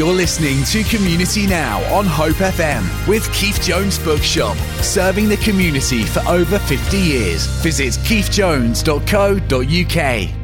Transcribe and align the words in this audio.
You're 0.00 0.14
listening 0.14 0.64
to 0.64 0.82
Community 0.84 1.46
Now 1.46 1.82
on 1.94 2.06
Hope 2.06 2.36
FM 2.36 3.06
with 3.06 3.30
Keith 3.34 3.60
Jones 3.60 3.98
Bookshop, 3.98 4.56
serving 4.80 5.28
the 5.28 5.36
community 5.36 6.04
for 6.04 6.20
over 6.20 6.58
50 6.58 6.96
years. 6.96 7.44
Visit 7.62 7.92
keithjones.co.uk. 8.04 10.39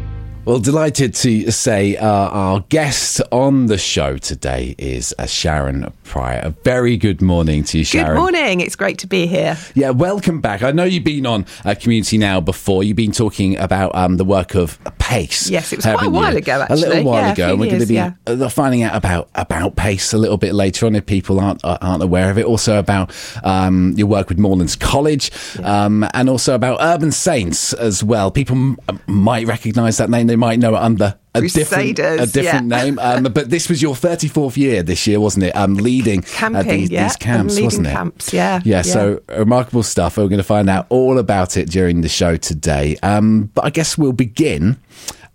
Well, 0.47 0.61
delighted 0.61 1.13
to 1.17 1.51
say 1.51 1.97
uh, 1.97 2.07
our 2.07 2.61
guest 2.69 3.21
on 3.33 3.67
the 3.67 3.77
show 3.79 4.17
today 4.17 4.77
is 4.79 5.13
uh, 5.19 5.27
Sharon 5.27 5.93
Prior. 6.05 6.39
A 6.45 6.51
very 6.51 6.97
good 6.97 7.21
morning 7.21 7.65
to 7.65 7.79
you, 7.79 7.85
Sharon. 7.85 8.13
Good 8.13 8.21
morning. 8.21 8.61
It's 8.61 8.77
great 8.77 8.99
to 8.99 9.09
be 9.09 9.27
here. 9.27 9.59
Yeah, 9.75 9.91
welcome 9.91 10.41
back. 10.41 10.63
I 10.63 10.71
know 10.71 10.85
you've 10.85 11.03
been 11.03 11.27
on 11.27 11.47
uh, 11.65 11.75
Community 11.75 12.17
Now 12.17 12.41
before. 12.41 12.85
You've 12.85 12.97
been 12.97 13.11
talking 13.11 13.57
about 13.57 13.93
um, 13.97 14.19
the 14.19 14.25
work 14.25 14.55
of 14.55 14.79
PACE. 15.01 15.51
Yes, 15.51 15.73
it 15.73 15.79
was 15.79 15.85
quite 15.85 16.07
a 16.07 16.11
while 16.11 16.31
you? 16.31 16.39
ago, 16.39 16.61
actually. 16.61 16.83
A 16.83 16.87
little 16.91 17.05
while 17.05 17.23
yeah, 17.23 17.33
ago. 17.33 17.51
and 17.51 17.59
we're 17.59 17.67
going 17.67 17.81
to 17.81 17.87
be 17.87 17.95
yeah. 17.95 18.13
uh, 18.29 18.49
finding 18.49 18.85
out 18.85 18.95
about, 18.95 19.29
about 19.35 19.75
PACE 19.75 20.13
a 20.13 20.19
little 20.19 20.37
bit 20.37 20.55
later 20.55 20.87
on 20.87 20.95
if 20.95 21.07
people 21.07 21.41
aren't 21.41 21.65
uh, 21.65 21.77
aren't 21.81 22.05
aware 22.05 22.31
of 22.31 22.39
it. 22.39 22.45
Also 22.45 22.79
about 22.79 23.13
um, 23.43 23.95
your 23.97 24.07
work 24.07 24.29
with 24.29 24.39
Moorlands 24.39 24.79
College 24.79 25.33
yeah. 25.59 25.87
um, 25.87 26.09
and 26.15 26.29
also 26.29 26.55
about 26.55 26.79
Urban 26.81 27.11
Saints 27.11 27.73
as 27.73 28.05
well. 28.05 28.31
People 28.31 28.55
m- 28.55 28.79
might 29.09 29.49
recognise 29.49 29.97
that 29.97 30.09
name. 30.09 30.29
They 30.29 30.36
might 30.37 30.59
know 30.59 30.75
it 30.75 30.79
under 30.79 31.19
a 31.35 31.41
different, 31.49 31.99
a 31.99 32.27
different 32.27 32.71
yeah. 32.71 32.83
name. 32.83 32.99
Um, 32.99 33.25
but 33.35 33.51
this 33.51 33.69
was 33.69 33.83
your 33.83 33.95
34th 33.95 34.57
year 34.57 34.83
this 34.83 35.07
year, 35.07 35.21
wasn't 35.21 35.45
it? 35.45 35.57
Um, 35.57 35.75
leading 35.75 36.23
Camping, 36.23 36.57
uh, 36.57 36.63
these, 36.63 36.91
yeah. 36.91 37.05
these 37.05 37.17
camps, 37.17 37.61
wasn't 37.61 37.87
it? 37.87 37.93
Camps, 37.93 38.33
yeah, 38.33 38.61
yeah. 38.65 38.77
Yeah, 38.77 38.83
so 38.83 39.21
remarkable 39.29 39.83
stuff. 39.83 40.17
We're 40.17 40.29
going 40.29 40.39
to 40.39 40.45
find 40.45 40.69
out 40.71 40.87
all 40.89 41.19
about 41.19 41.57
it 41.57 41.69
during 41.71 42.01
the 42.01 42.09
show 42.09 42.37
today. 42.37 42.97
Um, 43.03 43.51
but 43.55 43.65
I 43.65 43.71
guess 43.71 43.97
we'll 43.99 44.13
begin. 44.13 44.79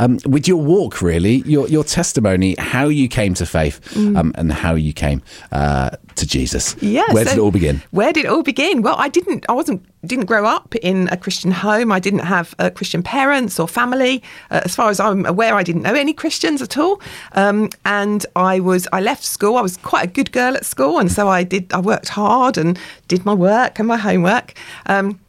Um, 0.01 0.17
with 0.25 0.47
your 0.47 0.57
walk, 0.57 1.01
really, 1.01 1.43
your 1.45 1.67
your 1.67 1.83
testimony, 1.83 2.55
how 2.57 2.87
you 2.89 3.07
came 3.07 3.33
to 3.35 3.45
faith, 3.45 3.79
Mm. 3.93 4.17
um, 4.17 4.31
and 4.35 4.51
how 4.51 4.73
you 4.73 4.93
came 4.93 5.21
uh, 5.51 5.89
to 6.15 6.25
Jesus. 6.25 6.75
Yeah, 6.81 7.03
where 7.13 7.23
so 7.25 7.29
did 7.29 7.37
it 7.37 7.41
all 7.41 7.51
begin? 7.51 7.81
Where 7.91 8.11
did 8.11 8.25
it 8.25 8.29
all 8.29 8.41
begin? 8.43 8.81
Well, 8.81 8.95
I 8.97 9.09
didn't. 9.09 9.45
I 9.47 9.53
wasn't. 9.53 9.81
Didn't 10.03 10.25
grow 10.25 10.45
up 10.55 10.73
in 10.81 11.07
a 11.11 11.17
Christian 11.17 11.51
home. 11.51 11.91
I 11.91 11.99
didn't 11.99 12.25
have 12.25 12.55
uh, 12.57 12.71
Christian 12.71 13.03
parents 13.03 13.59
or 13.59 13.67
family. 13.67 14.23
Uh, 14.49 14.61
as 14.65 14.73
far 14.73 14.89
as 14.89 14.99
I'm 14.99 15.23
aware, 15.27 15.53
I 15.53 15.63
didn't 15.63 15.83
know 15.83 15.93
any 15.93 16.13
Christians 16.13 16.61
at 16.63 16.77
all. 16.77 16.99
Um, 17.33 17.69
and 17.85 18.25
I 18.35 18.59
was. 18.59 18.87
I 18.91 19.01
left 19.01 19.23
school. 19.23 19.55
I 19.55 19.61
was 19.61 19.77
quite 19.77 20.03
a 20.09 20.11
good 20.11 20.31
girl 20.31 20.55
at 20.55 20.65
school, 20.65 20.97
and 20.97 21.11
so 21.11 21.29
I 21.29 21.43
did. 21.43 21.71
I 21.73 21.79
worked 21.79 22.09
hard 22.09 22.57
and 22.57 22.79
did 23.07 23.23
my 23.25 23.35
work 23.35 23.77
and 23.79 23.87
my 23.87 23.97
homework. 23.97 24.53
Um, 24.87 25.19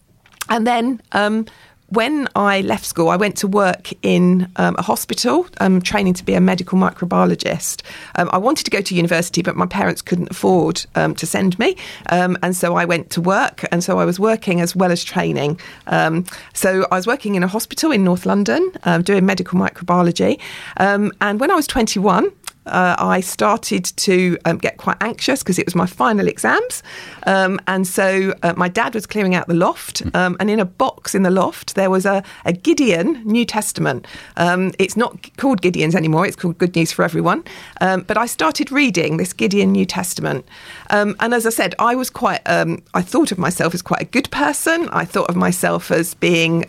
and 0.48 0.66
then. 0.66 1.00
Um, 1.12 1.44
when 1.92 2.26
I 2.34 2.62
left 2.62 2.86
school, 2.86 3.10
I 3.10 3.16
went 3.16 3.36
to 3.38 3.46
work 3.46 3.92
in 4.02 4.50
um, 4.56 4.74
a 4.78 4.82
hospital, 4.82 5.46
um, 5.60 5.82
training 5.82 6.14
to 6.14 6.24
be 6.24 6.32
a 6.32 6.40
medical 6.40 6.78
microbiologist. 6.78 7.82
Um, 8.16 8.30
I 8.32 8.38
wanted 8.38 8.64
to 8.64 8.70
go 8.70 8.80
to 8.80 8.94
university, 8.94 9.42
but 9.42 9.56
my 9.56 9.66
parents 9.66 10.00
couldn't 10.00 10.30
afford 10.30 10.86
um, 10.94 11.14
to 11.16 11.26
send 11.26 11.58
me. 11.58 11.76
Um, 12.08 12.38
and 12.42 12.56
so 12.56 12.76
I 12.76 12.86
went 12.86 13.10
to 13.10 13.20
work. 13.20 13.66
And 13.70 13.84
so 13.84 13.98
I 13.98 14.06
was 14.06 14.18
working 14.18 14.62
as 14.62 14.74
well 14.74 14.90
as 14.90 15.04
training. 15.04 15.60
Um, 15.86 16.24
so 16.54 16.86
I 16.90 16.96
was 16.96 17.06
working 17.06 17.34
in 17.34 17.42
a 17.42 17.48
hospital 17.48 17.92
in 17.92 18.04
North 18.04 18.24
London 18.24 18.72
doing 19.02 19.26
medical 19.26 19.58
microbiology. 19.58 20.40
and 20.76 21.40
when 21.40 21.50
I 21.50 21.54
was 21.54 21.66
21, 21.66 22.30
uh, 22.66 22.96
I 22.98 23.20
started 23.20 23.84
to 23.84 24.38
um, 24.44 24.58
get 24.58 24.76
quite 24.76 24.96
anxious 25.00 25.42
because 25.42 25.58
it 25.58 25.66
was 25.66 25.74
my 25.74 25.86
final 25.86 26.28
exams. 26.28 26.82
Um, 27.26 27.60
and 27.66 27.86
so 27.86 28.34
uh, 28.42 28.54
my 28.56 28.68
dad 28.68 28.94
was 28.94 29.06
clearing 29.06 29.34
out 29.34 29.48
the 29.48 29.54
loft, 29.54 30.02
um, 30.14 30.36
and 30.40 30.50
in 30.50 30.60
a 30.60 30.64
box 30.64 31.14
in 31.14 31.22
the 31.22 31.30
loft, 31.30 31.74
there 31.74 31.90
was 31.90 32.06
a, 32.06 32.22
a 32.44 32.52
Gideon 32.52 33.22
New 33.24 33.44
Testament. 33.44 34.06
Um, 34.36 34.72
it's 34.78 34.96
not 34.96 35.36
called 35.36 35.62
Gideon's 35.62 35.94
anymore, 35.94 36.26
it's 36.26 36.36
called 36.36 36.58
Good 36.58 36.74
News 36.76 36.92
for 36.92 37.04
Everyone. 37.04 37.44
Um, 37.80 38.02
but 38.02 38.16
I 38.16 38.26
started 38.26 38.70
reading 38.70 39.16
this 39.16 39.32
Gideon 39.32 39.72
New 39.72 39.86
Testament. 39.86 40.46
Um, 40.90 41.16
and 41.20 41.34
as 41.34 41.46
I 41.46 41.50
said, 41.50 41.74
I 41.78 41.94
was 41.94 42.10
quite, 42.10 42.40
I 42.46 43.02
thought 43.02 43.32
of 43.32 43.38
myself 43.38 43.74
as 43.74 43.82
quite 43.82 44.02
a 44.02 44.06
good 44.06 44.30
person. 44.30 44.88
I 44.90 45.04
thought 45.04 45.28
of 45.28 45.36
myself 45.36 45.90
as 45.90 46.14
being. 46.14 46.66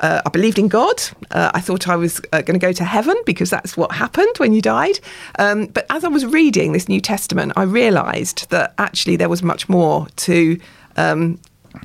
Uh, 0.00 0.22
I 0.24 0.28
believed 0.28 0.58
in 0.58 0.68
God. 0.68 1.02
Uh, 1.30 1.50
I 1.54 1.60
thought 1.60 1.88
I 1.88 1.96
was 1.96 2.20
uh, 2.32 2.42
going 2.42 2.58
to 2.58 2.66
go 2.66 2.72
to 2.72 2.84
heaven 2.84 3.16
because 3.24 3.50
that's 3.50 3.76
what 3.76 3.92
happened 3.92 4.36
when 4.38 4.52
you 4.52 4.62
died. 4.62 5.00
Um, 5.38 5.66
but 5.66 5.86
as 5.90 6.04
I 6.04 6.08
was 6.08 6.26
reading 6.26 6.72
this 6.72 6.88
New 6.88 7.00
Testament, 7.00 7.52
I 7.56 7.62
realised 7.62 8.50
that 8.50 8.74
actually 8.78 9.16
there 9.16 9.28
was 9.28 9.42
much 9.42 9.68
more 9.68 10.06
to. 10.16 10.58
Um, 10.96 11.38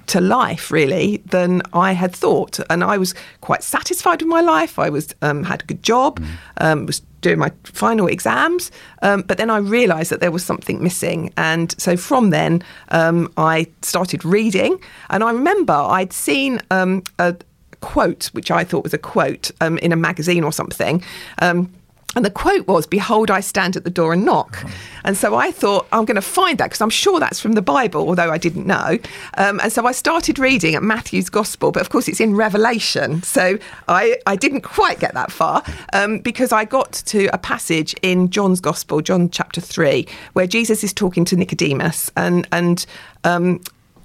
to 0.07 0.21
life 0.21 0.71
really 0.71 1.17
than 1.25 1.61
I 1.73 1.91
had 1.91 2.15
thought, 2.15 2.59
and 2.69 2.81
I 2.81 2.97
was 2.97 3.13
quite 3.41 3.61
satisfied 3.61 4.21
with 4.21 4.29
my 4.29 4.39
life. 4.39 4.79
I 4.79 4.89
was 4.89 5.13
um, 5.21 5.43
had 5.43 5.63
a 5.63 5.65
good 5.65 5.83
job, 5.83 6.23
um, 6.57 6.85
was 6.85 7.01
doing 7.19 7.37
my 7.37 7.51
final 7.63 8.07
exams, 8.07 8.71
um, 9.01 9.21
but 9.23 9.37
then 9.37 9.49
I 9.49 9.57
realised 9.57 10.09
that 10.11 10.21
there 10.21 10.31
was 10.31 10.45
something 10.45 10.81
missing, 10.81 11.33
and 11.35 11.75
so 11.77 11.97
from 11.97 12.29
then 12.29 12.63
um, 12.89 13.31
I 13.35 13.67
started 13.81 14.23
reading. 14.23 14.79
And 15.09 15.23
I 15.23 15.31
remember 15.31 15.73
I'd 15.73 16.13
seen 16.13 16.61
um, 16.71 17.03
a, 17.19 17.35
quote, 17.81 18.25
which 18.27 18.49
I 18.51 18.63
thought 18.63 18.83
was 18.83 18.93
a 18.93 18.97
quote 18.97 19.51
um, 19.59 19.77
in 19.79 19.91
a 19.91 19.95
magazine 19.95 20.43
or 20.43 20.53
something. 20.53 21.03
Um, 21.39 21.71
and 22.15 22.25
the 22.25 22.29
quote 22.29 22.67
was, 22.67 22.85
Behold, 22.85 23.31
I 23.31 23.39
stand 23.39 23.77
at 23.77 23.85
the 23.85 23.89
door 23.89 24.11
and 24.11 24.25
knock. 24.25 24.65
And 25.05 25.15
so 25.15 25.35
I 25.35 25.51
thought, 25.51 25.87
I'm 25.93 26.03
going 26.03 26.15
to 26.15 26.21
find 26.21 26.57
that 26.57 26.65
because 26.65 26.81
I'm 26.81 26.89
sure 26.89 27.21
that's 27.21 27.39
from 27.39 27.53
the 27.53 27.61
Bible, 27.61 28.07
although 28.07 28.29
I 28.29 28.37
didn't 28.37 28.67
know. 28.67 28.97
Um, 29.37 29.61
and 29.61 29.71
so 29.71 29.85
I 29.85 29.93
started 29.93 30.37
reading 30.37 30.75
at 30.75 30.83
Matthew's 30.83 31.29
Gospel, 31.29 31.71
but 31.71 31.79
of 31.81 31.89
course 31.89 32.09
it's 32.09 32.19
in 32.19 32.35
Revelation. 32.35 33.23
So 33.23 33.57
I, 33.87 34.17
I 34.25 34.35
didn't 34.35 34.61
quite 34.61 34.99
get 34.99 35.13
that 35.13 35.31
far 35.31 35.63
um, 35.93 36.19
because 36.19 36.51
I 36.51 36.65
got 36.65 36.91
to 36.91 37.27
a 37.27 37.37
passage 37.37 37.95
in 38.01 38.29
John's 38.29 38.59
Gospel, 38.59 39.01
John 39.01 39.29
chapter 39.29 39.61
3, 39.61 40.05
where 40.33 40.47
Jesus 40.47 40.83
is 40.83 40.91
talking 40.91 41.23
to 41.25 41.37
Nicodemus. 41.37 42.11
And, 42.17 42.45
and 42.51 42.85
um, 43.23 43.61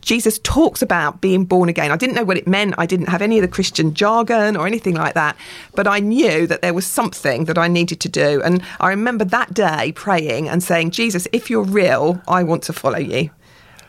Jesus 0.07 0.39
talks 0.45 0.83
about 0.83 1.21
being 1.21 1.45
born 1.45 1.69
again. 1.69 1.91
I 1.91 1.97
didn't 1.97 2.15
know 2.15 2.25
what 2.25 2.37
it 2.37 2.47
meant. 2.47 2.77
I 2.79 2.87
didn't 2.87 3.09
have 3.09 3.21
any 3.21 3.39
of 3.39 3.43
the 3.43 3.49
Christian 3.49 3.93
jargon 3.93 4.57
or 4.57 4.65
anything 4.65 4.95
like 4.95 5.15
that. 5.15 5.37
But 5.75 5.89
I 5.89 5.99
knew 5.99 6.47
that 6.47 6.63
there 6.63 6.73
was 6.73 6.87
something 6.87 7.47
that 7.47 7.59
I 7.59 7.67
needed 7.67 7.99
to 8.01 8.09
do. 8.09 8.41
And 8.45 8.63
I 8.79 8.91
remember 8.91 9.25
that 9.25 9.53
day 9.53 9.91
praying 9.93 10.49
and 10.49 10.63
saying, 10.63 10.93
Jesus, 10.93 11.27
if 11.33 11.51
you're 11.51 11.65
real, 11.65 12.23
I 12.29 12.45
want 12.45 12.63
to 12.65 12.73
follow 12.73 12.99
you. 12.99 13.31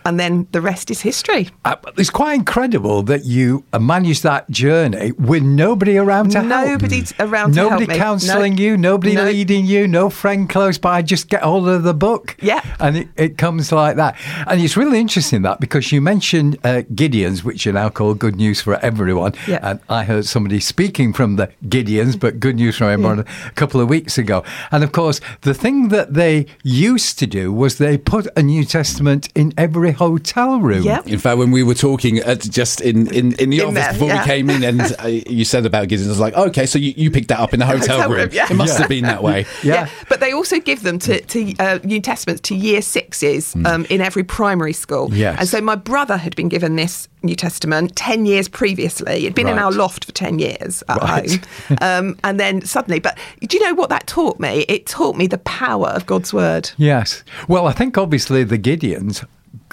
And 0.08 0.18
then 0.18 0.48
the 0.54 0.62
rest 0.62 0.90
is 0.90 1.02
history. 1.02 1.50
Uh, 1.66 1.76
it's 1.98 2.10
quite 2.10 2.36
incredible 2.36 3.04
that 3.04 3.26
you 3.26 3.66
managed 3.78 4.24
that 4.24 4.50
journey 4.50 5.12
with 5.12 5.44
nobody 5.44 5.98
around 5.98 6.32
to 6.32 6.42
help. 6.42 6.68
Nobody's 6.70 7.14
around 7.20 7.56
to 7.56 7.58
Nobody 7.64 7.88
help 7.88 8.00
counselling 8.00 8.56
No. 8.56 8.62
you, 8.64 8.78
nobody 8.78 9.16
No. 9.16 9.26
leading 9.26 9.66
you, 9.66 9.86
no 9.86 10.10
friend 10.10 10.48
close 10.50 10.78
by. 10.78 11.02
Just 11.02 11.28
get 11.28 11.42
hold 11.44 11.68
of 11.68 11.84
the 11.84 11.94
book. 11.94 12.38
Yeah. 12.42 12.62
And 12.80 12.96
it, 13.00 13.08
it 13.18 13.38
comes 13.38 13.74
like 13.74 13.98
that. 13.98 14.16
And 14.48 14.62
it's 14.62 14.78
really 14.78 15.00
interesting 15.02 15.42
that 15.42 15.60
because 15.60 15.92
you 15.92 16.00
mentioned 16.00 16.56
uh, 16.64 16.84
Gideons, 16.96 17.44
which 17.44 17.68
are 17.68 17.74
now 17.74 17.90
called 17.90 18.18
Good 18.20 18.38
News 18.38 18.62
for 18.62 18.76
Everyone. 18.86 19.34
Yeah. 19.46 19.60
And 19.62 19.80
I 19.90 20.06
heard 20.06 20.26
somebody 20.26 20.62
speaking 20.62 21.12
from 21.12 21.36
the 21.36 21.50
Gideons, 21.68 22.18
but 22.18 22.40
Good 22.40 22.56
News 22.56 22.78
for 22.78 22.86
Everyone 22.86 23.20
a 23.46 23.52
couple 23.56 23.82
of 23.82 23.90
weeks 23.90 24.18
ago. 24.18 24.46
And 24.72 24.86
of 24.86 24.94
course, 24.94 25.20
the 25.42 25.54
thing 25.54 25.90
that 25.90 26.14
they 26.14 26.46
used 26.64 27.20
to 27.20 27.28
do 27.28 27.52
was 27.52 27.78
they 27.78 27.98
put 27.98 28.26
a 28.38 28.42
New 28.42 28.64
Testament 28.64 29.28
in 29.36 29.54
every 29.58 29.92
hotel 29.98 30.60
room. 30.60 30.84
Yeah. 30.84 31.02
In 31.06 31.20
fact, 31.20 31.38
when 31.38 31.52
we 31.52 31.64
were 31.64 31.74
talking 31.74 32.24
uh, 32.24 32.36
just 32.36 32.82
in, 32.82 33.14
in, 33.14 33.34
in 33.34 33.50
the 33.50 33.60
In 33.60 33.66
office 33.68 33.74
there, 33.84 33.94
before 33.94 34.08
yeah. 34.10 34.22
we 34.22 34.26
came 34.28 34.50
in, 34.50 34.64
and 34.64 34.82
uh, 35.00 35.08
you 35.08 35.44
said 35.46 35.66
about 35.66 35.88
Gideon, 35.90 36.08
I 36.08 36.12
was 36.12 36.20
like, 36.20 36.34
okay, 36.36 36.66
so 36.66 36.80
you, 36.80 36.94
you 36.96 37.12
picked 37.12 37.28
that 37.30 37.40
up 37.40 37.54
in 37.54 37.60
the 37.60 37.66
hotel, 37.66 37.98
Hotel 37.98 38.10
room. 38.10 38.20
room, 38.20 38.30
yeah. 38.32 38.48
It 38.50 38.56
must 38.56 38.74
Yeah. 38.76 38.80
have 38.80 38.90
been 38.90 39.04
that 39.04 39.24
way. 39.24 39.46
Yeah. 39.64 39.90
But 40.08 40.20
they 40.22 40.32
also 40.34 40.60
give 40.60 40.84
them 40.84 41.00
to, 41.00 41.20
to 41.20 41.56
uh, 41.60 41.80
New 41.84 42.00
Testaments 42.00 42.42
to 42.44 42.56
year 42.56 42.82
sixes 42.82 43.56
um, 43.66 43.86
in 43.90 44.00
every 44.02 44.24
primary 44.24 44.72
school. 44.74 45.10
Yes. 45.14 45.38
And 45.40 45.50
so 45.50 45.60
my 45.62 45.76
brother 45.76 46.16
had 46.18 46.36
been 46.36 46.48
given 46.48 46.76
this 46.78 47.08
New 47.24 47.36
Testament 47.36 47.96
10 47.96 48.26
years 48.26 48.48
previously. 48.48 49.26
It'd 49.26 49.36
been 49.36 49.48
in 49.48 49.58
our 49.58 49.72
loft 49.72 50.06
for 50.06 50.12
10 50.14 50.40
years 50.40 50.84
at 50.88 51.02
Right. 51.02 51.30
home. 51.32 51.78
Um, 51.88 52.18
and 52.24 52.40
then 52.40 52.62
suddenly, 52.66 53.00
but 53.00 53.18
do 53.42 53.58
you 53.58 53.64
know 53.64 53.74
what 53.74 53.90
that 53.90 54.08
taught 54.08 54.40
me? 54.40 54.66
It 54.68 54.86
taught 54.86 55.16
me 55.16 55.28
the 55.28 55.38
power 55.40 55.88
of 55.88 56.06
God's 56.06 56.34
word. 56.34 56.70
Yes. 56.78 57.24
Well, 57.48 57.66
I 57.68 57.72
think 57.72 57.98
obviously 57.98 58.44
the 58.44 58.58
Gideons. 58.58 59.26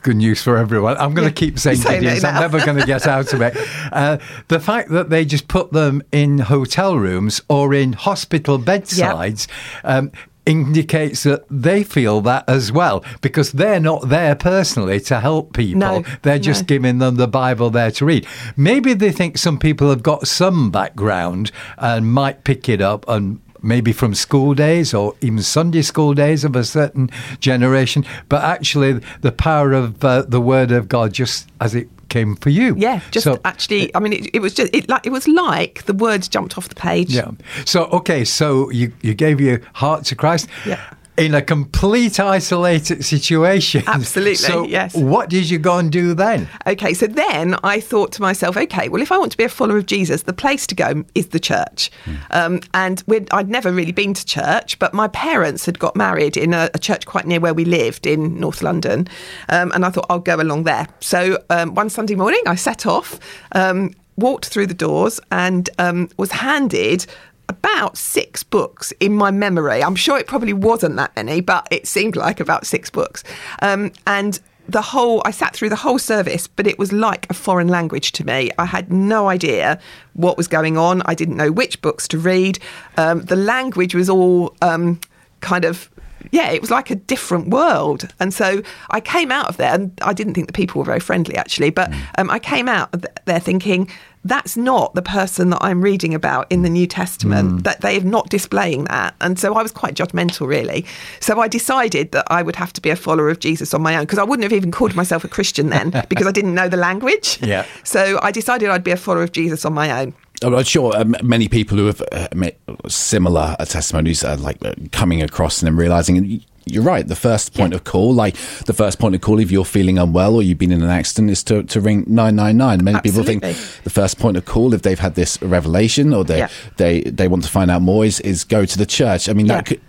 Good 0.04 0.16
news 0.16 0.42
for 0.42 0.58
everyone. 0.58 0.98
I'm 0.98 1.14
going 1.14 1.26
to 1.26 1.32
keep 1.32 1.58
saying 1.58 1.80
it 1.82 2.24
I'm 2.24 2.34
never 2.34 2.62
going 2.62 2.76
to 2.76 2.84
get 2.84 3.06
out 3.08 3.32
of 3.32 3.40
it. 3.40 3.56
Uh, 3.90 4.18
the 4.48 4.60
fact 4.60 4.90
that 4.90 5.08
they 5.08 5.24
just 5.24 5.48
put 5.48 5.72
them 5.72 6.02
in 6.12 6.40
hotel 6.40 6.98
rooms 6.98 7.40
or 7.48 7.72
in 7.72 7.94
hospital 7.94 8.58
bedsides 8.58 9.48
um, 9.82 10.12
indicates 10.44 11.22
that 11.22 11.46
they 11.48 11.82
feel 11.82 12.20
that 12.20 12.46
as 12.46 12.70
well 12.70 13.02
because 13.22 13.52
they're 13.52 13.80
not 13.80 14.10
there 14.10 14.34
personally 14.34 15.00
to 15.00 15.20
help 15.20 15.54
people. 15.54 15.80
No, 15.80 16.04
they're 16.20 16.38
just 16.38 16.64
no. 16.64 16.66
giving 16.66 16.98
them 16.98 17.16
the 17.16 17.26
Bible 17.26 17.70
there 17.70 17.90
to 17.92 18.04
read. 18.04 18.26
Maybe 18.58 18.92
they 18.92 19.10
think 19.10 19.38
some 19.38 19.58
people 19.58 19.88
have 19.88 20.02
got 20.02 20.28
some 20.28 20.70
background 20.70 21.50
and 21.78 22.12
might 22.12 22.44
pick 22.44 22.68
it 22.68 22.82
up 22.82 23.08
and 23.08 23.40
maybe 23.64 23.93
from 23.93 24.14
school 24.14 24.55
days 24.55 24.94
or 24.94 25.14
even 25.20 25.43
Sunday 25.43 25.82
school 25.82 26.14
days 26.14 26.44
of 26.44 26.55
a 26.55 26.62
certain 26.64 27.11
generation, 27.40 28.05
but 28.28 28.43
actually 28.44 29.00
the 29.22 29.32
power 29.32 29.72
of 29.72 30.05
uh, 30.05 30.22
the 30.22 30.40
Word 30.40 30.70
of 30.70 30.88
God 30.88 31.12
just 31.12 31.49
as 31.61 31.75
it 31.75 31.88
came 32.08 32.37
for 32.37 32.50
you. 32.50 32.75
Yeah, 32.78 33.00
just 33.11 33.25
So- 33.25 33.40
actually, 33.44 33.90
I 33.96 33.99
mean, 33.99 34.12
it, 34.12 34.31
it 34.34 34.40
was 34.40 34.55
just 34.55 34.72
it 34.75 34.88
like 34.88 35.06
it 35.06 35.11
was 35.12 35.26
like 35.26 35.84
the 35.87 35.94
words 35.94 36.28
jumped 36.28 36.56
off 36.58 36.69
the 36.69 36.75
page. 36.75 37.12
Yeah. 37.14 37.31
So 37.64 37.87
okay, 37.87 38.25
so 38.25 38.70
you 38.70 38.93
you 39.02 39.14
gave 39.14 39.40
your 39.40 39.61
heart 39.72 40.05
to 40.06 40.14
Christ. 40.14 40.49
Yeah. 40.66 40.81
In 41.16 41.34
a 41.34 41.43
complete 41.43 42.19
isolated 42.19 43.05
situation. 43.05 43.84
Absolutely, 43.88 44.34
So, 44.34 44.64
yes. 44.64 44.94
what 44.94 45.31
did 45.31 45.49
you 45.49 45.58
go 45.58 45.78
and 45.78 45.90
do 45.93 46.12
then? 46.14 46.49
Okay, 46.66 46.93
so 46.93 47.06
then 47.06 47.55
I 47.62 47.78
thought 47.81 48.11
to 48.12 48.22
myself, 48.22 48.56
okay, 48.56 48.88
well, 48.88 49.00
if 49.00 49.12
I 49.12 49.19
want 49.19 49.31
to 49.32 49.38
be 49.38 49.44
a 49.44 49.49
follower 49.49 49.78
of 49.78 49.87
Jesus, 49.87 50.22
the 50.22 50.32
place 50.32 50.66
to 50.69 50.75
go 50.75 51.05
is 51.14 51.28
the 51.28 51.38
church. 51.38 51.90
Um, 52.31 52.61
and 52.72 53.02
we'd, 53.06 53.28
I'd 53.32 53.49
never 53.49 53.70
really 53.70 53.93
been 53.93 54.14
to 54.14 54.26
church, 54.26 54.78
but 54.78 54.93
my 54.93 55.06
parents 55.08 55.66
had 55.66 55.78
got 55.78 55.94
married 55.94 56.37
in 56.37 56.52
a, 56.52 56.69
a 56.75 56.78
church 56.78 57.06
quite 57.06 57.26
near 57.26 57.38
where 57.40 57.55
we 57.55 57.64
lived 57.64 58.06
in 58.06 58.40
North 58.40 58.62
London. 58.62 59.06
Um, 59.49 59.70
and 59.72 59.84
I 59.87 59.90
thought 59.90 60.06
I'll 60.11 60.19
go 60.19 60.37
along 60.37 60.64
there. 60.64 60.88
So 61.00 61.38
um, 61.50 61.75
one 61.75 61.90
Sunday 61.90 62.16
morning, 62.16 62.43
I 62.46 62.56
set 62.56 62.87
off, 62.87 63.20
um, 63.52 63.93
walked 64.16 64.46
through 64.46 64.66
the 64.66 64.75
doors, 64.75 65.20
and 65.31 65.70
um, 65.78 66.08
was 66.16 66.32
handed 66.32 67.06
about 67.49 67.96
six 67.96 68.43
books 68.43 68.93
in 69.00 69.14
my 69.14 69.31
memory. 69.31 69.82
I'm 69.82 69.96
sure 69.96 70.19
it 70.19 70.26
probably 70.26 70.52
wasn't 70.52 70.96
that 70.96 71.14
many, 71.17 71.41
but 71.41 71.67
it 71.70 71.87
seemed 71.87 72.17
like 72.17 72.41
about 72.41 72.67
six 72.67 72.91
books. 72.91 73.25
Um, 73.61 73.93
and 74.06 74.41
the 74.69 74.82
whole, 74.82 75.20
I 75.25 75.31
sat 75.31 75.55
through 75.55 75.69
the 75.69 75.76
whole 75.76 75.99
service, 75.99 76.46
but 76.46 76.67
it 76.67 76.79
was 76.79 76.93
like 76.93 77.29
a 77.31 77.35
foreign 77.35 77.69
language 77.69 78.12
to 78.12 78.25
me. 78.25 78.50
I 78.58 78.64
had 78.64 78.91
no 78.91 79.29
idea 79.29 79.79
what 80.14 80.37
was 80.37 80.49
going 80.49 80.79
on. 80.79 81.02
I 81.05 81.14
didn't 81.14 81.37
know 81.37 81.52
which 81.52 81.82
books 81.82 82.08
to 82.08 82.19
read. 82.19 82.58
Um, 82.96 83.23
the 83.23 83.37
language 83.37 83.94
was 83.94 84.08
all 84.08 84.55
um, 84.62 85.00
kind 85.40 85.64
of 85.64 85.90
yeah, 86.31 86.50
it 86.50 86.61
was 86.61 86.71
like 86.71 86.91
a 86.91 86.94
different 86.94 87.49
world. 87.49 88.09
And 88.21 88.32
so 88.32 88.62
I 88.91 89.00
came 89.00 89.31
out 89.31 89.49
of 89.49 89.56
there, 89.56 89.75
and 89.75 89.93
I 90.03 90.12
didn't 90.12 90.35
think 90.35 90.47
the 90.47 90.53
people 90.53 90.81
were 90.81 90.85
very 90.85 91.00
friendly 91.00 91.37
actually, 91.37 91.71
but 91.71 91.93
um, 92.19 92.31
I 92.31 92.38
came 92.38 92.69
out 92.69 92.93
of 92.93 93.05
there 93.26 93.41
thinking, 93.41 93.91
that's 94.25 94.56
not 94.56 94.94
the 94.94 95.03
person 95.03 95.50
that 95.50 95.59
I'm 95.61 95.82
reading 95.82 96.15
about 96.15 96.50
in 96.50 96.62
the 96.62 96.71
New 96.71 96.87
Testament, 96.87 97.65
that 97.65 97.82
they 97.82 97.99
are 97.99 98.05
not 98.05 98.31
displaying 98.31 98.85
that. 98.85 99.15
And 99.21 99.38
so 99.38 99.55
I 99.55 99.62
was 99.62 99.71
quite 99.71 99.94
judgmental, 99.94 100.47
really. 100.47 100.87
So 101.21 101.41
I 101.41 101.49
decided 101.49 102.12
that 102.12 102.25
I 102.29 102.43
would 102.43 102.56
have 102.56 102.73
to 102.73 102.81
be 102.81 102.88
a 102.88 102.97
follower 102.97 103.29
of 103.29 103.38
Jesus 103.41 103.75
on 103.75 103.82
my 103.82 103.97
own, 103.97 104.05
because 104.05 104.19
I 104.19 104.25
wouldn't 104.25 104.44
have 104.44 104.53
even 104.53 104.71
called 104.71 104.94
myself 104.94 105.25
a 105.25 105.29
Christian 105.29 105.69
then, 105.69 105.91
because 106.09 106.26
I 106.26 106.32
didn't 106.32 106.55
know 106.55 106.69
the 106.69 106.79
language. 106.79 107.38
Yeah. 107.43 107.67
So 107.85 108.19
I 108.23 108.31
decided 108.31 108.71
I'd 108.71 108.82
be 108.82 108.93
a 108.93 108.97
follower 108.97 109.23
of 109.23 109.32
Jesus 109.32 109.65
on 109.67 109.75
my 109.75 109.91
own. 110.00 110.15
I'm 110.42 110.64
sure 110.64 110.96
um, 110.96 111.16
many 111.22 111.48
people 111.48 111.78
who 111.78 111.86
have 111.86 112.02
uh, 112.12 112.28
made 112.34 112.56
similar 112.88 113.56
uh, 113.58 113.64
testimonies 113.64 114.25
are 114.25 114.36
like 114.36 114.62
uh, 114.64 114.75
coming 114.92 115.22
across 115.22 115.62
and 115.62 115.66
then 115.69 115.76
realizing. 115.76 116.42
You're 116.66 116.82
right. 116.82 117.06
The 117.06 117.14
first 117.14 117.52
point 117.52 117.72
Yeah. 117.72 117.76
of 117.76 117.84
call, 117.84 118.14
like 118.14 118.36
the 118.64 118.72
first 118.72 118.98
point 118.98 119.14
of 119.14 119.20
call, 119.20 119.38
if 119.38 119.50
you're 119.50 119.66
feeling 119.66 119.98
unwell 119.98 120.34
or 120.34 120.42
you've 120.42 120.56
been 120.56 120.72
in 120.72 120.81
an 120.82 120.88
accident, 120.88 121.31
is 121.31 121.44
to, 121.44 121.62
to 121.64 121.78
ring 121.78 122.04
nine 122.06 122.36
nine 122.36 122.56
nine. 122.56 122.82
Many 122.82 123.00
people 123.00 123.22
think 123.22 123.42
the 123.42 123.90
first 123.90 124.19
point 124.19 124.38
of 124.38 124.46
call, 124.46 124.72
if 124.72 124.81
they've 124.81 124.98
had 124.98 125.14
this 125.14 125.40
revelation 125.42 126.14
or 126.14 126.25
they 126.25 126.38
Yeah. 126.38 126.48
they 126.78 127.02
they 127.02 127.28
want 127.28 127.44
to 127.44 127.50
find 127.50 127.70
out 127.70 127.82
more, 127.82 128.02
is 128.06 128.19
is 128.20 128.44
go 128.44 128.64
to 128.64 128.78
the 128.78 128.87
church. 128.87 129.28
I 129.28 129.34
mean, 129.34 129.46
that 129.48 129.56
Yeah. 129.56 129.62
could, 129.62 129.80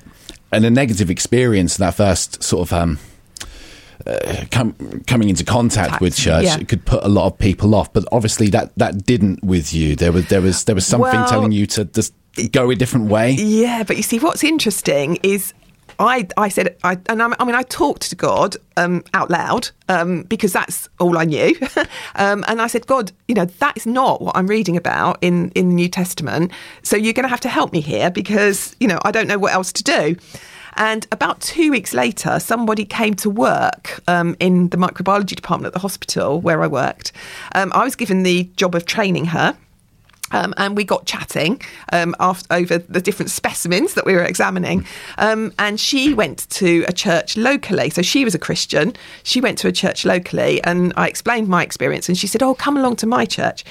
and 0.52 0.66
a 0.66 0.70
negative 0.70 1.10
experience, 1.10 1.78
that 1.78 1.94
first 1.96 2.44
sort 2.44 2.70
of 2.70 2.74
um, 2.74 3.00
uh, 4.06 4.46
com- 4.52 5.04
coming 5.08 5.30
into 5.30 5.44
contact 5.44 5.66
Contact, 5.66 6.02
with 6.02 6.16
church 6.16 6.46
yeah. 6.46 6.58
could 6.58 6.86
put 6.86 7.04
a 7.04 7.08
lot 7.08 7.26
of 7.28 7.38
people 7.38 7.76
off. 7.76 7.92
But 7.92 8.06
obviously, 8.12 8.50
that 8.50 8.72
that 8.78 9.06
didn't 9.06 9.44
with 9.44 9.74
you. 9.74 9.96
There 9.96 10.12
was 10.12 10.28
there 10.28 10.42
was 10.42 10.64
there 10.66 10.76
was 10.76 10.86
something 10.86 11.12
Well- 11.12 11.28
telling 11.28 11.52
you 11.52 11.66
to 11.68 11.86
just 11.86 12.14
go 12.52 12.70
a 12.70 12.76
different 12.76 13.10
way. 13.10 13.32
Yeah, 13.32 13.84
but 13.84 13.98
you 13.98 14.04
see, 14.04 14.20
what's 14.20 14.44
interesting 14.44 15.18
is 15.24 15.54
I, 16.00 16.28
I 16.36 16.50
said, 16.50 16.76
I, 16.84 16.98
and 17.08 17.22
I, 17.22 17.34
I 17.40 17.46
mean, 17.46 17.56
I 17.56 17.64
talked 17.64 18.10
to 18.10 18.16
God 18.16 18.58
um, 18.76 19.04
out 19.14 19.30
loud 19.30 19.70
um, 19.88 20.24
because 20.24 20.52
that's 20.52 20.90
all 21.00 21.18
I 21.18 21.24
knew. 21.24 21.56
um, 22.16 22.44
and 22.48 22.62
I 22.62 22.68
said, 22.68 22.86
God, 22.88 23.12
you 23.28 23.36
know, 23.36 23.46
that 23.46 23.78
is 23.78 23.86
not 23.86 24.22
what 24.22 24.36
I'm 24.36 24.48
reading 24.48 24.76
about 24.76 25.18
in, 25.22 25.52
in 25.52 25.70
the 25.70 25.76
New 25.76 25.88
Testament. 25.88 26.52
So 26.84 26.98
you're 26.98 27.14
going 27.14 27.24
to 27.24 27.30
have 27.30 27.40
to 27.42 27.50
help 27.50 27.72
me 27.72 27.80
here 27.80 28.12
because, 28.12 28.76
you 28.80 28.88
know, 28.88 29.00
I 29.04 29.12
don't 29.12 29.28
know 29.28 29.38
what 29.38 29.54
else 29.54 29.72
to 29.74 29.84
do. 29.84 30.18
And 30.76 31.08
about 31.12 31.42
two 31.42 31.72
weeks 31.72 31.94
later, 31.94 32.40
somebody 32.40 32.86
came 32.86 33.14
to 33.16 33.30
work 33.30 34.02
um, 34.08 34.36
in 34.40 34.70
the 34.70 34.78
microbiology 34.78 35.36
department 35.36 35.68
at 35.68 35.74
the 35.74 35.80
hospital 35.80 36.42
where 36.42 36.62
I 36.62 36.68
worked. 36.68 37.12
Um, 37.54 37.72
I 37.74 37.84
was 37.84 37.96
given 37.96 38.24
the 38.24 38.50
job 38.56 38.76
of 38.76 38.86
training 38.86 39.26
her. 39.26 39.58
Um, 40.32 40.54
and 40.58 40.76
we 40.76 40.84
got 40.84 41.06
chatting 41.06 41.62
um, 41.94 42.16
after, 42.20 42.52
over 42.54 42.80
the 42.80 43.00
different 43.00 43.30
specimens 43.30 43.94
that 43.94 44.06
we 44.06 44.14
were 44.14 44.24
examining. 44.24 44.86
Um, 45.20 45.54
and 45.60 45.80
she 45.80 46.14
went 46.14 46.50
to 46.52 46.84
a 46.88 46.94
church 46.94 47.38
locally. 47.38 47.90
So 47.92 48.02
she 48.02 48.26
was 48.26 48.34
a 48.34 48.40
Christian. 48.40 48.94
She 49.24 49.40
went 49.40 49.58
to 49.60 49.68
a 49.68 49.72
church 49.72 50.04
locally, 50.04 50.64
and 50.64 50.94
I 50.98 51.08
explained 51.08 51.48
my 51.48 51.64
experience. 51.64 52.10
And 52.10 52.18
she 52.18 52.28
said, 52.28 52.42
Oh, 52.42 52.56
come 52.56 52.76
along 52.76 52.96
to 52.98 53.08
my 53.08 53.26
church. 53.26 53.64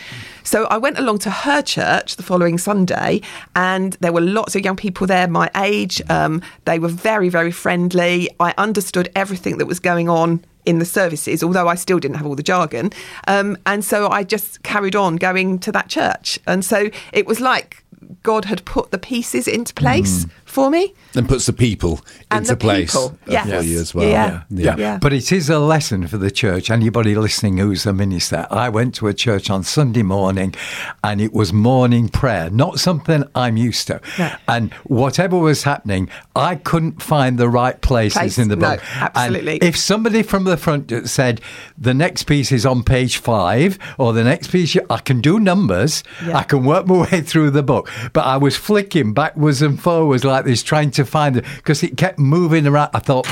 So 0.45 0.67
I 0.67 0.79
went 0.79 0.99
along 0.99 1.19
to 1.21 1.31
her 1.31 1.63
church 1.63 2.17
the 2.17 2.23
following 2.23 2.59
Sunday, 2.59 3.23
and 3.57 3.95
there 3.95 4.13
were 4.13 4.21
lots 4.21 4.55
of 4.55 4.65
young 4.65 4.77
people 4.77 5.07
there 5.07 5.27
my 5.27 5.51
age. 5.57 6.01
Um, 6.09 6.41
they 6.67 6.79
were 6.79 6.89
very, 6.89 7.29
very 7.29 7.51
friendly. 7.51 8.29
I 8.39 8.55
understood 8.57 9.11
everything 9.17 9.59
that 9.59 9.67
was 9.67 9.81
going 9.81 10.09
on 10.09 10.45
in 10.67 10.79
the 10.79 10.85
services, 10.85 11.43
although 11.43 11.69
I 11.69 11.75
still 11.75 11.99
didn't 11.99 12.17
have 12.17 12.27
all 12.27 12.35
the 12.35 12.43
jargon. 12.43 12.91
Um, 13.29 13.57
and 13.67 13.85
so 13.85 14.09
I 14.09 14.25
just 14.25 14.63
carried 14.63 14.97
on 14.97 15.17
going 15.17 15.59
to 15.61 15.73
that 15.73 15.89
church. 15.89 16.39
And 16.47 16.65
so 16.65 16.91
it 17.13 17.27
was 17.27 17.41
like 17.41 17.85
God 18.23 18.47
had 18.47 18.65
put 18.65 18.91
the 18.91 18.99
pieces 18.99 19.49
into 19.49 19.75
place 19.75 20.27
for 20.55 20.71
me. 20.71 20.95
and 21.17 21.29
puts 21.29 21.47
the 21.47 21.53
people 21.53 22.01
And 22.31 22.39
into 22.41 22.53
the 22.53 22.57
place 22.57 22.93
people, 22.93 23.19
uh, 23.27 23.31
yes. 23.33 23.49
for 23.51 23.63
you 23.63 23.81
as 23.81 23.95
well. 23.95 24.09
Yeah. 24.09 24.43
yeah. 24.51 24.77
Yeah. 24.77 24.99
But 25.01 25.13
it 25.13 25.31
is 25.33 25.51
a 25.51 25.59
lesson 25.59 26.07
for 26.07 26.17
the 26.17 26.31
church. 26.31 26.71
Anybody 26.71 27.15
listening 27.15 27.59
who's 27.59 27.85
a 27.87 27.93
minister, 27.93 28.47
I 28.51 28.69
went 28.69 28.95
to 28.97 29.09
a 29.09 29.15
church 29.15 29.51
on 29.51 29.65
Sunday 29.65 30.03
morning 30.03 30.55
and 31.03 31.21
it 31.21 31.33
was 31.33 31.53
morning 31.53 32.09
prayer, 32.09 32.51
not 32.51 32.79
something 32.79 33.25
I'm 33.35 33.57
used 33.57 33.87
to. 33.89 34.01
No. 34.19 34.31
And 34.49 34.73
whatever 34.85 35.37
was 35.39 35.65
happening, 35.65 36.09
I 36.37 36.55
couldn't 36.57 37.03
find 37.03 37.37
the 37.39 37.49
right 37.49 37.81
places 37.81 38.19
Place, 38.19 38.39
in 38.39 38.49
the 38.49 38.57
no, 38.57 38.71
book. 38.77 38.81
absolutely. 39.03 39.55
And 39.55 39.65
if 39.65 39.77
somebody 39.77 40.23
from 40.23 40.45
the 40.45 40.57
front 40.57 40.93
said, 41.09 41.41
the 41.77 41.95
next 41.95 42.25
piece 42.25 42.53
is 42.53 42.65
on 42.65 42.83
page 42.85 43.17
five, 43.19 43.79
or 43.99 44.13
the 44.13 44.25
next 44.25 44.49
piece, 44.53 44.77
I 44.89 44.99
can 44.99 45.21
do 45.21 45.39
numbers, 45.41 46.03
Yeah. 46.25 46.39
I 46.39 46.43
can 46.45 46.65
work 46.65 46.87
my 46.87 47.03
way 47.11 47.21
through 47.23 47.51
the 47.51 47.63
book. 47.63 47.91
But 48.13 48.25
I 48.25 48.37
was 48.37 48.57
flicking 48.57 49.13
backwards 49.15 49.63
and 49.63 49.81
forwards 49.81 50.25
like 50.25 50.44
this, 50.45 50.63
trying 50.63 50.91
to 50.93 51.05
find 51.05 51.37
it 51.39 51.45
because 51.57 51.83
it 51.83 51.97
kept 51.97 52.19
moving 52.19 52.67
around. 52.67 52.91
I 52.95 52.99
thought, 52.99 53.27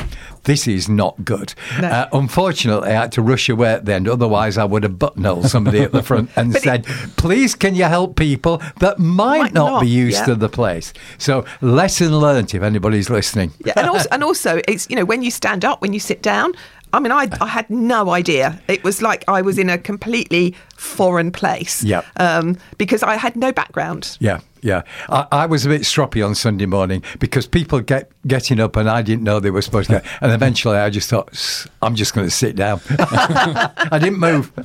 this 0.44 0.66
is 0.66 0.88
not 0.88 1.24
good. 1.24 1.54
No. 1.80 1.88
Uh, 1.88 2.08
unfortunately, 2.12 2.88
I 2.90 2.92
had 2.92 3.12
to 3.12 3.22
rush 3.22 3.48
away 3.48 3.72
at 3.72 3.84
the 3.84 3.94
end. 3.94 4.08
Otherwise, 4.08 4.58
I 4.58 4.64
would 4.64 4.82
have 4.82 4.98
buttonholed 4.98 5.46
somebody 5.48 5.80
at 5.80 5.92
the 5.92 6.02
front 6.10 6.30
and 6.36 6.52
But 6.52 6.58
it- 6.60 6.64
said, 6.64 6.84
please, 7.16 7.54
can 7.54 7.74
you 7.74 7.84
help 7.84 8.16
people 8.16 8.62
that 8.80 8.98
might, 8.98 9.38
Might 9.38 9.52
not, 9.54 9.70
not, 9.70 9.80
be 9.82 9.88
used 9.88 10.18
yeah. 10.18 10.26
to 10.26 10.34
the 10.34 10.48
place? 10.48 10.92
So, 11.18 11.44
lesson 11.60 12.18
learnt 12.18 12.54
if 12.54 12.62
anybody's 12.62 13.08
listening. 13.10 13.52
Yeah, 13.64 13.74
and 13.76 13.88
also, 13.88 14.08
and 14.10 14.24
also, 14.24 14.60
it's 14.68 14.88
you 14.90 14.96
know 14.96 15.04
when 15.04 15.22
you 15.22 15.30
stand 15.30 15.64
up, 15.64 15.80
when 15.82 15.92
you 15.92 16.00
sit 16.00 16.22
down. 16.22 16.52
I 16.94 17.00
mean, 17.00 17.10
I, 17.10 17.26
I 17.40 17.46
had 17.46 17.70
no 17.70 18.10
idea. 18.10 18.60
It 18.68 18.84
was 18.84 19.00
like 19.00 19.24
I 19.26 19.40
was 19.40 19.56
in 19.58 19.70
a 19.70 19.78
completely 19.78 20.54
foreign 20.76 21.32
place. 21.32 21.82
Yep. 21.82 22.04
Um, 22.18 22.58
because 22.76 23.02
I 23.02 23.16
had 23.16 23.34
no 23.34 23.50
background. 23.50 24.18
Yeah, 24.20 24.40
yeah. 24.62 24.82
I, 25.08 25.26
I 25.32 25.46
was 25.46 25.66
a 25.66 25.68
bit 25.68 25.82
stroppy 25.82 26.24
on 26.26 26.34
Sunday 26.34 26.66
morning 26.66 27.02
because 27.18 27.46
people 27.46 27.80
get 27.80 28.10
getting 28.26 28.60
up 28.60 28.76
and 28.76 28.88
I 28.88 29.02
didn't 29.02 29.24
know 29.24 29.40
they 29.40 29.50
were 29.50 29.62
supposed 29.62 29.90
to 29.90 30.00
get. 30.00 30.06
And 30.22 30.32
eventually 30.32 30.76
I 30.76 30.88
just 30.90 31.10
thought, 31.10 31.66
I'm 31.82 31.94
just 31.96 32.14
going 32.14 32.26
to 32.26 32.30
sit 32.30 32.54
down. 32.56 32.80
I 32.90 33.98
didn't 34.00 34.18
move. 34.20 34.52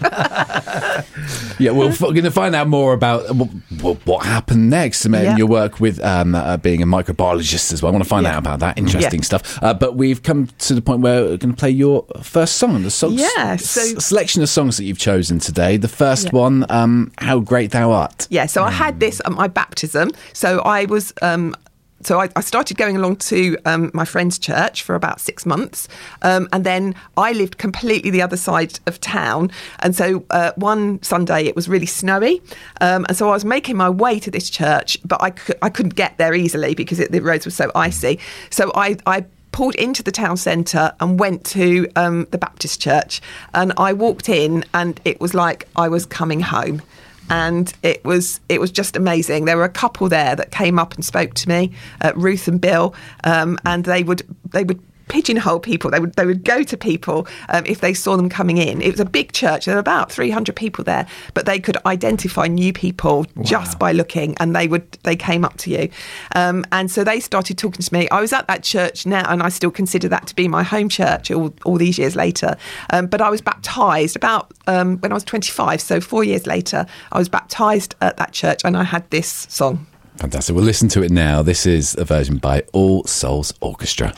Yeah, 1.60 1.72
well, 1.72 1.88
we're 1.89 2.12
going 2.13 2.24
to 2.24 2.30
find 2.32 2.54
out 2.56 2.68
more 2.68 2.94
about 2.94 3.36
what, 3.36 3.50
what, 3.82 3.98
what 4.06 4.25
happened 4.25 4.70
next 4.70 5.06
and 5.06 5.16
Yeah. 5.16 5.36
your 5.38 5.48
work 5.48 5.80
with 5.80 6.00
um, 6.04 6.36
uh, 6.36 6.58
being 6.58 6.84
a 6.84 6.86
microbiologist 6.86 7.74
as 7.74 7.82
well. 7.82 7.92
I 7.92 7.94
want 7.94 8.04
to 8.04 8.10
find 8.10 8.25
Yeah. 8.25 8.34
out 8.36 8.39
about 8.39 8.60
that. 8.60 8.77
Interesting 8.77 9.22
Yeah. 9.22 9.25
stuff. 9.25 9.63
Uh, 9.63 9.74
but 9.74 9.96
we've 9.96 10.22
come 10.22 10.48
to 10.60 10.75
the 10.75 10.82
point 10.84 11.01
where 11.01 11.22
we're 11.24 11.38
going 11.38 11.54
to 11.54 11.60
play 11.60 11.72
your 11.72 12.06
first 12.22 12.58
song. 12.58 12.84
The 12.84 12.92
songs, 12.92 13.20
Yeah, 13.20 13.56
so- 13.56 13.82
s- 13.98 14.06
selection 14.06 14.44
of 14.44 14.50
songs 14.50 14.77
that 14.77 14.84
you've 14.84 15.00
chosen 15.00 15.39
today. 15.39 15.77
The 15.77 15.88
first 15.88 16.25
Yeah. 16.25 16.32
one, 16.39 16.66
um, 16.70 17.12
"How 17.18 17.39
Great 17.39 17.72
Thou 17.72 17.92
Art." 17.92 18.27
Yeah, 18.30 18.46
so 18.46 18.63
I 18.63 18.70
had 18.72 19.00
this 19.00 19.20
at 19.25 19.32
my 19.32 19.48
baptism. 19.48 19.87
So 20.34 20.60
I 20.60 20.86
was. 20.86 21.13
Um, 21.22 21.56
so 22.03 22.22
I, 22.22 22.29
I 22.36 22.41
started 22.41 22.77
going 22.77 22.96
along 22.96 23.17
to 23.17 23.58
um, 23.65 23.89
my 23.94 24.06
friend's 24.06 24.38
church 24.38 24.84
for 24.84 24.94
about 24.94 25.20
six 25.20 25.46
months, 25.46 25.88
um, 26.22 26.48
and 26.53 26.63
then 26.63 26.94
I 27.17 27.32
lived 27.32 27.58
completely 27.58 28.12
the 28.12 28.22
other 28.22 28.38
side 28.38 28.79
of 28.86 29.01
town. 29.01 29.51
And 29.79 29.96
so 29.96 30.24
uh, 30.29 30.51
one 30.56 31.01
Sunday 31.01 31.46
it 31.46 31.56
was 31.56 31.67
really 31.67 31.88
snowy, 31.88 32.41
um, 32.82 33.06
and 33.08 33.17
so 33.17 33.29
I 33.29 33.34
was 33.34 33.46
making 33.46 33.77
my 33.77 33.89
way 33.89 34.20
to 34.20 34.29
this 34.29 34.50
church, 34.50 34.98
but 35.03 35.22
I, 35.22 35.34
I 35.62 35.70
couldn't 35.70 35.96
get 35.96 36.17
there 36.17 36.36
easily 36.36 36.75
because 36.75 37.00
it, 37.00 37.12
the 37.12 37.20
roads 37.20 37.46
were 37.46 37.51
so 37.51 37.72
icy. 37.74 38.20
So 38.51 38.72
I, 38.75 38.98
I 39.08 39.25
pulled 39.51 39.75
into 39.75 40.03
the 40.03 40.12
town 40.12 40.38
centre 40.38 40.94
and 41.00 41.20
went 41.20 41.44
to 41.44 41.88
um, 41.96 42.27
the 42.29 42.38
Baptist 42.38 42.79
church, 42.79 43.22
and 43.56 43.74
I 43.75 43.94
walked 43.94 44.29
in, 44.29 44.65
and 44.74 45.01
it 45.03 45.20
was 45.20 45.34
like 45.34 45.67
I 45.75 45.88
was 45.88 46.06
coming 46.06 46.41
home 46.41 46.84
and 47.30 47.74
it 47.84 48.04
was 48.06 48.40
it 48.50 48.60
was 48.60 48.72
just 48.72 48.96
amazing. 48.96 49.46
There 49.46 49.58
were 49.58 49.64
a 49.64 49.70
couple 49.70 50.10
there 50.10 50.36
that 50.36 50.52
came 50.52 50.80
up 50.80 50.96
and 50.96 51.04
spoke 51.04 51.34
to 51.36 51.50
me, 51.50 51.72
uh, 52.02 52.14
Ruth 52.16 52.48
and 52.48 52.60
Bill, 52.60 52.94
um, 53.24 53.58
and 53.66 53.86
they 53.86 54.04
would 54.04 54.24
they 54.52 54.64
would 54.64 54.82
pigeonhole 55.08 55.60
people. 55.60 55.92
They 55.92 56.00
would 56.00 56.14
they 56.14 56.26
would 56.26 56.44
go 56.44 56.64
to 56.64 56.78
people 56.78 57.28
um, 57.50 57.66
if 57.66 57.82
they 57.82 57.94
saw 57.94 58.18
them 58.18 58.30
coming 58.30 58.58
in. 58.58 58.82
It 58.82 58.92
was 58.92 59.00
a 59.00 59.06
big 59.06 59.32
church. 59.32 59.66
There 59.66 59.76
were 59.76 59.80
about 59.80 60.12
300 60.12 60.56
people 60.56 60.84
there, 60.84 61.08
but 61.34 61.46
they 61.46 61.60
could 61.60 61.78
identify 61.86 62.48
new 62.48 62.74
people 62.74 63.26
wow. 63.36 63.44
just 63.44 63.80
by 63.80 63.92
looking, 63.92 64.36
and 64.40 64.56
they 64.56 64.68
would 64.68 64.92
they 65.04 65.16
came 65.16 65.44
up 65.44 65.58
to 65.58 65.70
you, 65.70 65.90
um, 66.36 66.66
and 66.72 66.90
so 66.92 67.04
they 67.04 67.20
started 67.20 67.58
talking 67.58 67.82
to 67.82 67.94
me. 67.94 68.08
I 68.10 68.22
was 68.22 68.34
at 68.34 68.48
that 68.48 68.64
church 68.64 69.06
now, 69.06 69.26
and 69.32 69.42
I 69.42 69.50
still 69.50 69.72
consider 69.72 70.08
that 70.10 70.28
to 70.28 70.36
be 70.36 70.48
my 70.48 70.64
home 70.64 70.90
church 70.90 71.32
all, 71.32 71.54
all 71.66 71.78
these 71.78 71.98
years 71.98 72.16
later. 72.16 72.56
Um, 72.92 73.08
but 73.08 73.22
I 73.22 73.30
was 73.30 73.42
baptized 73.42 74.16
about 74.16 74.54
um, 74.68 74.98
when 74.98 75.12
I 75.12 75.16
was 75.16 75.24
25, 75.24 75.82
so 75.82 76.02
four 76.02 76.24
years 76.24 76.48
later, 76.48 76.86
I 77.12 77.18
was 77.18 77.30
baptized 77.30 77.96
at 78.02 78.18
that 78.18 78.32
church, 78.32 78.62
and 78.64 78.78
I 78.78 78.84
had 78.84 79.10
this 79.10 79.48
song. 79.50 79.88
Fantastic. 80.18 80.56
We'll 80.56 80.66
listen 80.66 80.90
to 80.90 81.04
it 81.04 81.12
now. 81.12 81.44
This 81.44 81.66
is 81.66 81.96
a 81.98 82.04
version 82.04 82.38
by 82.38 82.64
All 82.74 83.04
Souls 83.04 83.54
Orchestra. 83.62 84.14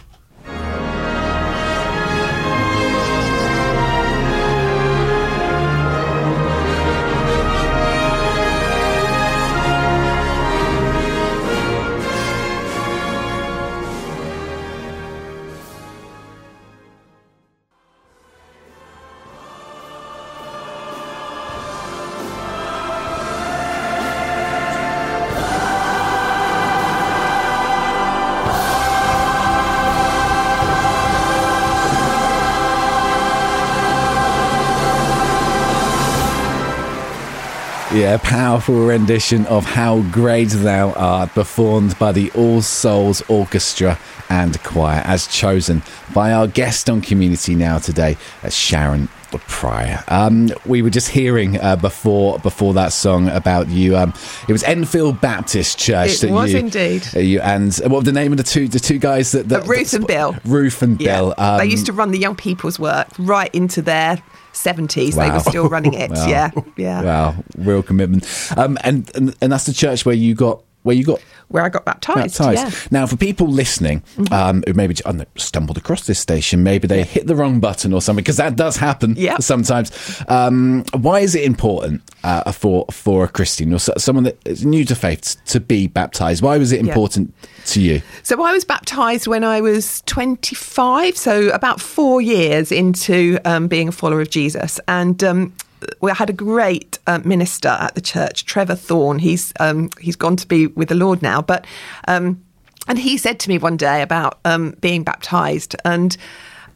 A 38.14 38.18
powerful 38.18 38.88
rendition 38.88 39.46
of 39.46 39.64
How 39.64 40.02
Great 40.12 40.50
Thou 40.50 40.94
Art, 40.94 41.30
performed 41.36 42.00
by 42.00 42.12
the 42.12 42.32
All 42.32 42.64
Souls 42.64 43.22
Orchestra 43.28 44.00
and 44.30 44.60
Choir, 44.64 45.04
as 45.06 45.28
chosen 45.28 45.84
by 46.12 46.34
our 46.34 46.48
guest 46.48 46.90
on 46.90 47.02
Community 47.02 47.54
Now 47.54 47.78
today, 47.78 48.18
as 48.42 48.56
Sharon 48.56 49.10
Prior. 49.38 50.04
Um, 50.08 50.50
we 50.66 50.82
were 50.82 50.90
just 50.90 51.10
hearing 51.10 51.60
uh, 51.60 51.76
before 51.76 52.40
before 52.40 52.74
that 52.74 52.94
song 52.94 53.30
about 53.30 53.70
you. 53.70 53.96
Um, 53.98 54.14
it 54.48 54.52
was 54.52 54.64
Enfield 54.64 55.22
Baptist 55.22 55.78
Church. 55.78 56.24
It 56.24 56.32
was 56.32 56.54
you, 56.54 56.60
indeed. 56.60 57.08
Uh, 57.16 57.20
you, 57.20 57.40
and 57.42 57.76
what 57.84 57.92
was 57.92 58.04
the 58.06 58.12
name 58.12 58.32
of 58.32 58.38
the 58.38 58.44
two 58.44 58.68
the 58.68 58.80
two 58.80 58.98
guys 58.98 59.32
that, 59.34 59.50
that 59.50 59.64
uh, 59.64 59.66
Ruth 59.66 59.94
and 59.94 60.08
Bill. 60.08 60.36
Ruth 60.46 60.82
and 60.82 61.00
yeah. 61.00 61.18
Bill. 61.18 61.36
Um, 61.38 61.58
they 61.60 61.66
used 61.66 61.86
to 61.86 61.94
run 61.94 62.12
the 62.12 62.20
young 62.20 62.36
people's 62.36 62.80
work 62.80 63.08
right 63.18 63.54
into 63.54 63.82
their 63.82 64.22
70s 64.54 65.16
wow. 65.16 65.24
they 65.24 65.32
were 65.32 65.40
still 65.40 65.70
running 65.70 65.94
it 65.94 66.10
wow. 66.12 66.28
yeah 66.28 66.52
yeah 66.76 67.04
wow 67.04 67.36
real 67.58 67.84
commitment 67.84 68.26
um, 68.58 68.78
and, 68.84 69.10
and 69.16 69.36
and 69.42 69.52
that's 69.52 69.66
the 69.66 69.74
church 69.74 70.06
where 70.06 70.16
you 70.16 70.34
got 70.34 70.64
where 70.84 70.96
you 70.96 71.04
got 71.04 71.22
where 71.50 71.64
I 71.64 71.70
got 71.70 71.84
baptized. 71.84 72.38
baptized. 72.38 72.74
Yeah. 72.74 72.88
Now, 72.92 73.06
for 73.08 73.18
people 73.18 73.48
listening 73.48 74.02
mm-hmm. 74.16 74.34
um, 74.34 74.64
who 74.66 74.74
maybe 74.74 74.96
stumbled 75.36 75.78
across 75.78 76.06
this 76.06 76.20
station, 76.20 76.64
maybe 76.64 76.88
they 76.88 77.04
hit 77.04 77.28
the 77.28 77.36
wrong 77.36 77.60
button 77.60 77.92
or 77.92 78.02
something, 78.02 78.24
because 78.24 78.38
that 78.38 78.56
does 78.56 78.78
happen 78.78 79.16
yep. 79.18 79.42
sometimes. 79.42 79.92
Um, 80.28 80.86
why 80.94 81.20
is 81.20 81.36
it 81.36 81.44
important 81.44 82.02
uh, 82.24 82.52
for 82.52 82.86
for 82.92 83.24
a 83.24 83.28
Christian 83.28 83.74
or 83.74 83.80
someone 83.80 84.24
that 84.24 84.38
is 84.46 84.66
new 84.66 84.86
to 84.86 84.96
faith 84.96 85.36
to 85.48 85.60
be 85.60 85.88
baptized? 85.88 86.42
Why 86.42 86.58
was 86.58 86.72
it 86.72 86.80
important 86.80 87.34
yep. 87.42 87.66
to 87.66 87.82
you? 87.82 88.02
So, 88.24 88.42
I 88.44 88.54
was 88.54 88.64
baptized 88.64 89.28
when 89.28 89.44
I 89.44 89.62
was 89.62 90.02
25, 90.06 91.18
so 91.18 91.50
about 91.50 91.82
four 91.82 92.22
years 92.22 92.72
into 92.72 93.40
um, 93.44 93.68
being 93.68 93.90
a 93.90 93.92
follower 93.92 94.22
of 94.22 94.30
Jesus. 94.30 94.80
And 94.88 95.24
um, 95.24 95.54
we 96.02 96.12
had 96.12 96.30
a 96.30 96.34
great 96.34 97.00
uh, 97.08 97.20
minister 97.24 97.70
at 97.70 97.96
the 97.96 98.02
church, 98.02 98.46
Trevor 98.46 98.76
Thorn. 98.76 99.20
He's 99.20 99.54
um, 99.60 99.90
he's 100.00 100.16
gone 100.16 100.36
to 100.38 100.48
be 100.48 100.68
with 100.68 100.90
the 100.90 100.96
Lord 100.96 101.22
now, 101.22 101.42
but 101.42 101.66
um, 102.08 102.44
and 102.88 102.98
he 102.98 103.18
said 103.18 103.40
to 103.42 103.50
me 103.50 103.58
one 103.58 103.78
day 103.78 104.02
about 104.02 104.40
um, 104.46 104.76
being 104.82 105.04
baptized 105.04 105.76
and. 105.86 106.16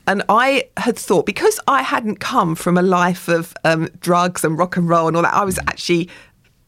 And 0.05 0.21
I 0.27 0.67
had 0.75 0.97
thought 0.97 1.25
because 1.25 1.61
I 1.65 1.81
hadn't 1.81 2.17
come 2.17 2.55
from 2.55 2.77
a 2.77 2.81
life 2.81 3.29
of 3.29 3.53
um, 3.63 3.87
drugs 4.01 4.43
and 4.43 4.57
rock 4.57 4.75
and 4.75 4.89
roll 4.89 5.07
and 5.07 5.15
all 5.15 5.23
that, 5.23 5.33
I 5.33 5.45
was 5.45 5.57
actually 5.59 6.09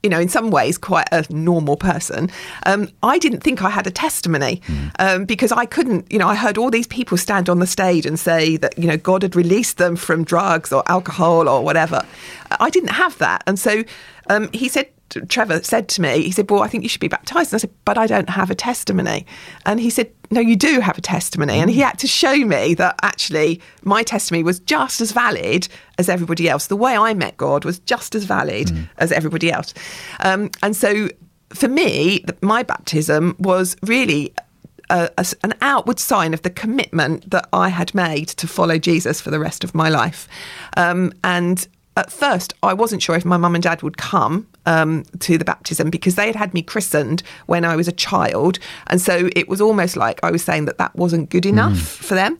you 0.05 0.09
know, 0.09 0.19
in 0.19 0.29
some 0.29 0.51
ways, 0.51 0.77
quite 0.77 1.07
a 1.11 1.25
normal 1.33 1.75
person. 1.75 2.29
Um, 2.67 2.89
I 3.01 3.17
didn't 3.17 3.41
think 3.41 3.63
I 3.63 3.71
had 3.71 3.87
a 3.87 3.91
testimony 3.91 4.61
mm. 4.67 4.91
um, 4.99 5.25
because 5.25 5.51
I 5.51 5.65
couldn't, 5.65 6.11
you 6.11 6.19
know, 6.19 6.27
I 6.27 6.35
heard 6.35 6.59
all 6.59 6.69
these 6.69 6.85
people 6.85 7.17
stand 7.17 7.49
on 7.49 7.57
the 7.57 7.65
stage 7.65 8.05
and 8.05 8.19
say 8.19 8.55
that, 8.57 8.77
you 8.77 8.87
know, 8.87 8.97
God 8.97 9.23
had 9.23 9.35
released 9.35 9.79
them 9.79 9.95
from 9.95 10.23
drugs 10.23 10.71
or 10.71 10.83
alcohol 10.85 11.49
or 11.49 11.63
whatever. 11.63 12.05
I 12.59 12.69
didn't 12.69 12.91
have 12.91 13.17
that. 13.17 13.41
And 13.47 13.57
so 13.57 13.83
um, 14.29 14.47
he 14.53 14.69
said, 14.69 14.91
Trevor 15.09 15.61
said 15.63 15.87
to 15.89 16.01
me, 16.01 16.23
he 16.23 16.31
said, 16.31 16.49
Well, 16.49 16.63
I 16.63 16.67
think 16.67 16.83
you 16.83 16.89
should 16.89 17.01
be 17.01 17.07
baptized. 17.07 17.51
And 17.53 17.57
I 17.57 17.61
said, 17.61 17.73
But 17.85 17.97
I 17.97 18.07
don't 18.07 18.29
have 18.29 18.49
a 18.49 18.55
testimony. 18.55 19.25
And 19.65 19.79
he 19.79 19.89
said, 19.89 20.11
No, 20.31 20.41
you 20.41 20.55
do 20.55 20.79
have 20.79 20.97
a 20.97 21.01
testimony. 21.01 21.59
And 21.59 21.69
he 21.69 21.79
had 21.79 21.99
to 21.99 22.07
show 22.07 22.35
me 22.35 22.73
that 22.75 22.95
actually 23.03 23.61
my 23.83 24.03
testimony 24.03 24.43
was 24.43 24.59
just 24.59 25.01
as 25.01 25.11
valid 25.11 25.67
as 25.97 26.09
everybody 26.09 26.49
else. 26.49 26.67
The 26.67 26.75
way 26.75 26.97
I 26.97 27.13
met 27.13 27.37
God 27.37 27.65
was 27.65 27.79
just 27.79 28.15
as 28.15 28.25
valid 28.25 28.67
mm. 28.67 28.89
as 28.97 29.11
everybody 29.11 29.51
else. 29.51 29.73
Um, 30.21 30.49
and 30.63 30.75
so 30.75 31.09
for 31.49 31.67
me, 31.67 32.25
my 32.41 32.63
baptism 32.63 33.35
was 33.39 33.77
really 33.83 34.33
a, 34.89 35.09
a, 35.17 35.25
an 35.43 35.53
outward 35.61 35.99
sign 35.99 36.33
of 36.33 36.41
the 36.41 36.49
commitment 36.49 37.29
that 37.29 37.47
I 37.53 37.69
had 37.69 37.93
made 37.95 38.29
to 38.29 38.47
follow 38.47 38.77
Jesus 38.77 39.21
for 39.21 39.31
the 39.31 39.39
rest 39.39 39.63
of 39.63 39.73
my 39.75 39.89
life. 39.89 40.27
Um, 40.77 41.13
and 41.23 41.67
at 41.97 42.11
first, 42.11 42.53
I 42.61 42.73
wasn't 42.73 43.01
sure 43.01 43.15
if 43.15 43.25
my 43.25 43.37
mum 43.37 43.55
and 43.55 43.63
dad 43.63 43.81
would 43.81 43.97
come 43.97 44.47
um, 44.65 45.03
to 45.19 45.37
the 45.37 45.45
baptism 45.45 45.89
because 45.89 46.15
they 46.15 46.27
had 46.27 46.35
had 46.35 46.53
me 46.53 46.61
christened 46.61 47.23
when 47.45 47.65
I 47.65 47.75
was 47.75 47.87
a 47.87 47.91
child. 47.91 48.59
And 48.87 49.01
so 49.01 49.29
it 49.35 49.47
was 49.47 49.61
almost 49.61 49.95
like 49.95 50.19
I 50.23 50.31
was 50.31 50.43
saying 50.43 50.65
that 50.65 50.77
that 50.77 50.95
wasn't 50.95 51.29
good 51.29 51.45
enough 51.45 51.73
mm. 51.73 52.05
for 52.05 52.15
them. 52.15 52.37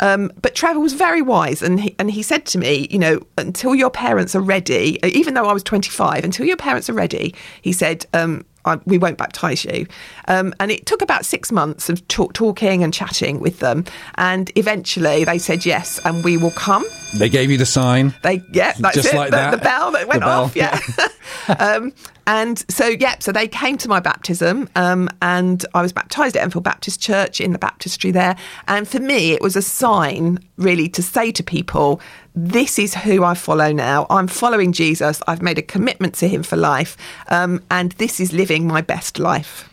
Um, 0.00 0.32
but 0.40 0.54
Trevor 0.54 0.80
was 0.80 0.94
very 0.94 1.22
wise 1.22 1.62
and 1.62 1.80
he, 1.80 1.94
and 1.98 2.10
he 2.10 2.22
said 2.22 2.46
to 2.46 2.58
me, 2.58 2.88
you 2.90 2.98
know, 2.98 3.20
until 3.38 3.74
your 3.74 3.90
parents 3.90 4.34
are 4.34 4.40
ready, 4.40 4.98
even 5.04 5.34
though 5.34 5.46
I 5.46 5.52
was 5.52 5.62
25, 5.62 6.24
until 6.24 6.46
your 6.46 6.56
parents 6.56 6.88
are 6.90 6.94
ready, 6.94 7.34
he 7.62 7.72
said, 7.72 8.06
um, 8.14 8.44
I, 8.64 8.76
we 8.86 8.98
won't 8.98 9.18
baptize 9.18 9.64
you. 9.64 9.86
Um, 10.28 10.54
and 10.60 10.70
it 10.70 10.86
took 10.86 11.02
about 11.02 11.24
six 11.24 11.50
months 11.50 11.88
of 11.88 12.06
talk, 12.08 12.32
talking 12.32 12.82
and 12.82 12.92
chatting 12.92 13.40
with 13.40 13.60
them. 13.60 13.84
And 14.16 14.50
eventually 14.56 15.24
they 15.24 15.38
said 15.38 15.64
yes, 15.64 16.00
and 16.04 16.24
we 16.24 16.36
will 16.36 16.50
come. 16.52 16.84
They 17.18 17.28
gave 17.28 17.50
you 17.50 17.56
the 17.56 17.66
sign. 17.66 18.14
They, 18.22 18.42
yeah, 18.52 18.74
that's 18.78 18.96
Just 18.96 19.14
it. 19.14 19.16
like 19.16 19.30
the, 19.30 19.36
that. 19.36 19.50
the 19.52 19.58
bell 19.58 19.92
that 19.92 20.08
went 20.08 20.24
off. 20.24 20.54
Yeah. 20.54 20.78
um, 21.58 21.92
and 22.30 22.64
so, 22.68 22.86
yeah, 22.86 23.16
so 23.18 23.32
they 23.32 23.48
came 23.48 23.76
to 23.78 23.88
my 23.88 23.98
baptism, 23.98 24.68
um, 24.76 25.08
and 25.20 25.66
I 25.74 25.82
was 25.82 25.92
baptized 25.92 26.36
at 26.36 26.44
Enfield 26.44 26.62
Baptist 26.62 27.00
Church 27.00 27.40
in 27.40 27.52
the 27.52 27.58
baptistry 27.58 28.12
there. 28.12 28.36
And 28.68 28.86
for 28.86 29.00
me, 29.00 29.32
it 29.32 29.42
was 29.42 29.56
a 29.56 29.62
sign, 29.62 30.38
really, 30.56 30.88
to 30.90 31.02
say 31.02 31.32
to 31.32 31.42
people, 31.42 32.00
this 32.36 32.78
is 32.78 32.94
who 32.94 33.24
I 33.24 33.34
follow 33.34 33.72
now. 33.72 34.06
I'm 34.10 34.28
following 34.28 34.70
Jesus. 34.70 35.20
I've 35.26 35.42
made 35.42 35.58
a 35.58 35.62
commitment 35.62 36.14
to 36.16 36.28
him 36.28 36.44
for 36.44 36.56
life. 36.56 36.96
Um, 37.30 37.64
and 37.68 37.90
this 37.92 38.20
is 38.20 38.32
living 38.32 38.64
my 38.64 38.80
best 38.80 39.18
life. 39.18 39.69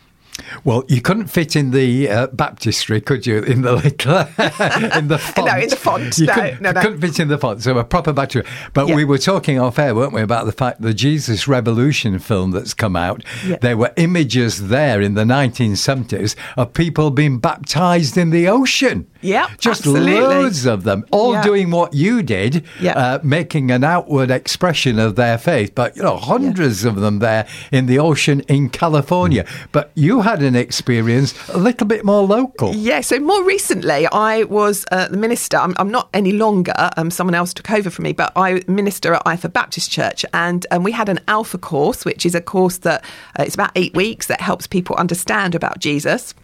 Well, 0.64 0.84
you 0.88 1.00
couldn't 1.00 1.26
fit 1.28 1.56
in 1.56 1.70
the 1.72 2.08
uh, 2.08 2.26
baptistry, 2.28 3.00
could 3.00 3.26
you? 3.26 3.38
In 3.42 3.62
the 3.62 3.72
little, 3.72 4.18
in 4.98 5.08
the 5.08 5.18
font. 5.18 5.46
no, 5.48 5.58
in 5.58 5.68
the 5.68 5.76
font. 5.76 6.18
You 6.18 6.26
no, 6.26 6.34
couldn't, 6.34 6.60
no, 6.62 6.70
no. 6.72 6.80
couldn't 6.80 7.00
fit 7.00 7.20
in 7.20 7.28
the 7.28 7.38
font. 7.38 7.62
So 7.62 7.76
a 7.78 7.84
proper 7.84 8.12
baptistry. 8.12 8.50
But 8.72 8.88
Yeah. 8.88 8.94
we 8.96 9.04
were 9.04 9.18
talking 9.18 9.58
off 9.58 9.78
air, 9.78 9.94
weren't 9.94 10.12
we, 10.12 10.22
about 10.22 10.46
the 10.46 10.52
fact 10.52 10.80
the 10.80 10.94
Jesus 10.94 11.46
Revolution 11.48 12.18
film 12.18 12.50
that's 12.52 12.74
come 12.74 12.96
out. 12.96 13.24
Yeah. 13.46 13.56
There 13.60 13.76
were 13.76 13.92
images 13.96 14.68
there 14.68 15.00
in 15.00 15.14
the 15.14 15.24
1970s 15.24 16.34
of 16.56 16.72
people 16.72 17.10
being 17.10 17.38
baptized 17.38 18.16
in 18.16 18.30
the 18.30 18.48
ocean. 18.48 19.06
Yeah, 19.20 19.48
just 19.58 19.80
absolutely. 19.80 20.12
loads 20.14 20.64
of 20.64 20.84
them, 20.84 21.04
all 21.10 21.32
Yeah. 21.32 21.42
doing 21.42 21.70
what 21.70 21.92
you 21.92 22.22
did, 22.22 22.64
Yeah. 22.80 22.92
uh, 22.92 23.18
making 23.22 23.70
an 23.70 23.82
outward 23.82 24.30
expression 24.30 24.98
of 24.98 25.16
their 25.16 25.38
faith. 25.38 25.74
But 25.74 25.96
you 25.96 26.02
know, 26.04 26.16
hundreds 26.16 26.84
of 26.84 26.96
them 26.96 27.18
there 27.18 27.46
in 27.72 27.86
the 27.86 27.98
ocean 27.98 28.40
in 28.48 28.68
California. 28.68 29.44
But 29.72 29.90
you 29.94 30.20
had 30.22 30.42
an 30.42 30.54
experience 30.54 31.34
a 31.52 31.58
little 31.58 31.86
bit 31.86 32.04
more 32.04 32.22
local. 32.24 32.74
Yeah, 32.74 33.00
so 33.00 33.18
more 33.18 33.42
recently, 33.44 34.06
I 34.06 34.44
was 34.44 34.84
uh, 34.92 35.08
the 35.08 35.16
minister. 35.16 35.56
I'm, 35.56 35.74
I'm 35.78 35.90
not 35.90 36.08
any 36.14 36.32
longer. 36.32 36.72
Um, 36.96 37.10
someone 37.10 37.34
else 37.34 37.52
took 37.52 37.70
over 37.70 37.90
for 37.90 38.02
me, 38.02 38.12
but 38.12 38.32
I 38.36 38.62
minister 38.68 39.14
at 39.14 39.24
Iford 39.24 39.52
Baptist 39.52 39.90
Church, 39.90 40.24
and 40.32 40.64
and 40.70 40.84
we 40.84 40.92
had 40.92 41.08
an 41.08 41.18
Alpha 41.26 41.58
course, 41.58 42.04
which 42.04 42.24
is 42.24 42.34
a 42.34 42.40
course 42.40 42.78
that 42.78 43.04
uh, 43.38 43.42
it's 43.42 43.54
about 43.54 43.72
eight 43.74 43.94
weeks 43.94 44.26
that 44.28 44.40
helps 44.40 44.66
people 44.66 44.94
understand 44.96 45.54
about 45.54 45.80
Jesus. 45.80 46.34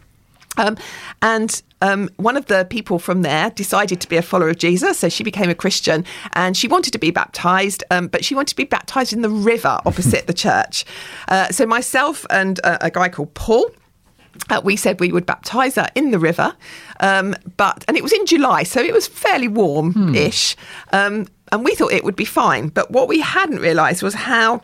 Um, 0.57 0.77
and 1.23 1.63
um, 1.83 2.09
one 2.17 2.37
of 2.37 2.47
the 2.47 2.67
people 2.71 2.99
from 2.99 3.23
there 3.23 3.51
decided 3.51 4.01
to 4.01 4.09
be 4.09 4.17
a 4.17 4.23
follower 4.23 4.49
of 4.49 4.59
Jesus, 4.59 4.99
so 4.99 5.09
she 5.09 5.23
became 5.25 5.51
a 5.51 5.55
Christian, 5.55 6.05
and 6.33 6.57
she 6.57 6.69
wanted 6.69 6.93
to 6.93 6.99
be 6.99 7.11
baptized, 7.11 7.85
um, 7.91 8.09
but 8.09 8.25
she 8.25 8.35
wanted 8.35 8.49
to 8.51 8.57
be 8.57 8.65
baptized 8.65 9.13
in 9.13 9.23
the 9.23 9.29
river 9.29 9.79
opposite 9.85 10.27
the 10.27 10.33
church. 10.47 10.85
Uh, 11.29 11.49
so 11.49 11.67
myself 11.67 12.25
and 12.31 12.61
uh, 12.65 12.79
a 12.81 12.91
guy 12.91 13.09
called 13.09 13.35
Paul. 13.35 13.67
uh, 14.51 14.61
we 14.65 14.77
said 14.77 14.99
we 15.01 15.13
would 15.13 15.27
baptise 15.27 15.75
her 15.77 15.89
in 15.95 16.11
the 16.11 16.19
river, 16.19 16.57
um, 17.01 17.35
but 17.57 17.85
and 17.87 17.97
it 17.97 18.03
was 18.03 18.13
in 18.13 18.27
July, 18.27 18.63
so 18.63 18.81
it 18.81 18.93
was 18.93 19.07
fairly 19.07 19.49
warm-ish, 19.49 20.57
um, 20.93 21.27
and 21.53 21.65
we 21.65 21.75
thought 21.75 21.93
it 21.93 22.05
would 22.05 22.17
be 22.17 22.25
fine. 22.25 22.69
But 22.69 22.91
what 22.91 23.09
we 23.09 23.21
hadn't 23.21 23.59
realised 23.59 24.03
was 24.03 24.15
how 24.15 24.63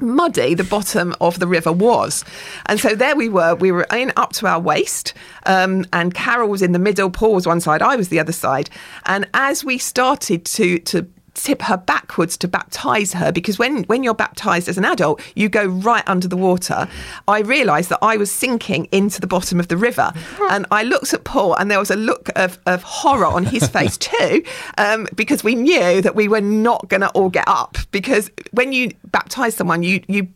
muddy 0.00 0.54
the 0.54 0.64
bottom 0.64 1.14
of 1.20 1.38
the 1.38 1.46
river 1.46 1.72
was. 1.72 2.24
And 2.66 2.80
so 2.80 2.94
there 2.94 3.16
we 3.16 3.28
were, 3.28 3.54
we 3.54 3.72
were 3.72 3.86
in 3.92 4.12
up 4.16 4.32
to 4.34 4.46
our 4.46 4.60
waist, 4.60 5.14
um, 5.46 5.84
and 5.92 6.14
Carol 6.14 6.48
was 6.48 6.62
in 6.62 6.72
the 6.72 6.78
middle, 6.78 7.10
Paul 7.10 7.34
was 7.34 7.46
one 7.46 7.60
side, 7.60 7.82
I 7.82 7.96
was 7.96 8.08
the 8.08 8.20
other 8.20 8.32
side. 8.32 8.70
And 9.06 9.28
as 9.34 9.64
we 9.64 9.78
started 9.78 10.44
to 10.46 10.78
to 10.80 11.06
tip 11.34 11.62
her 11.62 11.76
backwards 11.76 12.36
to 12.38 12.48
baptize 12.48 13.14
her 13.14 13.32
because 13.32 13.58
when 13.58 13.84
when 13.84 14.02
you're 14.02 14.14
baptized 14.14 14.68
as 14.68 14.78
an 14.78 14.84
adult 14.84 15.20
you 15.34 15.48
go 15.48 15.64
right 15.66 16.04
under 16.06 16.28
the 16.28 16.36
water. 16.36 16.88
I 17.26 17.40
realized 17.40 17.88
that 17.90 17.98
i 18.02 18.16
was 18.16 18.30
sinking 18.30 18.86
into 18.92 19.20
the 19.20 19.26
bottom 19.26 19.58
of 19.58 19.68
the 19.68 19.76
river. 19.76 20.12
And 20.50 20.66
i 20.70 20.82
looked 20.82 21.14
at 21.14 21.24
paul 21.24 21.54
and 21.54 21.70
there 21.70 21.78
was 21.78 21.90
a 21.90 21.96
look 21.96 22.28
of, 22.36 22.58
of 22.66 22.82
horror 22.82 23.26
on 23.26 23.44
his 23.44 23.66
face 23.76 23.96
too 23.96 24.42
um, 24.78 25.06
because 25.14 25.42
we 25.42 25.54
knew 25.54 26.00
that 26.02 26.14
we 26.14 26.28
were 26.28 26.40
not 26.40 26.88
going 26.88 27.00
to 27.00 27.10
all 27.10 27.30
get 27.30 27.44
up 27.46 27.78
because 27.90 28.30
when 28.52 28.72
you 28.72 28.92
baptize 29.10 29.54
someone 29.54 29.82
you 29.82 30.02
you 30.08 30.28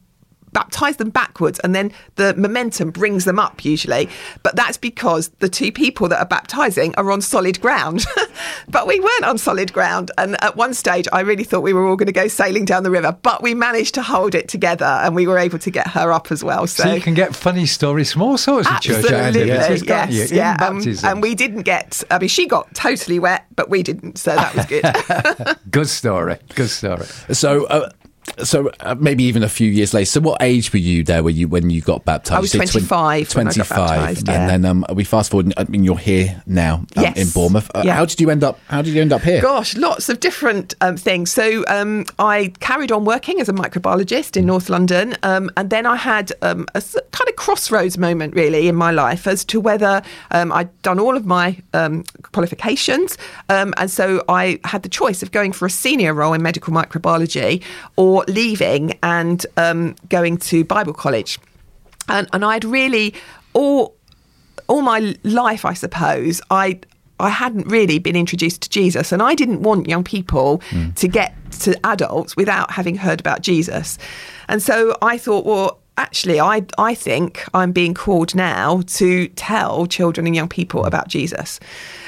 baptize 0.56 0.96
them 0.96 1.10
backwards 1.10 1.58
and 1.58 1.74
then 1.74 1.92
the 2.14 2.34
momentum 2.34 2.90
brings 2.90 3.26
them 3.26 3.38
up 3.38 3.62
usually. 3.62 4.08
But 4.42 4.56
that's 4.56 4.78
because 4.78 5.28
the 5.40 5.50
two 5.50 5.70
people 5.70 6.08
that 6.08 6.18
are 6.18 6.26
baptizing 6.26 6.94
are 6.96 7.12
on 7.12 7.20
solid 7.20 7.60
ground. 7.60 8.06
but 8.68 8.86
we 8.86 8.98
weren't 8.98 9.24
on 9.24 9.36
solid 9.36 9.70
ground. 9.74 10.10
And 10.16 10.42
at 10.42 10.56
one 10.56 10.72
stage, 10.72 11.06
I 11.12 11.20
really 11.20 11.44
thought 11.44 11.60
we 11.60 11.74
were 11.74 11.86
all 11.86 11.96
going 11.96 12.06
to 12.06 12.12
go 12.12 12.26
sailing 12.26 12.64
down 12.64 12.84
the 12.84 12.90
river, 12.90 13.14
but 13.20 13.42
we 13.42 13.52
managed 13.52 13.92
to 13.96 14.02
hold 14.02 14.34
it 14.34 14.48
together 14.48 14.86
and 14.86 15.14
we 15.14 15.26
were 15.26 15.36
able 15.36 15.58
to 15.58 15.70
get 15.70 15.88
her 15.88 16.10
up 16.10 16.32
as 16.32 16.42
well. 16.42 16.66
So, 16.66 16.84
So 16.84 16.94
you 16.94 17.02
can 17.02 17.12
get 17.12 17.36
funny 17.36 17.66
stories 17.66 18.10
from 18.10 18.22
all 18.22 18.38
sorts 18.38 18.66
of 18.66 18.80
church 18.80 19.04
Absolutely, 19.04 19.52
ideas, 19.52 19.68
yes, 19.68 19.82
can't 19.82 20.10
you? 20.10 20.22
In 20.22 20.34
yeah. 20.34 20.56
Um, 20.60 20.82
and 21.04 21.20
we 21.20 21.34
didn't 21.34 21.64
get. 21.64 22.02
I 22.10 22.18
mean, 22.18 22.30
she 22.30 22.46
got 22.46 22.74
totally 22.74 23.18
wet, 23.18 23.44
but 23.56 23.68
we 23.68 23.82
didn't, 23.82 24.16
so 24.16 24.34
that 24.34 24.54
was 24.54 24.64
good. 24.64 25.58
Good 25.70 25.88
story. 25.90 26.38
Good 26.54 26.70
story. 26.70 27.04
So, 27.32 27.66
uh, 27.66 27.90
so 28.42 28.70
uh, 28.80 28.94
maybe 28.98 29.24
even 29.24 29.42
a 29.42 29.48
few 29.48 29.70
years 29.70 29.94
later. 29.94 30.06
So, 30.06 30.20
what 30.20 30.42
age 30.42 30.72
were 30.72 30.78
you 30.78 31.02
there? 31.04 31.22
Were 31.22 31.30
you 31.30 31.48
when 31.48 31.70
you 31.70 31.80
got 31.80 32.04
baptized? 32.04 32.36
I 32.36 32.40
was 32.40 32.54
You 32.54 32.60
say 32.66 32.80
twen- 32.80 32.86
25 32.86 33.34
when 33.36 33.46
I 33.46 33.50
got 33.50 33.54
Twenty-five, 33.54 33.76
baptised, 34.00 34.28
yeah. 34.28 34.34
and 34.40 34.50
then 34.50 34.64
um, 34.70 34.84
we 34.94 35.04
fast 35.04 35.30
forward. 35.30 35.52
I 35.56 35.64
mean, 35.64 35.84
you're 35.84 35.98
here 35.98 36.42
now 36.46 36.74
um, 36.96 37.02
Yes. 37.04 37.16
in 37.16 37.28
Bournemouth. 37.30 37.70
Uh, 37.74 37.82
Yeah. 37.84 37.94
How 37.94 38.04
did 38.04 38.20
you 38.20 38.30
end 38.30 38.44
up? 38.44 38.58
How 38.68 38.82
did 38.82 38.94
you 38.94 39.00
end 39.00 39.12
up 39.12 39.22
here? 39.22 39.40
Gosh, 39.40 39.76
lots 39.76 40.08
of 40.08 40.20
different 40.20 40.74
um, 40.80 40.96
things. 40.96 41.30
So 41.30 41.64
um, 41.68 42.04
I 42.18 42.52
carried 42.60 42.92
on 42.92 43.04
working 43.04 43.40
as 43.40 43.48
a 43.48 43.52
microbiologist 43.52 44.36
in 44.36 44.46
North 44.46 44.68
London, 44.68 45.16
um, 45.22 45.50
and 45.56 45.70
then 45.70 45.86
I 45.86 45.96
had 45.96 46.32
um, 46.42 46.66
a 46.74 46.80
kind 46.82 47.28
of 47.28 47.36
crossroads 47.36 47.96
moment 47.98 48.34
really 48.34 48.68
in 48.68 48.74
my 48.74 48.90
life 48.90 49.26
as 49.26 49.44
to 49.46 49.60
whether 49.60 50.02
um, 50.30 50.52
I'd 50.52 50.70
done 50.82 50.98
all 50.98 51.16
of 51.16 51.26
my 51.26 51.58
um, 51.74 52.04
qualifications, 52.32 53.18
um, 53.48 53.74
and 53.76 53.90
so 53.90 54.22
I 54.28 54.60
had 54.64 54.82
the 54.82 54.88
choice 54.88 55.22
of 55.22 55.32
going 55.32 55.52
for 55.52 55.66
a 55.66 55.70
senior 55.70 56.14
role 56.14 56.32
in 56.32 56.42
medical 56.42 56.72
microbiology 56.72 57.62
or 57.96 58.15
leaving 58.28 58.98
and 59.02 59.44
um, 59.56 59.94
going 60.08 60.38
to 60.38 60.64
Bible 60.64 60.92
college, 60.92 61.38
and, 62.08 62.28
and 62.32 62.44
I'd 62.44 62.64
really 62.64 63.14
all 63.52 63.94
all 64.68 64.82
my 64.82 65.16
life, 65.22 65.64
I 65.64 65.74
suppose, 65.74 66.40
I 66.50 66.80
I 67.18 67.30
hadn't 67.30 67.66
really 67.68 67.98
been 67.98 68.16
introduced 68.16 68.62
to 68.62 68.68
Jesus, 68.68 69.12
and 69.12 69.22
I 69.22 69.34
didn't 69.34 69.62
want 69.62 69.88
young 69.88 70.04
people 70.04 70.60
to 70.96 71.08
get 71.08 71.34
to 71.60 71.74
adults 71.86 72.36
without 72.36 72.70
having 72.70 72.96
heard 72.96 73.20
about 73.20 73.40
Jesus. 73.40 73.98
And 74.48 74.62
so 74.62 74.96
I 75.00 75.16
thought, 75.16 75.46
well, 75.46 75.80
actually, 75.96 76.40
I 76.40 76.66
I 76.78 76.94
think 76.94 77.44
I'm 77.54 77.72
being 77.72 77.94
called 77.94 78.34
now 78.34 78.82
to 78.98 79.28
tell 79.28 79.86
children 79.86 80.26
and 80.26 80.36
young 80.36 80.48
people 80.48 80.84
about 80.84 81.08
Jesus. 81.08 81.58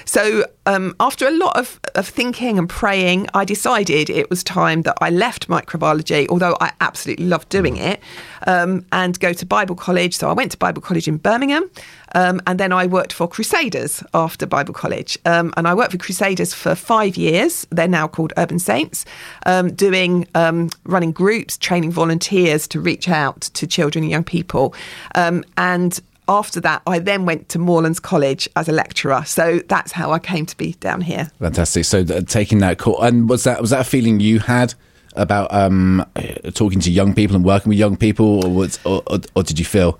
So 0.08 0.46
um, 0.64 0.96
after 1.00 1.28
a 1.28 1.30
lot 1.30 1.58
of, 1.58 1.78
of 1.94 2.08
thinking 2.08 2.58
and 2.58 2.66
praying, 2.66 3.28
I 3.34 3.44
decided 3.44 4.08
it 4.08 4.30
was 4.30 4.42
time 4.42 4.80
that 4.82 4.96
I 5.02 5.10
left 5.10 5.48
microbiology, 5.48 6.26
although 6.30 6.56
I 6.62 6.72
absolutely 6.80 7.26
loved 7.26 7.50
doing 7.50 7.76
it, 7.76 8.00
um, 8.46 8.86
and 8.90 9.20
go 9.20 9.34
to 9.34 9.44
Bible 9.44 9.74
college. 9.74 10.16
So 10.16 10.30
I 10.30 10.32
went 10.32 10.52
to 10.52 10.56
Bible 10.56 10.80
college 10.80 11.08
in 11.08 11.18
Birmingham, 11.18 11.70
um, 12.14 12.40
and 12.46 12.58
then 12.58 12.72
I 12.72 12.86
worked 12.86 13.12
for 13.12 13.28
Crusaders 13.28 14.02
after 14.14 14.46
Bible 14.46 14.72
college. 14.72 15.18
Um, 15.26 15.52
and 15.58 15.68
I 15.68 15.74
worked 15.74 15.92
for 15.92 15.98
Crusaders 15.98 16.54
for 16.54 16.74
five 16.74 17.18
years. 17.18 17.66
They're 17.68 17.86
now 17.86 18.08
called 18.08 18.32
Urban 18.38 18.58
Saints, 18.58 19.04
um, 19.44 19.74
doing 19.74 20.26
um, 20.34 20.70
running 20.84 21.12
groups, 21.12 21.58
training 21.58 21.90
volunteers 21.90 22.66
to 22.68 22.80
reach 22.80 23.10
out 23.10 23.42
to 23.42 23.66
children 23.66 24.04
and 24.04 24.10
young 24.10 24.24
people. 24.24 24.74
Um, 25.14 25.44
and 25.58 26.00
after 26.28 26.60
that, 26.60 26.82
I 26.86 26.98
then 26.98 27.24
went 27.24 27.48
to 27.50 27.58
Moorlands 27.58 28.00
College 28.00 28.48
as 28.54 28.68
a 28.68 28.72
lecturer. 28.72 29.24
So 29.26 29.60
that's 29.68 29.92
how 29.92 30.12
I 30.12 30.18
came 30.18 30.46
to 30.46 30.56
be 30.56 30.72
down 30.74 31.00
here. 31.00 31.30
Fantastic. 31.38 31.84
So, 31.84 32.00
uh, 32.00 32.20
taking 32.22 32.58
that 32.58 32.78
call, 32.78 33.00
and 33.02 33.28
was 33.28 33.44
that 33.44 33.60
was 33.60 33.70
that 33.70 33.80
a 33.80 33.84
feeling 33.84 34.20
you 34.20 34.38
had? 34.40 34.74
About 35.16 35.52
um, 35.52 36.04
uh, 36.14 36.50
talking 36.54 36.78
to 36.80 36.92
young 36.92 37.12
people 37.12 37.34
and 37.34 37.44
working 37.44 37.70
with 37.70 37.78
young 37.78 37.96
people, 37.96 38.44
or, 38.44 38.50
was, 38.52 38.78
or, 38.84 39.02
or, 39.08 39.18
or 39.34 39.42
did 39.42 39.58
you 39.58 39.64
feel 39.64 39.98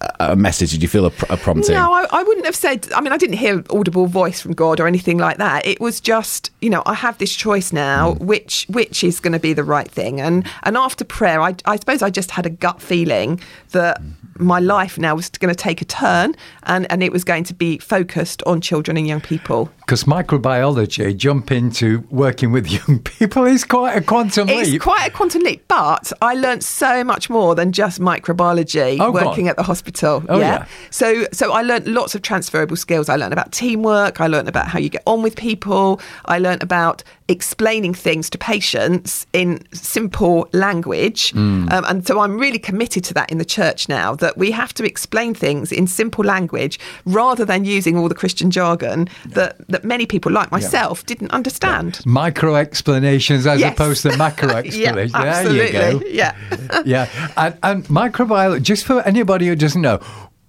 a- 0.00 0.32
a 0.32 0.36
message? 0.36 0.70
Did 0.70 0.82
you 0.82 0.88
feel 0.88 1.04
a, 1.04 1.10
pr- 1.10 1.26
a 1.28 1.36
prompting? 1.36 1.74
No, 1.74 1.92
I, 1.92 2.06
I 2.10 2.22
wouldn't 2.22 2.46
have 2.46 2.56
said. 2.56 2.90
I 2.94 3.02
mean, 3.02 3.12
I 3.12 3.18
didn't 3.18 3.36
hear 3.36 3.62
audible 3.68 4.06
voice 4.06 4.40
from 4.40 4.52
God 4.54 4.80
or 4.80 4.86
anything 4.86 5.18
like 5.18 5.36
that. 5.38 5.66
It 5.66 5.78
was 5.78 6.00
just, 6.00 6.52
you 6.62 6.70
know, 6.70 6.82
I 6.86 6.94
have 6.94 7.18
this 7.18 7.34
choice 7.34 7.70
now, 7.72 8.12
which 8.14 8.64
which 8.70 9.04
is 9.04 9.20
going 9.20 9.32
to 9.34 9.40
be 9.40 9.52
the 9.52 9.64
right 9.64 9.90
thing. 9.90 10.22
And 10.22 10.46
and 10.62 10.76
after 10.78 11.04
prayer, 11.04 11.42
I, 11.42 11.56
I 11.66 11.76
suppose 11.76 12.00
I 12.00 12.08
just 12.08 12.30
had 12.30 12.46
a 12.46 12.50
gut 12.50 12.80
feeling 12.80 13.40
that 13.72 14.00
my 14.38 14.60
life 14.60 14.98
now 14.98 15.14
was 15.14 15.28
going 15.30 15.54
to 15.54 15.60
take 15.60 15.80
a 15.80 15.84
turn, 15.84 16.34
and 16.64 16.90
and 16.90 17.02
it 17.02 17.12
was 17.12 17.24
going 17.24 17.44
to 17.44 17.54
be 17.54 17.78
focused 17.78 18.42
on 18.44 18.60
children 18.60 18.96
and 18.96 19.06
young 19.06 19.20
people. 19.20 19.70
Because 19.84 20.04
microbiology, 20.04 21.14
jump 21.16 21.52
into 21.52 22.04
working 22.10 22.52
with 22.52 22.70
young 22.88 23.00
people 23.00 23.44
is 23.44 23.64
quite 23.64 23.96
a 23.96 24.00
quantum 24.00 24.48
It's 24.48 24.68
leap. 24.68 24.76
It's 24.76 24.82
quite 24.84 25.08
a 25.08 25.10
quantum 25.10 25.42
leap, 25.42 25.64
but 25.68 26.10
I 26.22 26.34
learnt 26.34 26.64
so 26.64 27.04
much 27.04 27.28
more 27.28 27.54
than 27.54 27.70
just 27.72 28.00
microbiology 28.00 28.98
Oh, 29.00 29.12
working 29.12 29.46
on. 29.46 29.50
at 29.50 29.56
the 29.56 29.62
hospital. 29.62 30.24
Oh, 30.28 30.38
yeah. 30.38 30.66
So 30.90 31.26
so 31.32 31.52
I 31.52 31.62
learnt 31.62 31.86
lots 31.86 32.14
of 32.14 32.22
transferable 32.22 32.76
skills. 32.76 33.08
I 33.08 33.16
learnt 33.16 33.32
about 33.32 33.52
teamwork, 33.52 34.20
I 34.20 34.26
learnt 34.26 34.48
about 34.48 34.68
how 34.68 34.78
you 34.78 34.88
get 34.88 35.02
on 35.06 35.22
with 35.22 35.36
people, 35.36 36.00
I 36.24 36.38
learnt 36.38 36.62
about 36.62 37.02
explaining 37.28 37.94
things 37.94 38.28
to 38.28 38.36
patients 38.36 39.26
in 39.32 39.58
simple 39.72 40.46
language. 40.52 41.32
Hmm. 41.32 41.68
Um, 41.70 41.84
and 41.88 42.06
so 42.06 42.20
I'm 42.20 42.38
really 42.38 42.58
committed 42.58 43.02
to 43.04 43.14
that 43.14 43.30
in 43.30 43.38
the 43.38 43.44
church 43.46 43.88
now 43.88 44.14
that 44.16 44.36
we 44.36 44.50
have 44.50 44.74
to 44.74 44.84
explain 44.84 45.32
things 45.34 45.72
in 45.72 45.86
simple 45.86 46.22
language 46.24 46.78
rather 47.06 47.44
than 47.46 47.64
using 47.64 47.96
all 47.96 48.08
the 48.08 48.14
Christian 48.14 48.50
jargon 48.50 49.08
that, 49.26 49.56
that 49.74 49.84
many 49.84 50.06
people 50.06 50.30
like 50.32 50.50
myself 50.52 51.04
didn't 51.04 51.30
understand. 51.32 52.00
Micro 52.06 52.54
explanations 52.54 53.46
as 53.46 53.58
Yes. 53.60 53.72
opposed 53.74 54.02
to 54.02 54.16
macro 54.24 54.50
explanations. 54.50 55.12
Yeah, 55.12 55.22
absolutely. 55.22 55.72
There 55.72 55.92
you 55.92 56.00
go. 56.00 56.06
Yeah. 56.06 56.36
yeah. 56.84 57.30
And, 57.36 57.58
and 57.62 57.84
microbiology, 57.86 58.62
just 58.62 58.84
for 58.86 59.02
anybody 59.02 59.48
who 59.48 59.56
doesn't 59.56 59.82
know, 59.82 59.98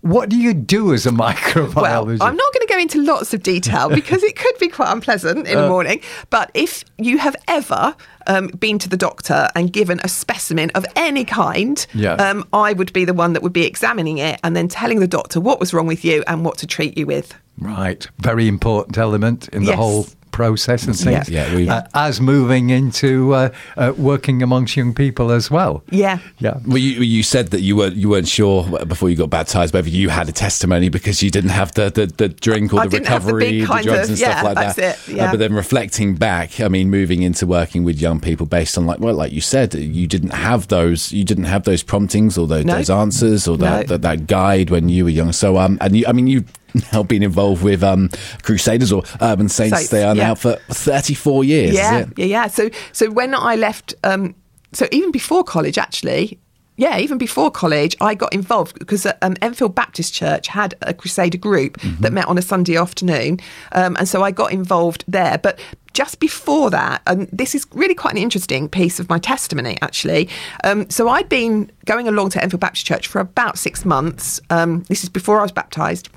what 0.06 0.30
do 0.30 0.38
you 0.38 0.54
do 0.54 0.94
as 0.94 1.06
a 1.06 1.10
microbiologist? 1.26 2.20
Well, 2.20 2.30
I'm 2.30 2.36
not 2.36 2.54
going 2.54 2.68
to 2.68 2.74
go 2.74 2.78
into 2.80 3.02
lots 3.02 3.34
of 3.34 3.42
detail 3.42 3.90
because 3.90 4.22
it 4.24 4.36
could 4.36 4.56
be 4.60 4.68
quite 4.68 4.92
unpleasant 4.92 5.48
in 5.48 5.58
Uh. 5.58 5.62
the 5.64 5.68
morning. 5.68 6.00
But 6.30 6.52
if 6.54 6.84
you 6.98 7.18
have 7.18 7.36
ever 7.48 7.96
um, 8.28 8.48
been 8.50 8.78
to 8.80 8.90
the 8.90 8.98
doctor 8.98 9.50
and 9.56 9.74
given 9.74 10.00
a 10.04 10.08
specimen 10.08 10.70
of 10.76 10.86
any 10.96 11.26
kind, 11.26 11.86
Yeah. 11.94 12.14
um, 12.14 12.48
I 12.54 12.74
would 12.74 12.94
be 12.94 13.04
the 13.06 13.14
one 13.14 13.34
that 13.34 13.42
would 13.44 13.54
be 13.54 13.66
examining 13.66 14.20
it 14.20 14.40
and 14.44 14.56
then 14.56 14.68
telling 14.68 15.00
the 15.00 15.08
doctor 15.08 15.40
what 15.42 15.60
was 15.60 15.74
wrong 15.74 15.88
with 15.88 16.06
you 16.06 16.24
and 16.28 16.46
what 16.46 16.58
to 16.60 16.68
treat 16.68 16.98
you 16.98 17.06
with. 17.08 17.34
Right. 17.58 18.06
Very 18.20 18.48
important 18.48 18.98
element 18.98 19.48
in 19.50 19.62
the 19.64 19.70
Yes. 19.72 19.78
whole 19.78 20.08
process 20.36 20.86
and 20.86 20.96
things. 20.98 21.30
Yeah. 21.30 21.48
Yeah, 21.48 21.56
we- 21.56 21.70
uh, 21.70 21.84
as 21.94 22.20
moving 22.20 22.70
into 22.70 23.34
uh, 23.34 23.50
uh, 23.78 23.94
working 23.98 24.44
amongst 24.44 24.76
young 24.76 24.94
people 24.94 25.32
as 25.32 25.50
well. 25.50 25.82
Yeah. 25.92 26.20
Yeah. 26.40 26.58
Well, 26.68 26.78
you, 26.78 27.02
you 27.02 27.24
said 27.24 27.48
that 27.52 27.62
you 27.62 27.78
weren't 27.78 27.96
you 27.96 28.10
weren't 28.10 28.28
sure 28.28 28.64
before 28.86 29.10
you 29.10 29.16
got 29.16 29.30
baptized 29.30 29.74
whether 29.74 29.90
you 29.90 30.10
had 30.10 30.28
a 30.28 30.32
testimony 30.34 30.90
because 30.90 31.24
you 31.24 31.32
didn't 31.32 31.52
have 31.62 31.74
the, 31.74 31.90
the, 31.90 32.06
the 32.08 32.30
drink 32.30 32.74
or 32.74 32.82
I 32.82 32.84
the 32.86 32.90
didn't 33.00 33.06
the 33.06 33.12
recovery, 33.14 33.62
the, 33.62 33.66
kind 33.66 33.86
drugs 33.86 34.04
of- 34.04 34.10
and 34.10 34.18
stuff 34.18 34.36
yeah, 34.36 34.42
like 34.44 34.56
that. 34.56 34.76
that's 34.76 35.08
it, 35.08 35.14
Uh, 35.14 35.16
yeah. 35.18 35.32
but 35.32 35.40
then 35.40 35.54
reflecting 35.54 36.16
back, 36.16 36.60
I 36.60 36.68
mean, 36.68 36.90
moving 36.90 37.22
into 37.24 37.48
working 37.48 37.84
with 37.86 38.02
young 38.02 38.20
people 38.20 38.46
based 38.46 38.78
on 38.78 38.86
like 38.86 39.00
well, 39.00 39.16
like 39.16 39.32
you 39.32 39.42
said, 39.42 39.74
you 39.74 40.06
didn't 40.08 40.34
have 40.34 40.68
those 40.68 41.12
you 41.14 41.24
didn't 41.24 41.46
have 41.46 41.64
those 41.64 41.82
promptings 41.84 42.38
or 42.38 42.46
those, 42.48 42.66
No. 42.66 42.76
those 42.76 42.90
answers 42.90 43.48
or 43.48 43.58
that, 43.60 43.82
No. 43.82 43.88
that 43.98 44.02
that 44.02 44.28
guide 44.28 44.70
when 44.70 44.90
you 44.90 45.06
were 45.06 45.10
young. 45.20 45.32
So 45.32 45.58
um, 45.58 45.78
and 45.82 45.96
you, 45.96 46.06
I 46.08 46.12
mean, 46.12 46.28
you've 46.28 46.52
now 46.94 47.04
been 47.04 47.24
involved 47.24 47.64
with 47.64 47.84
um 47.84 48.10
Crusaders 48.44 48.92
or 48.92 49.04
Urban 49.22 49.50
Saints. 49.50 49.78
Saints, 49.78 49.92
they 49.92 50.04
are 50.04 50.16
yeah. 50.16 50.28
now 50.28 50.36
for 50.36 50.56
thirty 50.70 51.14
four 51.14 51.44
years. 51.44 51.74
yeah, 51.74 52.06
yeah, 52.18 52.26
yeah. 52.26 52.48
So, 52.48 52.70
so 52.92 53.10
when 53.12 53.34
I 53.34 53.56
left, 53.56 53.94
um, 54.04 54.36
so 54.74 54.88
even 54.92 55.12
before 55.12 55.44
college, 55.44 55.78
actually, 55.78 56.40
yeah, 56.78 56.98
even 57.00 57.18
before 57.18 57.52
college, 57.52 57.96
I 58.02 58.16
got 58.16 58.34
involved 58.34 58.78
because 58.80 59.08
um, 59.22 59.36
Enfield 59.42 59.76
Baptist 59.76 60.14
Church 60.14 60.48
had 60.48 60.76
a 60.82 60.94
Crusader 60.94 61.38
group 61.38 61.78
Mm-hmm. 61.78 62.02
that 62.02 62.14
met 62.14 62.28
on 62.28 62.38
a 62.38 62.42
Sunday 62.42 62.78
afternoon, 62.78 63.40
um, 63.74 63.96
and 63.98 64.08
so 64.08 64.24
I 64.24 64.32
got 64.32 64.52
involved 64.52 65.04
there. 65.08 65.38
But 65.38 65.60
just 65.94 66.20
before 66.20 66.70
that, 66.72 67.02
and 67.08 67.30
this 67.32 67.56
is 67.56 67.66
really 67.74 67.96
quite 67.96 68.14
an 68.14 68.22
interesting 68.22 68.68
piece 68.68 69.00
of 69.00 69.10
my 69.10 69.18
testimony, 69.18 69.78
actually. 69.82 70.30
Um, 70.64 70.90
so 70.90 71.08
I'd 71.08 71.30
been 71.30 71.72
going 71.86 72.08
along 72.08 72.30
to 72.32 72.44
Enfield 72.44 72.60
Baptist 72.60 72.86
Church 72.86 73.08
for 73.08 73.20
about 73.22 73.58
six 73.58 73.86
months. 73.86 74.42
Um, 74.50 74.84
this 74.90 75.04
is 75.04 75.10
before 75.10 75.40
I 75.40 75.44
was 75.44 75.54
baptised. 75.54 76.10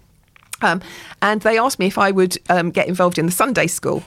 Um, 0.62 0.81
and 1.23 1.40
they 1.42 1.59
asked 1.59 1.79
me 1.79 1.87
if 1.87 1.99
I 1.99 2.11
would 2.11 2.37
um, 2.49 2.71
get 2.71 2.88
involved 2.88 3.18
in 3.18 3.27
the 3.27 3.33
Sunday 3.33 3.66
school. 3.66 4.03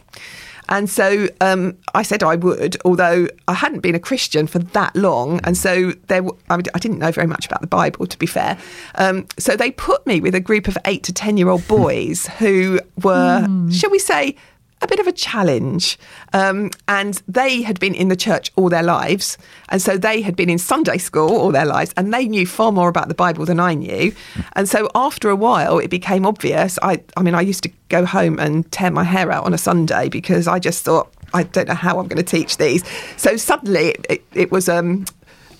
And 0.70 0.90
so 0.90 1.28
um, 1.42 1.76
I 1.94 2.02
said 2.02 2.24
I 2.24 2.36
would, 2.38 2.78
although 2.86 3.28
I 3.48 3.54
hadn't 3.54 3.82
been 3.82 3.96
a 3.96 4.00
Christian 4.00 4.48
for 4.48 4.60
that 4.60 4.96
long. 4.96 5.42
And 5.44 5.58
so 5.58 5.92
there, 6.08 6.22
w- 6.22 6.38
I, 6.50 6.56
mean, 6.58 6.66
I 6.74 6.80
didn't 6.80 7.00
know 7.00 7.12
very 7.12 7.28
much 7.28 7.46
about 7.46 7.60
the 7.60 7.68
Bible, 7.68 8.06
to 8.08 8.18
be 8.18 8.26
fair. 8.26 8.58
Um, 8.96 9.28
so 9.38 9.58
they 9.58 9.72
put 9.72 10.06
me 10.08 10.22
with 10.22 10.34
a 10.34 10.40
group 10.40 10.70
of 10.70 10.78
eight 10.86 11.04
to 11.04 11.14
10 11.14 11.36
year 11.36 11.50
old 11.50 11.68
boys 11.68 12.28
who 12.40 12.80
were, 13.04 13.48
shall 13.70 13.90
we 13.90 14.00
say, 14.00 14.38
a 14.82 14.88
bit 14.88 15.00
of 15.00 15.08
a 15.08 15.12
challenge. 15.12 15.98
Um, 16.34 16.72
and 16.88 17.22
they 17.28 17.62
had 17.62 17.80
been 17.80 17.94
in 17.94 18.08
the 18.08 18.16
church 18.16 18.52
all 18.56 18.70
their 18.70 18.84
lives. 18.84 19.38
And 19.70 19.82
so 19.82 19.98
they 19.98 20.22
had 20.22 20.36
been 20.36 20.50
in 20.50 20.58
Sunday 20.58 20.98
school 20.98 21.36
all 21.36 21.52
their 21.52 21.66
lives 21.66 21.94
and 21.98 22.14
they 22.14 22.28
knew 22.28 22.46
far 22.46 22.72
more 22.72 22.90
about 22.90 23.08
the 23.08 23.14
Bible 23.14 23.46
than 23.46 23.60
I 23.60 23.74
knew. 23.74 24.14
And 24.54 24.68
so 24.68 24.90
after 24.96 25.30
a 25.30 25.36
while, 25.36 25.80
it 25.80 25.90
became 25.90 26.26
obvious. 26.26 26.80
I, 26.82 27.02
I 27.16 27.22
mean, 27.22 27.36
I 27.36 27.42
used 27.42 27.64
to 27.64 27.72
go 27.90 28.06
home 28.06 28.40
and 28.40 28.70
tear 28.72 28.92
my 28.92 29.04
hair 29.04 29.32
out 29.32 29.46
on 29.46 29.54
a 29.54 29.58
Sunday 29.58 30.10
because 30.10 30.48
I 30.48 30.60
just 30.60 30.84
thought, 30.84 31.12
I 31.34 31.44
don't 31.44 31.68
know 31.68 31.76
how 31.76 32.00
I'm 32.00 32.08
going 32.08 32.24
to 32.24 32.24
teach 32.24 32.58
these. 32.58 32.84
So 33.18 33.38
suddenly 33.38 33.96
it, 34.10 34.24
it, 34.34 34.52
was, 34.52 34.68
um, 34.68 35.06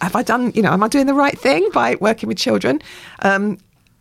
have 0.02 0.16
I 0.16 0.24
done, 0.24 0.52
you 0.56 0.62
know, 0.62 0.72
am 0.72 0.84
I 0.84 0.88
doing 0.88 1.06
the 1.06 1.14
right 1.14 1.38
thing 1.38 1.70
by 1.74 1.96
working 2.02 2.28
with 2.28 2.38
children? 2.38 2.82
Um, 3.22 3.58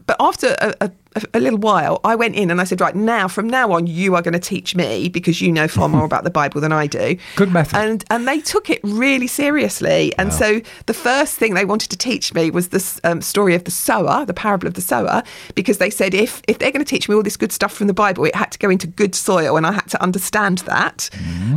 but 0.06 0.16
after 0.18 0.56
a, 0.60 0.74
a, 0.80 0.90
a 1.34 1.40
little 1.40 1.58
while, 1.58 2.00
I 2.04 2.14
went 2.14 2.36
in 2.36 2.50
and 2.50 2.60
I 2.60 2.64
said, 2.64 2.80
right 2.80 2.94
now, 2.94 3.26
from 3.26 3.48
now 3.48 3.72
on, 3.72 3.86
you 3.86 4.14
are 4.14 4.22
going 4.22 4.32
to 4.32 4.38
teach 4.38 4.76
me 4.76 5.08
because 5.08 5.40
you 5.40 5.50
know 5.50 5.66
far 5.66 5.88
more 5.88 6.04
about 6.04 6.24
the 6.24 6.30
Bible 6.30 6.60
than 6.60 6.72
I 6.72 6.86
do. 6.86 7.16
Good 7.36 7.52
method. 7.52 7.76
And 7.76 8.04
and 8.10 8.28
they 8.28 8.40
took 8.40 8.70
it 8.70 8.80
really 8.84 9.26
seriously. 9.26 10.12
And 10.18 10.32
so 10.32 10.60
the 10.86 10.94
first 10.94 11.36
thing 11.36 11.54
they 11.54 11.64
wanted 11.64 11.90
to 11.90 11.96
teach 11.96 12.32
me 12.32 12.50
was 12.50 12.68
this 12.68 13.00
um, 13.02 13.22
story 13.22 13.54
of 13.54 13.64
the 13.64 13.70
sower, 13.70 14.24
the 14.24 14.34
parable 14.34 14.68
of 14.68 14.74
the 14.74 14.80
sower, 14.80 15.22
because 15.54 15.78
they 15.78 15.90
said 15.90 16.14
if 16.14 16.42
if 16.46 16.58
they're 16.58 16.70
going 16.70 16.84
to 16.84 16.88
teach 16.88 17.08
me 17.08 17.14
all 17.14 17.22
this 17.22 17.36
good 17.36 17.52
stuff 17.52 17.72
from 17.72 17.88
the 17.88 17.94
Bible, 17.94 18.24
it 18.24 18.34
had 18.34 18.52
to 18.52 18.58
go 18.58 18.70
into 18.70 18.86
good 18.86 19.14
soil, 19.14 19.56
and 19.56 19.66
I 19.66 19.72
had 19.72 19.88
to 19.88 20.02
understand 20.02 20.58
that. 20.58 21.10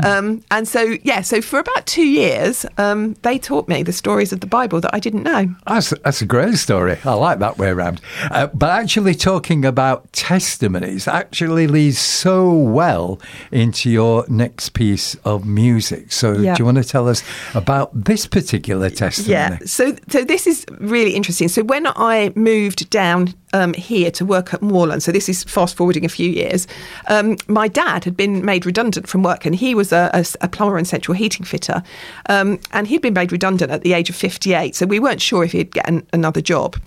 Um, 0.03 0.43
and 0.49 0.67
so 0.67 0.97
yeah, 1.03 1.21
so 1.21 1.41
for 1.41 1.59
about 1.59 1.85
two 1.85 2.07
years, 2.07 2.65
um, 2.77 3.13
they 3.21 3.37
taught 3.37 3.67
me 3.67 3.83
the 3.83 3.93
stories 3.93 4.33
of 4.33 4.39
the 4.39 4.47
Bible 4.47 4.81
that 4.81 4.93
I 4.93 4.99
didn't 4.99 5.23
know. 5.23 5.53
That's, 5.67 5.91
that's 6.03 6.21
a 6.21 6.25
great 6.25 6.55
story. 6.55 6.97
I 7.05 7.13
like 7.13 7.39
that 7.39 7.57
way 7.57 7.69
around. 7.69 8.01
Uh, 8.31 8.47
but 8.47 8.69
actually, 8.69 9.13
talking 9.13 9.42
about 9.51 10.11
testimonies 10.13 11.07
actually 11.07 11.67
leads 11.67 11.99
so 11.99 12.53
well 12.53 13.19
into 13.51 13.89
your 13.89 14.25
next 14.27 14.69
piece 14.69 15.15
of 15.25 15.45
music. 15.45 16.11
So, 16.11 16.33
Yeah. 16.33 16.55
do 16.55 16.61
you 16.61 16.65
want 16.65 16.77
to 16.77 16.83
tell 16.83 17.07
us 17.09 17.23
about 17.53 17.91
this 17.93 18.25
particular 18.27 18.89
testimony? 18.89 19.31
Yeah. 19.33 19.57
So, 19.65 19.95
so 20.09 20.23
this 20.23 20.47
is 20.47 20.65
really 20.79 21.11
interesting. 21.15 21.47
So, 21.49 21.63
when 21.63 21.87
I 21.87 22.31
moved 22.35 22.89
down 22.89 23.33
um, 23.53 23.73
here 23.73 24.09
to 24.11 24.25
work 24.25 24.53
at 24.53 24.61
Moorland, 24.61 25.03
so 25.03 25.11
this 25.11 25.29
is 25.29 25.43
fast 25.43 25.75
forwarding 25.75 26.05
a 26.05 26.09
few 26.09 26.29
years, 26.29 26.67
um, 27.07 27.37
my 27.47 27.67
dad 27.67 28.03
had 28.03 28.15
been 28.17 28.43
made 28.45 28.65
redundant 28.65 29.07
from 29.07 29.21
work, 29.23 29.45
and 29.45 29.55
he 29.55 29.75
was 29.75 29.91
a, 29.91 30.09
a, 30.13 30.25
a 30.41 30.47
plumber 30.47 30.77
and 30.77 30.87
central 30.87 31.15
heating 31.15 31.45
fitter, 31.45 31.83
um, 32.29 32.59
and 32.71 32.87
he'd 32.87 33.01
been 33.01 33.13
made 33.13 33.31
redundant 33.31 33.71
at 33.71 33.81
the 33.81 33.93
age 33.93 34.09
of 34.09 34.15
fifty-eight. 34.15 34.75
So 34.75 34.85
we 34.85 34.99
weren't 34.99 35.21
sure 35.21 35.43
if 35.43 35.51
he'd 35.51 35.71
get 35.71 35.87
an, 35.87 36.05
another 36.13 36.41
job. 36.41 36.77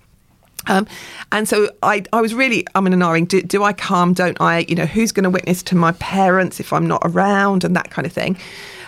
Um, 0.68 0.86
and 1.32 1.48
so 1.48 1.70
I, 1.82 2.04
I 2.12 2.20
was 2.20 2.34
really 2.34 2.66
I'm 2.74 2.86
and 2.86 3.02
ahhing. 3.02 3.28
Do, 3.28 3.42
do 3.42 3.62
I 3.62 3.72
come? 3.72 4.12
Don't 4.12 4.40
I? 4.40 4.60
You 4.68 4.74
know, 4.74 4.86
who's 4.86 5.12
going 5.12 5.24
to 5.24 5.30
witness 5.30 5.62
to 5.64 5.76
my 5.76 5.92
parents 5.92 6.60
if 6.60 6.72
I'm 6.72 6.86
not 6.86 7.02
around 7.04 7.64
and 7.64 7.74
that 7.76 7.90
kind 7.90 8.06
of 8.06 8.12
thing. 8.12 8.36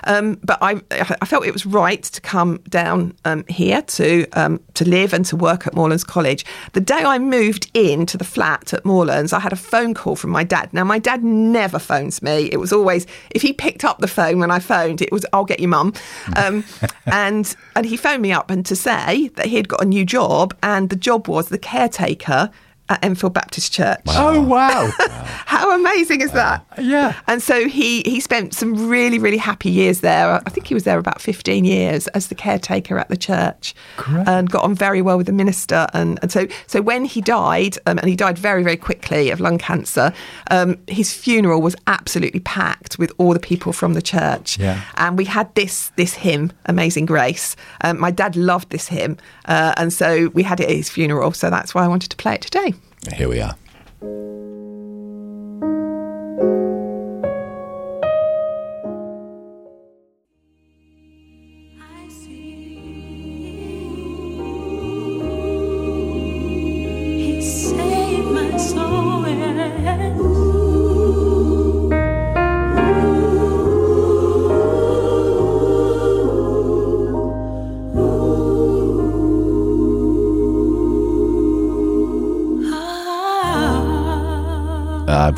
Um, 0.08 0.40
but 0.42 0.58
I, 0.62 0.80
I 0.90 1.26
felt 1.26 1.46
it 1.46 1.52
was 1.52 1.66
right 1.66 2.02
to 2.02 2.20
come 2.20 2.58
down 2.68 3.14
um, 3.24 3.44
here 3.48 3.82
to 3.82 4.26
um, 4.32 4.58
to 4.74 4.88
live 4.88 5.12
and 5.12 5.24
to 5.26 5.36
work 5.36 5.66
at 5.66 5.74
Moorlands 5.74 6.02
College. 6.02 6.44
The 6.72 6.80
day 6.80 7.02
I 7.04 7.18
moved 7.18 7.70
into 7.74 8.16
the 8.16 8.24
flat 8.24 8.72
at 8.72 8.84
Moorlands, 8.84 9.32
I 9.32 9.40
had 9.40 9.52
a 9.52 9.56
phone 9.56 9.92
call 9.94 10.16
from 10.16 10.30
my 10.30 10.44
dad. 10.44 10.72
Now 10.72 10.84
my 10.84 10.98
dad 10.98 11.22
never 11.22 11.78
phones 11.78 12.22
me. 12.22 12.48
It 12.50 12.58
was 12.58 12.72
always 12.72 13.06
if 13.30 13.42
he 13.42 13.52
picked 13.52 13.84
up 13.84 13.98
the 13.98 14.08
phone 14.08 14.38
when 14.38 14.50
I 14.50 14.58
phoned, 14.58 15.02
it 15.02 15.12
was 15.12 15.26
I'll 15.32 15.44
get 15.44 15.60
your 15.60 15.68
mum. 15.68 15.92
Um, 16.36 16.64
and 17.06 17.54
and 17.76 17.86
he 17.86 17.96
phoned 17.96 18.22
me 18.22 18.32
up 18.32 18.50
and 18.50 18.64
to 18.66 18.74
say 18.74 19.28
that 19.34 19.46
he 19.46 19.56
had 19.56 19.68
got 19.68 19.82
a 19.82 19.86
new 19.86 20.04
job 20.04 20.56
and 20.62 20.88
the 20.88 20.96
job 20.96 21.28
was 21.28 21.50
the 21.50 21.58
caretaker 21.58 22.50
at 22.88 23.04
Enfield 23.04 23.34
Baptist 23.34 23.72
Church. 23.72 24.00
Oh, 24.08 24.40
wow. 24.40 24.90
How 25.46 25.74
amazing 25.74 26.20
is 26.20 26.32
that? 26.32 26.64
Yeah. 26.80 27.14
And 27.26 27.42
so 27.42 27.68
he 27.68 28.02
he 28.02 28.20
spent 28.20 28.54
some 28.54 28.88
really 28.88 29.18
really 29.18 29.36
happy 29.36 29.70
years 29.70 30.00
there. 30.00 30.40
I 30.46 30.50
think 30.50 30.66
he 30.66 30.74
was 30.74 30.84
there 30.84 30.98
about 30.98 31.20
15 31.20 31.64
years 31.64 32.06
as 32.08 32.28
the 32.28 32.34
caretaker 32.34 32.98
at 32.98 33.08
the 33.08 33.16
church, 33.16 33.74
Great. 33.96 34.26
and 34.28 34.50
got 34.50 34.64
on 34.64 34.74
very 34.74 35.02
well 35.02 35.16
with 35.16 35.26
the 35.26 35.32
minister. 35.32 35.86
And, 35.92 36.18
and 36.22 36.30
so 36.30 36.46
so 36.66 36.80
when 36.82 37.04
he 37.04 37.20
died, 37.20 37.76
um, 37.86 37.98
and 37.98 38.08
he 38.08 38.16
died 38.16 38.38
very 38.38 38.62
very 38.62 38.76
quickly 38.76 39.30
of 39.30 39.40
lung 39.40 39.58
cancer, 39.58 40.12
um, 40.50 40.78
his 40.86 41.12
funeral 41.12 41.60
was 41.60 41.76
absolutely 41.86 42.40
packed 42.40 42.98
with 42.98 43.12
all 43.18 43.32
the 43.32 43.40
people 43.40 43.72
from 43.72 43.94
the 43.94 44.02
church. 44.02 44.58
Yeah. 44.58 44.80
And 44.96 45.18
we 45.18 45.24
had 45.24 45.54
this 45.54 45.90
this 45.96 46.14
hymn, 46.14 46.52
Amazing 46.66 47.06
Grace. 47.06 47.56
Um, 47.82 47.98
my 47.98 48.10
dad 48.10 48.36
loved 48.36 48.70
this 48.70 48.88
hymn, 48.88 49.16
uh, 49.46 49.74
and 49.76 49.92
so 49.92 50.28
we 50.34 50.42
had 50.42 50.60
it 50.60 50.68
at 50.68 50.76
his 50.76 50.88
funeral. 50.88 51.32
So 51.32 51.50
that's 51.50 51.74
why 51.74 51.84
I 51.84 51.88
wanted 51.88 52.10
to 52.10 52.16
play 52.16 52.34
it 52.34 52.42
today. 52.42 52.74
Here 53.12 53.28
we 53.28 53.40
are. 53.40 53.56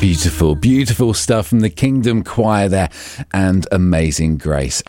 Beautiful, 0.01 0.55
beautiful 0.55 1.13
stuff 1.13 1.45
from 1.45 1.59
the 1.59 1.69
Kingdom 1.69 2.23
Choir 2.23 2.67
there 2.67 2.89
and 3.31 3.67
Amazing 3.71 4.39
Grace. 4.39 4.81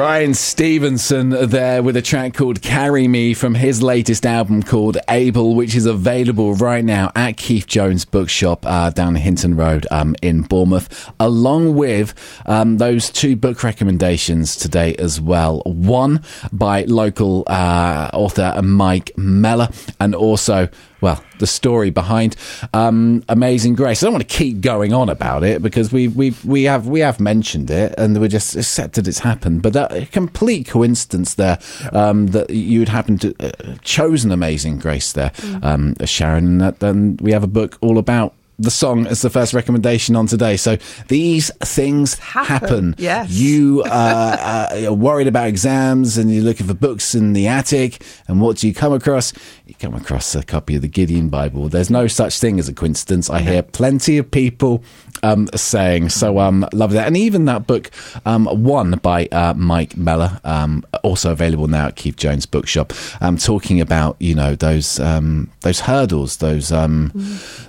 Ryan 0.00 0.32
Stevenson 0.32 1.28
there 1.50 1.82
with 1.82 1.94
a 1.94 2.00
track 2.00 2.32
called 2.32 2.62
Carry 2.62 3.06
Me 3.06 3.34
from 3.34 3.54
his 3.54 3.82
latest 3.82 4.24
album 4.24 4.62
called 4.62 4.96
Able, 5.10 5.54
which 5.54 5.74
is 5.74 5.84
available 5.84 6.54
right 6.54 6.82
now 6.82 7.12
at 7.14 7.36
Keith 7.36 7.66
Jones 7.66 8.06
Bookshop 8.06 8.64
uh, 8.64 8.88
down 8.88 9.14
Hinton 9.14 9.56
Road 9.56 9.86
um, 9.90 10.16
in 10.22 10.40
Bournemouth, 10.40 11.12
along 11.20 11.74
with 11.74 12.14
um, 12.46 12.78
those 12.78 13.10
two 13.10 13.36
book 13.36 13.62
recommendations 13.62 14.56
today 14.56 14.94
as 14.94 15.20
well. 15.20 15.60
One 15.66 16.24
by 16.50 16.84
local 16.84 17.44
uh, 17.46 18.08
author 18.14 18.58
Mike 18.62 19.10
Meller, 19.18 19.68
and 20.00 20.14
also 20.14 20.70
well, 21.00 21.22
the 21.38 21.46
story 21.46 21.90
behind 21.90 22.36
um, 22.74 23.22
Amazing 23.28 23.74
Grace. 23.74 24.02
I 24.02 24.06
don't 24.06 24.14
want 24.14 24.28
to 24.28 24.36
keep 24.36 24.60
going 24.60 24.92
on 24.92 25.08
about 25.08 25.42
it 25.44 25.62
because 25.62 25.92
we 25.92 26.08
we 26.08 26.34
we 26.44 26.64
have 26.64 26.86
we 26.86 27.00
have 27.00 27.20
mentioned 27.20 27.70
it 27.70 27.94
and 27.98 28.18
we're 28.20 28.28
just 28.28 28.56
accepted 28.56 29.08
it's 29.08 29.20
happened. 29.20 29.62
But 29.62 29.72
that 29.72 29.92
a 29.92 30.06
complete 30.06 30.66
coincidence 30.68 31.34
there 31.34 31.58
um, 31.92 32.28
that 32.28 32.50
you'd 32.50 32.88
happen 32.88 33.18
to 33.18 33.34
uh, 33.40 33.76
chosen 33.82 34.30
Amazing 34.32 34.78
Grace 34.78 35.12
there, 35.12 35.32
um, 35.62 35.94
Sharon, 36.04 36.46
and 36.46 36.60
that 36.60 36.80
then 36.80 37.16
we 37.20 37.32
have 37.32 37.42
a 37.44 37.48
book 37.48 37.78
all 37.80 37.98
about. 37.98 38.34
The 38.58 38.70
song 38.70 39.06
as 39.06 39.22
the 39.22 39.30
first 39.30 39.54
recommendation 39.54 40.14
on 40.16 40.26
today. 40.26 40.58
So 40.58 40.76
these 41.08 41.50
things 41.60 42.18
Happen, 42.18 42.44
happen. 42.92 42.94
yes. 42.98 43.30
You 43.30 43.82
uh, 43.86 44.68
uh, 44.70 44.86
are 44.88 44.92
worried 44.92 45.28
about 45.28 45.48
exams 45.48 46.18
and 46.18 46.30
you're 46.30 46.44
looking 46.44 46.66
for 46.66 46.74
books 46.74 47.14
in 47.14 47.32
the 47.32 47.46
attic. 47.46 48.02
And 48.28 48.38
what 48.38 48.58
do 48.58 48.68
you 48.68 48.74
come 48.74 48.92
across? 48.92 49.32
You 49.70 49.76
come 49.78 49.94
across 49.94 50.34
a 50.34 50.42
copy 50.42 50.74
of 50.74 50.82
the 50.82 50.88
Gideon 50.88 51.28
Bible. 51.28 51.68
There's 51.68 51.90
no 51.90 52.08
such 52.08 52.40
thing 52.40 52.58
as 52.58 52.68
a 52.68 52.74
coincidence. 52.74 53.30
I 53.30 53.38
hear 53.38 53.62
plenty 53.62 54.18
of 54.18 54.28
people 54.28 54.82
um, 55.22 55.48
saying. 55.54 56.08
So 56.08 56.40
um, 56.40 56.66
love 56.72 56.90
that. 56.90 57.06
And 57.06 57.16
even 57.16 57.44
that 57.44 57.68
book, 57.68 57.92
um, 58.26 58.46
one 58.46 58.98
by 58.98 59.26
uh, 59.26 59.54
Mike 59.54 59.96
Meller, 59.96 60.40
um, 60.42 60.84
also 61.04 61.30
available 61.30 61.68
now 61.68 61.86
at 61.86 61.94
Keith 61.94 62.16
Jones 62.16 62.46
Bookshop. 62.46 62.92
Um, 63.20 63.36
talking 63.36 63.80
about 63.80 64.16
you 64.18 64.34
know 64.34 64.56
those 64.56 64.98
um, 64.98 65.48
those 65.60 65.78
hurdles, 65.78 66.38
those 66.38 66.72
um, 66.72 67.12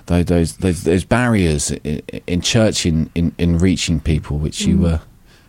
tho- 0.06 0.24
those, 0.24 0.56
those 0.56 0.82
those 0.82 1.04
barriers 1.04 1.70
in, 1.70 2.02
in 2.26 2.40
church 2.40 2.84
in, 2.84 3.10
in 3.14 3.32
in 3.38 3.58
reaching 3.58 4.00
people, 4.00 4.38
which 4.38 4.62
you 4.62 4.76
were. 4.78 5.00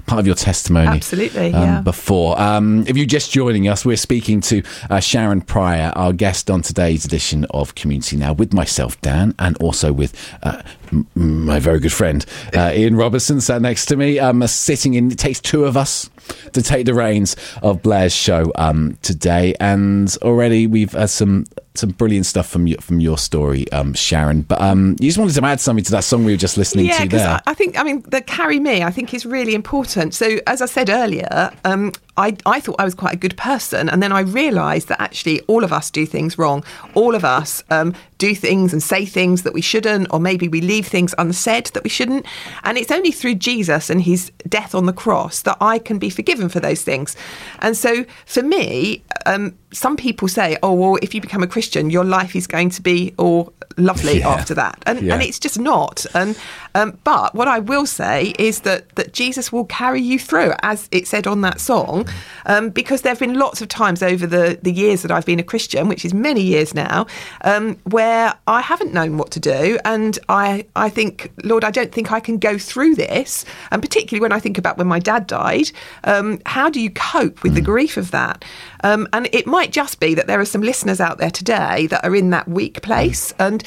Part 0.06 0.20
of 0.20 0.26
your 0.28 0.36
testimony, 0.36 0.88
Absolutely, 0.88 1.54
um, 1.54 1.62
yeah. 1.64 1.82
Before, 1.82 2.40
um, 2.40 2.86
if 2.88 2.98
you're 2.98 3.06
just 3.06 3.32
joining 3.32 3.70
us, 3.70 3.86
we're 3.86 3.96
speaking 3.96 4.42
to 4.42 4.62
uh, 4.90 5.00
Sharon 5.00 5.40
Prior, 5.42 5.94
our 5.96 6.12
guest 6.12 6.52
on 6.52 6.62
today's 6.62 7.06
edition 7.06 7.46
of 7.52 7.74
Community 7.76 8.18
Now, 8.18 8.34
with 8.34 8.54
myself, 8.54 9.00
Dan, 9.02 9.34
and 9.40 9.56
also 9.58 9.94
with 9.94 10.14
uh, 10.44 10.62
m- 10.92 11.08
my 11.16 11.60
very 11.60 11.80
good 11.80 11.94
friend 11.94 12.26
uh, 12.56 12.74
Ian 12.76 12.96
Robertson, 12.98 13.40
sat 13.40 13.62
next 13.62 13.86
to 13.88 13.96
me, 13.96 14.20
um, 14.20 14.46
sitting 14.46 14.94
in. 14.96 15.10
It 15.12 15.18
takes 15.20 15.40
two 15.40 15.64
of 15.66 15.78
us 15.78 16.10
to 16.54 16.62
take 16.62 16.86
the 16.86 16.94
reins 16.94 17.36
of 17.62 17.82
Blair's 17.82 18.14
show 18.14 18.52
um, 18.56 18.98
today, 19.02 19.56
and 19.60 20.16
already 20.22 20.68
we've 20.68 20.92
had 20.92 21.10
some 21.10 21.46
some 21.76 21.90
brilliant 21.90 22.26
stuff 22.26 22.48
from 22.48 22.68
your, 22.68 22.80
from 22.82 23.00
your 23.00 23.18
story, 23.18 23.72
um, 23.72 23.94
Sharon. 23.94 24.42
But 24.42 24.62
um, 24.62 24.96
you 25.00 25.10
just 25.10 25.18
wanted 25.18 25.34
to 25.34 25.46
add 25.46 25.60
something 25.60 25.84
to 25.86 25.92
that 25.92 26.04
song 26.04 26.24
we 26.24 26.32
were 26.32 26.38
just 26.38 26.58
listening 26.58 26.86
yeah, 26.86 27.00
to 27.00 27.10
there. 27.10 27.28
I, 27.28 27.42
I 27.48 27.54
think 27.54 27.80
I 27.80 27.84
mean 27.84 28.02
the 28.08 28.22
carry 28.22 28.60
me. 28.60 28.84
I 28.84 28.92
think 28.92 29.14
is 29.14 29.26
really 29.26 29.56
important. 29.56 30.14
So 30.14 30.40
as 30.48 30.62
I 30.62 30.66
said 30.66 30.90
earlier, 30.90 31.52
um, 31.66 31.92
I 32.18 32.38
I 32.46 32.60
thought 32.60 32.76
I 32.80 32.86
was 32.86 32.94
quite 32.94 33.14
a 33.14 33.18
good 33.18 33.36
person, 33.38 33.90
and 33.90 34.02
then 34.02 34.12
I 34.12 34.22
realised 34.22 34.88
that 34.90 35.02
actually 35.02 35.42
all 35.42 35.64
of 35.64 35.74
us 35.74 35.90
do 35.90 36.06
things 36.06 36.38
wrong. 36.38 36.64
All 36.94 37.16
of 37.16 37.26
us 37.26 37.64
um, 37.70 37.94
do 38.18 38.36
things 38.36 38.74
and 38.74 38.82
say 38.82 39.06
things 39.06 39.44
that 39.44 39.54
we 39.54 39.62
shouldn't, 39.62 40.08
or 40.12 40.20
maybe 40.20 40.48
we 40.48 40.62
leave 40.62 40.88
things 40.88 41.16
unsaid 41.18 41.68
that 41.68 41.84
we 41.84 41.90
shouldn't. 41.90 42.26
And 42.64 42.78
it's 42.78 42.92
only 42.92 43.12
through 43.12 43.36
Jesus 43.36 43.90
and 43.90 44.02
His 44.02 44.32
death 44.48 44.76
on 44.76 44.86
the 44.86 44.94
cross 44.94 45.42
that 45.44 45.58
I 45.60 45.80
can 45.80 45.98
be 45.98 46.10
forgiven 46.10 46.50
for 46.50 46.60
those 46.60 46.84
things. 46.84 47.16
And 47.60 47.76
so 47.76 48.06
for 48.26 48.44
me. 48.44 49.04
Um, 49.26 49.58
some 49.74 49.98
people 49.98 50.28
say, 50.28 50.58
"Oh, 50.64 50.74
well, 50.74 50.98
if 51.02 51.14
you 51.14 51.22
become 51.22 51.44
a 51.44 51.48
Christian, 51.48 51.90
your 51.90 52.06
life 52.06 52.36
is 52.36 52.48
going 52.48 52.70
to 52.72 52.82
be 52.82 53.14
all 53.18 53.52
lovely 53.78 54.20
Yeah. 54.20 54.30
after 54.30 54.54
that," 54.54 54.78
and 54.86 55.02
Yeah. 55.02 55.14
and 55.16 55.24
it's 55.24 55.40
just 55.40 55.60
not. 55.60 56.06
And 56.14 56.36
um, 56.76 56.98
but 57.04 57.36
what 57.36 57.48
I 57.48 57.60
will 57.60 57.86
say 57.86 58.34
is 58.40 58.62
that 58.62 58.96
that 58.96 59.14
Jesus 59.14 59.52
will 59.52 59.66
carry 59.66 60.02
you 60.02 60.18
through, 60.20 60.54
as 60.62 60.88
it 60.92 61.08
said 61.08 61.28
on 61.28 61.42
that 61.42 61.60
song, 61.60 62.08
um, 62.46 62.70
because 62.70 63.02
there 63.02 63.12
have 63.12 63.20
been 63.20 63.34
lots 63.40 63.62
of 63.62 63.68
times 63.68 64.02
over 64.04 64.26
the 64.28 64.58
the 64.62 64.72
years 64.72 65.02
that 65.02 65.12
I've 65.12 65.26
been 65.26 65.40
a 65.40 65.44
Christian, 65.44 65.88
which 65.88 66.06
is 66.06 66.14
many 66.14 66.42
years 66.42 66.74
now, 66.74 67.06
um, 67.44 67.78
where 67.84 68.34
I 68.48 68.62
haven't 68.62 68.94
known 68.94 69.18
what 69.18 69.32
to 69.32 69.40
do, 69.40 69.80
and 69.86 70.18
I 70.30 70.66
I 70.76 70.90
think, 70.90 71.32
Lord, 71.44 71.64
I 71.64 71.72
don't 71.72 71.92
think 71.92 72.12
I 72.12 72.20
can 72.20 72.38
go 72.38 72.58
through 72.58 72.96
this, 72.96 73.46
and 73.72 73.82
particularly 73.82 74.22
when 74.22 74.32
I 74.32 74.40
think 74.40 74.58
about 74.58 74.78
when 74.78 74.88
my 74.88 75.00
dad 75.00 75.26
died, 75.28 75.72
um, 76.04 76.40
how 76.46 76.70
do 76.70 76.80
you 76.80 76.90
cope 76.92 77.42
with 77.44 77.56
the 77.56 77.62
grief 77.62 77.98
of 77.98 78.12
that? 78.12 78.44
Um, 78.84 79.08
and 79.14 79.30
it 79.32 79.48
might 79.48 79.63
just 79.72 80.00
be 80.00 80.14
that 80.14 80.28
there 80.28 80.40
are 80.40 80.46
some 80.46 80.62
listeners 80.62 81.00
out 81.00 81.18
there 81.18 81.32
today 81.32 81.88
that 81.88 82.04
are 82.04 82.16
in 82.16 82.30
that 82.32 82.48
weak 82.48 82.82
place, 82.82 83.34
and 83.40 83.64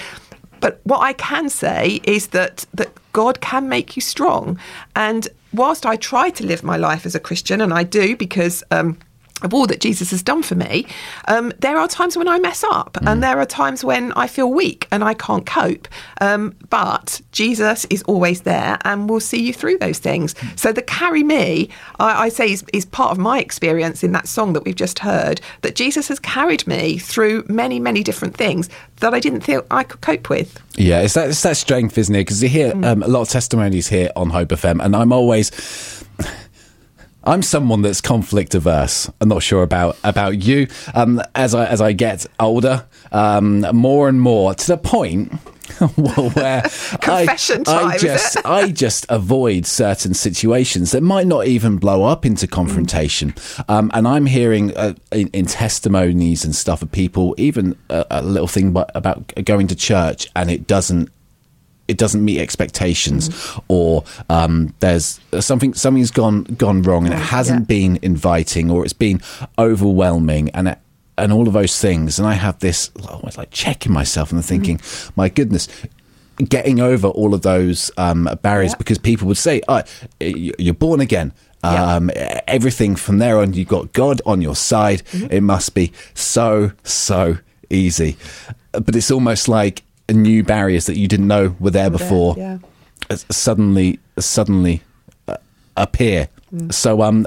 but 0.61 0.81
what 0.85 1.01
I 1.01 1.13
can 1.13 1.49
say 1.49 2.01
is 2.05 2.29
that 2.29 2.67
that 2.75 2.91
God 3.13 3.41
can 3.41 3.69
make 3.69 3.97
you 3.97 4.03
strong. 4.03 4.59
And 4.95 5.29
whilst 5.53 5.87
I 5.87 5.97
try 5.97 6.31
to 6.31 6.47
live 6.47 6.63
my 6.63 6.77
life 6.77 7.07
as 7.07 7.15
a 7.15 7.21
Christian, 7.21 7.61
and 7.61 7.73
I 7.73 7.83
do 7.83 8.17
because. 8.17 8.63
Um, 8.71 8.99
of 9.43 9.53
all 9.53 9.67
that 9.67 9.81
Jesus 9.81 10.11
has 10.11 10.23
done 10.23 10.43
for 10.43 10.55
me, 10.55 10.87
um, 11.29 11.53
there 11.59 11.77
are 11.77 11.89
times 11.89 12.17
when 12.17 12.29
I 12.29 12.39
mess 12.39 12.65
up, 12.65 12.97
and 13.03 13.23
there 13.23 13.39
are 13.39 13.47
times 13.47 13.85
when 13.85 14.13
I 14.13 14.27
feel 14.27 14.51
weak 14.51 14.89
and 14.91 15.05
I 15.05 15.15
can't 15.15 15.45
cope. 15.45 15.89
Um, 16.21 16.55
but 16.71 17.21
Jesus 17.33 17.85
is 17.87 18.03
always 18.05 18.43
there 18.43 18.79
and 18.85 19.09
will 19.09 19.21
see 19.21 19.43
you 19.43 19.53
through 19.53 19.79
those 19.79 19.99
things. 19.99 20.35
So 20.57 20.73
the 20.73 20.83
carry 20.83 21.23
me, 21.23 21.69
I, 22.01 22.25
I 22.25 22.29
say, 22.29 22.53
is, 22.53 22.65
is 22.73 22.85
part 22.85 23.11
of 23.13 23.19
my 23.19 23.41
experience 23.41 24.03
in 24.03 24.13
that 24.13 24.27
song 24.27 24.55
that 24.55 24.65
we've 24.65 24.75
just 24.75 24.99
heard. 25.01 25.41
That 25.63 25.75
Jesus 25.75 26.09
has 26.09 26.19
carried 26.19 26.67
me 26.67 26.99
through 26.99 27.45
many, 27.49 27.79
many 27.79 28.03
different 28.03 28.37
things 28.37 28.69
that 29.01 29.13
I 29.13 29.21
didn't 29.21 29.43
think 29.43 29.65
I 29.71 29.85
could 29.85 30.01
cope 30.01 30.31
with. 30.31 30.61
Yeah, 30.77 31.01
it's 31.01 31.15
that 31.15 31.29
it's 31.29 31.43
that 31.43 31.57
strength, 31.57 31.99
isn't 31.99 32.15
it? 32.15 32.21
Because 32.21 32.43
you 32.43 32.49
hear 32.49 32.73
um, 32.85 33.03
a 33.03 33.09
lot 33.09 33.23
of 33.23 33.29
testimonies 33.29 33.89
here 33.89 34.11
on 34.17 34.31
Hope 34.31 34.49
FM, 34.49 34.85
and 34.85 34.97
I'm 34.97 35.13
always. 35.13 35.51
I'm 37.27 37.43
someone 37.43 37.83
that's 37.83 38.01
conflict 38.01 38.55
averse. 38.55 39.11
I'm 39.21 39.29
not 39.29 39.43
sure 39.43 39.65
about 39.65 39.99
about 40.05 40.43
you. 40.45 40.69
Um, 40.95 41.21
as 41.35 41.55
I 41.55 41.67
as 41.67 41.81
I 41.81 41.93
get 41.93 42.25
older, 42.39 42.87
um, 43.11 43.63
more 43.73 44.09
and 44.09 44.21
more 44.21 44.55
to 44.55 44.67
the 44.67 44.79
point 44.79 45.33
where 45.97 46.63
Confession 47.01 47.63
I, 47.63 47.65
time, 47.65 47.87
I 47.89 47.99
just? 47.99 48.47
I 48.47 48.71
just 48.71 49.07
avoid 49.09 49.67
certain 49.67 50.15
situations 50.15 50.93
that 50.93 51.03
might 51.03 51.27
not 51.27 51.49
even 51.49 51.79
blow 51.79 52.05
up 52.05 52.25
into 52.25 52.47
confrontation. 52.47 53.35
Um, 53.69 53.91
and 53.93 54.07
I'm 54.07 54.27
hearing 54.27 54.77
uh, 54.77 54.95
in, 55.11 55.29
in 55.29 55.47
testimonies 55.47 56.45
and 56.45 56.55
stuff 56.55 56.83
of 56.83 56.93
people, 56.93 57.35
even 57.39 57.77
a, 57.91 58.07
a 58.11 58.23
little 58.23 58.49
thing 58.49 58.77
about 58.95 59.33
going 59.45 59.67
to 59.67 59.75
church 59.75 60.29
and 60.37 60.51
it 60.51 60.69
doesn't 60.69 61.11
it 61.89 61.99
doesn't 61.99 62.25
meet 62.25 62.41
expectations 62.41 63.31
or 63.69 64.05
um, 64.29 64.75
there's 64.81 65.21
something 65.41 65.73
something's 65.75 66.11
gone 66.11 66.45
gone 66.45 66.83
wrong 66.83 67.05
and 67.05 67.15
it 67.15 67.19
hasn't 67.21 67.61
yeah. 67.61 67.67
been 67.67 67.99
inviting 68.03 68.71
or 68.71 68.85
it's 68.85 68.93
been 68.93 69.21
overwhelming 69.59 70.51
and 70.51 70.69
it, 70.69 70.79
and 71.19 71.33
all 71.33 71.47
of 71.47 71.55
those 71.55 71.81
things 71.81 72.19
and 72.19 72.27
I 72.29 72.35
have 72.35 72.59
this 72.61 72.91
almost 73.09 73.39
like 73.39 73.51
checking 73.51 73.93
myself 73.93 74.33
and 74.33 74.45
thinking 74.45 74.81
my 75.17 75.29
goodness 75.29 75.69
getting 76.49 76.81
over 76.81 77.09
all 77.09 77.33
of 77.35 77.43
those 77.43 77.91
um, 77.97 78.29
barriers 78.43 78.73
Yeah. 78.73 78.79
because 78.79 78.99
people 78.99 79.27
would 79.29 79.39
say 79.39 79.63
oh, 79.69 79.83
you're 80.21 80.75
born 80.75 81.01
again 81.01 81.33
Yeah. 81.65 81.95
um, 81.97 82.11
everything 82.47 82.97
from 82.97 83.19
there 83.19 83.39
on 83.39 83.55
you've 83.55 83.69
got 83.69 83.93
God 83.93 84.21
on 84.27 84.43
your 84.43 84.57
side 84.57 85.03
Mm-hmm. 85.07 85.33
it 85.33 85.41
must 85.43 85.75
be 85.75 85.93
so 86.15 86.73
so 86.85 87.39
easy 87.71 88.17
but 88.73 88.95
it's 88.95 89.11
almost 89.11 89.49
like 89.49 89.83
new 90.13 90.43
barriers 90.43 90.87
that 90.87 90.97
you 90.97 91.09
didn't 91.09 91.27
know 91.27 91.57
were 91.59 91.71
there 91.71 91.91
before 91.91 92.35
yeah. 92.37 92.59
uh, 93.11 93.17
suddenly 93.31 93.99
suddenly 94.19 94.83
uh, 95.29 95.37
appear. 95.77 96.29
Mm. 96.55 96.73
So 96.73 97.03
um, 97.03 97.27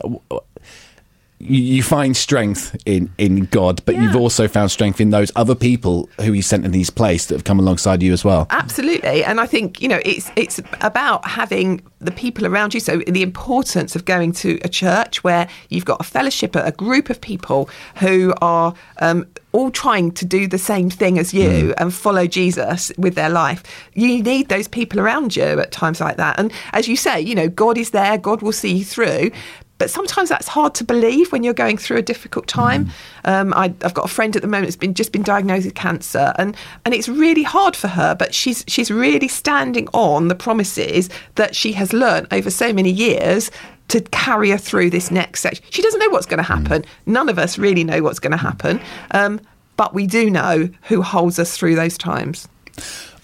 you, 1.39 1.62
you 1.62 1.84
find 1.84 2.15
strength 2.15 2.75
in 2.86 3.12
in 3.17 3.45
God, 3.45 3.82
but 3.86 3.95
you've 3.95 4.15
also 4.15 4.47
found 4.47 4.71
strength 4.71 4.99
in 4.99 5.10
those 5.10 5.32
other 5.36 5.56
people 5.56 6.10
who 6.21 6.34
He 6.34 6.41
sent 6.41 6.65
in 6.65 6.71
these 6.71 6.89
place 6.89 7.25
that 7.28 7.36
have 7.36 7.43
come 7.45 7.60
alongside 7.60 8.04
you 8.04 8.13
as 8.13 8.25
well. 8.25 8.47
Absolutely, 8.49 9.23
and 9.23 9.39
I 9.39 9.45
think 9.45 9.82
you 9.82 9.88
know 9.88 10.02
it's 10.06 10.30
it's 10.36 10.60
about 10.82 11.25
having 11.25 11.82
the 11.99 12.12
people 12.12 12.45
around 12.45 12.73
you. 12.73 12.80
So 12.80 12.97
the 12.97 13.23
importance 13.23 13.95
of 13.95 14.06
going 14.06 14.34
to 14.34 14.60
a 14.63 14.69
church 14.69 15.23
where 15.23 15.47
you've 15.69 15.86
got 15.86 16.02
a 16.02 16.04
fellowship, 16.04 16.56
a 16.56 16.71
group 16.71 17.10
of 17.10 17.19
people 17.21 17.69
who 17.95 18.34
are 18.41 18.73
um, 18.99 19.25
all 19.52 19.71
trying 19.71 20.12
to 20.12 20.25
do 20.25 20.47
the 20.47 20.58
same 20.58 20.89
thing 20.89 21.17
as 21.17 21.34
you 21.34 21.73
and 21.78 21.93
follow 21.93 22.28
Jesus 22.28 22.91
with 22.97 23.15
their 23.15 23.30
life. 23.30 23.63
You 23.93 24.21
need 24.21 24.49
those 24.49 24.67
people 24.67 24.99
around 24.99 25.36
you 25.36 25.43
at 25.43 25.71
times 25.71 25.99
like 25.99 26.17
that. 26.17 26.39
And 26.39 26.52
as 26.73 26.88
you 26.88 26.95
say, 26.95 27.19
you 27.19 27.36
know, 27.36 27.49
God 27.49 27.78
is 27.78 27.91
there. 27.91 28.17
God 28.17 28.41
will 28.41 28.52
see 28.52 28.78
you 28.78 28.86
through. 28.86 29.32
But 29.79 29.89
sometimes 29.89 30.29
that's 30.29 30.47
hard 30.47 30.75
to 30.75 30.83
believe 30.83 31.31
when 31.31 31.41
you're 31.41 31.53
going 31.53 31.77
through 31.77 31.97
a 31.97 32.01
difficult 32.03 32.47
time. 32.47 32.91
Um, 33.25 33.53
I, 33.53 33.73
I've 33.81 33.93
got 33.95 34.05
a 34.05 34.09
friend 34.09 34.35
at 34.35 34.41
the 34.43 34.47
moment 34.47 34.67
that's 34.67 34.75
been 34.75 34.93
just 34.93 35.11
been 35.11 35.23
diagnosed 35.23 35.65
with 35.65 35.73
cancer, 35.73 36.33
and 36.37 36.55
and 36.85 36.93
it's 36.93 37.09
really 37.09 37.43
hard 37.43 37.75
for 37.75 37.87
her. 37.87 38.13
But 38.13 38.35
she's 38.35 38.63
she's 38.67 38.91
really 38.91 39.27
standing 39.27 39.87
on 39.93 40.27
the 40.27 40.35
promises 40.35 41.09
that 41.35 41.55
she 41.55 41.71
has 41.73 41.93
learnt 41.93 42.27
over 42.31 42.51
so 42.51 42.71
many 42.71 42.91
years 42.91 43.49
to 43.87 44.01
carry 44.01 44.51
her 44.51 44.57
through 44.57 44.91
this 44.91 45.09
next 45.09 45.39
section. 45.41 45.65
She 45.71 45.81
doesn't 45.81 45.99
know 45.99 46.09
what's 46.09 46.27
going 46.27 46.37
to 46.37 46.43
happen. 46.43 46.85
None 47.07 47.27
of 47.27 47.39
us 47.39 47.57
really 47.57 47.83
know 47.83 48.03
what's 48.03 48.19
going 48.19 48.31
to 48.31 48.37
happen, 48.37 48.79
um, 49.11 49.41
but 49.77 49.93
we 49.93 50.05
do 50.05 50.29
know 50.29 50.69
who 50.83 51.01
holds 51.01 51.39
us 51.39 51.57
through 51.57 51.75
those 51.75 51.97
times. 51.97 52.47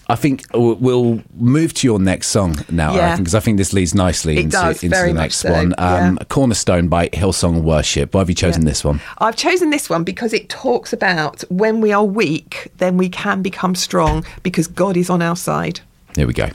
I 0.08 0.14
think 0.14 0.44
we'll 0.54 1.20
move 1.34 1.74
to 1.74 1.86
your 1.86 1.98
next 1.98 2.28
song 2.28 2.56
now, 2.70 2.94
Yeah. 2.94 3.16
because 3.16 3.34
I 3.34 3.40
think 3.40 3.58
this 3.58 3.72
leads 3.72 3.92
nicely 3.94 4.36
It 4.36 4.44
into, 4.44 4.50
does, 4.56 4.82
into 4.82 4.96
the 4.96 5.12
next 5.12 5.38
so, 5.38 5.50
one. 5.52 5.74
Um, 5.78 6.16
yeah. 6.20 6.24
Cornerstone 6.28 6.86
by 6.86 7.08
Hillsong 7.08 7.62
Worship. 7.62 8.14
Why 8.14 8.20
have 8.20 8.28
you 8.28 8.34
chosen 8.36 8.62
Yeah. 8.62 8.68
this 8.70 8.84
one? 8.84 9.00
I've 9.18 9.34
chosen 9.34 9.70
this 9.70 9.90
one 9.90 10.04
because 10.04 10.32
it 10.32 10.48
talks 10.48 10.92
about 10.92 11.42
when 11.48 11.80
we 11.80 11.92
are 11.92 12.04
weak, 12.04 12.68
then 12.78 12.96
we 12.96 13.08
can 13.08 13.42
become 13.42 13.74
strong 13.74 14.24
because 14.44 14.68
God 14.68 14.96
is 14.96 15.10
on 15.10 15.22
our 15.22 15.36
side. 15.36 15.80
Here 16.14 16.26
we 16.26 16.32
go. 16.32 16.50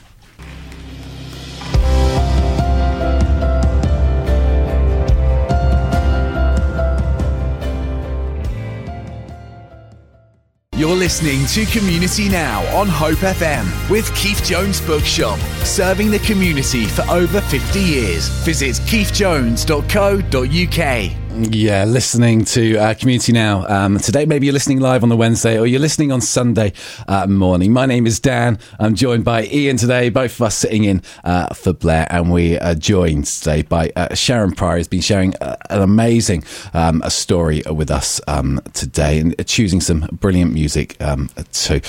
You're 10.81 10.95
listening 10.95 11.45
to 11.45 11.63
Community 11.67 12.27
Now 12.27 12.63
on 12.75 12.87
Hope 12.87 13.19
FM 13.19 13.67
with 13.87 14.11
Keith 14.15 14.43
Jones 14.43 14.81
Bookshop, 14.81 15.37
serving 15.63 16.09
the 16.09 16.17
community 16.17 16.85
for 16.85 17.03
over 17.03 17.39
50 17.39 17.79
years. 17.79 18.29
Visit 18.43 18.77
keithjones.co.uk. 18.87 21.20
Yeah, 21.33 21.85
listening 21.85 22.43
to 22.45 22.77
uh, 22.77 22.93
Community 22.93 23.31
Now. 23.31 23.65
Um, 23.67 23.97
today, 23.99 24.25
maybe 24.25 24.45
you're 24.45 24.53
listening 24.53 24.81
live 24.81 25.01
on 25.01 25.09
the 25.09 25.15
Wednesday 25.15 25.57
or 25.57 25.65
you're 25.65 25.79
listening 25.79 26.11
on 26.11 26.19
Sunday 26.19 26.73
uh, 27.07 27.25
morning. 27.25 27.71
My 27.71 27.85
name 27.85 28.05
is 28.05 28.19
Dan. 28.19 28.59
I'm 28.79 28.95
joined 28.95 29.23
by 29.23 29.45
Ian 29.45 29.77
today, 29.77 30.09
both 30.09 30.35
of 30.35 30.41
us 30.41 30.55
sitting 30.55 30.83
in 30.83 31.01
uh, 31.23 31.53
for 31.53 31.71
Blair, 31.71 32.05
and 32.09 32.31
we 32.31 32.59
are 32.59 32.75
joined 32.75 33.25
today 33.25 33.61
by 33.61 33.91
uh, 33.95 34.13
Sharon 34.13 34.51
Prior, 34.51 34.77
who's 34.77 34.89
been 34.89 35.01
sharing 35.01 35.33
uh, 35.37 35.55
an 35.69 35.81
amazing 35.81 36.43
um, 36.73 37.01
a 37.03 37.09
story 37.09 37.63
with 37.65 37.89
us 37.89 38.19
um, 38.27 38.61
today 38.73 39.19
and 39.19 39.47
choosing 39.47 39.79
some 39.79 40.01
brilliant 40.11 40.53
music 40.53 41.01
um, 41.01 41.29
too. 41.53 41.79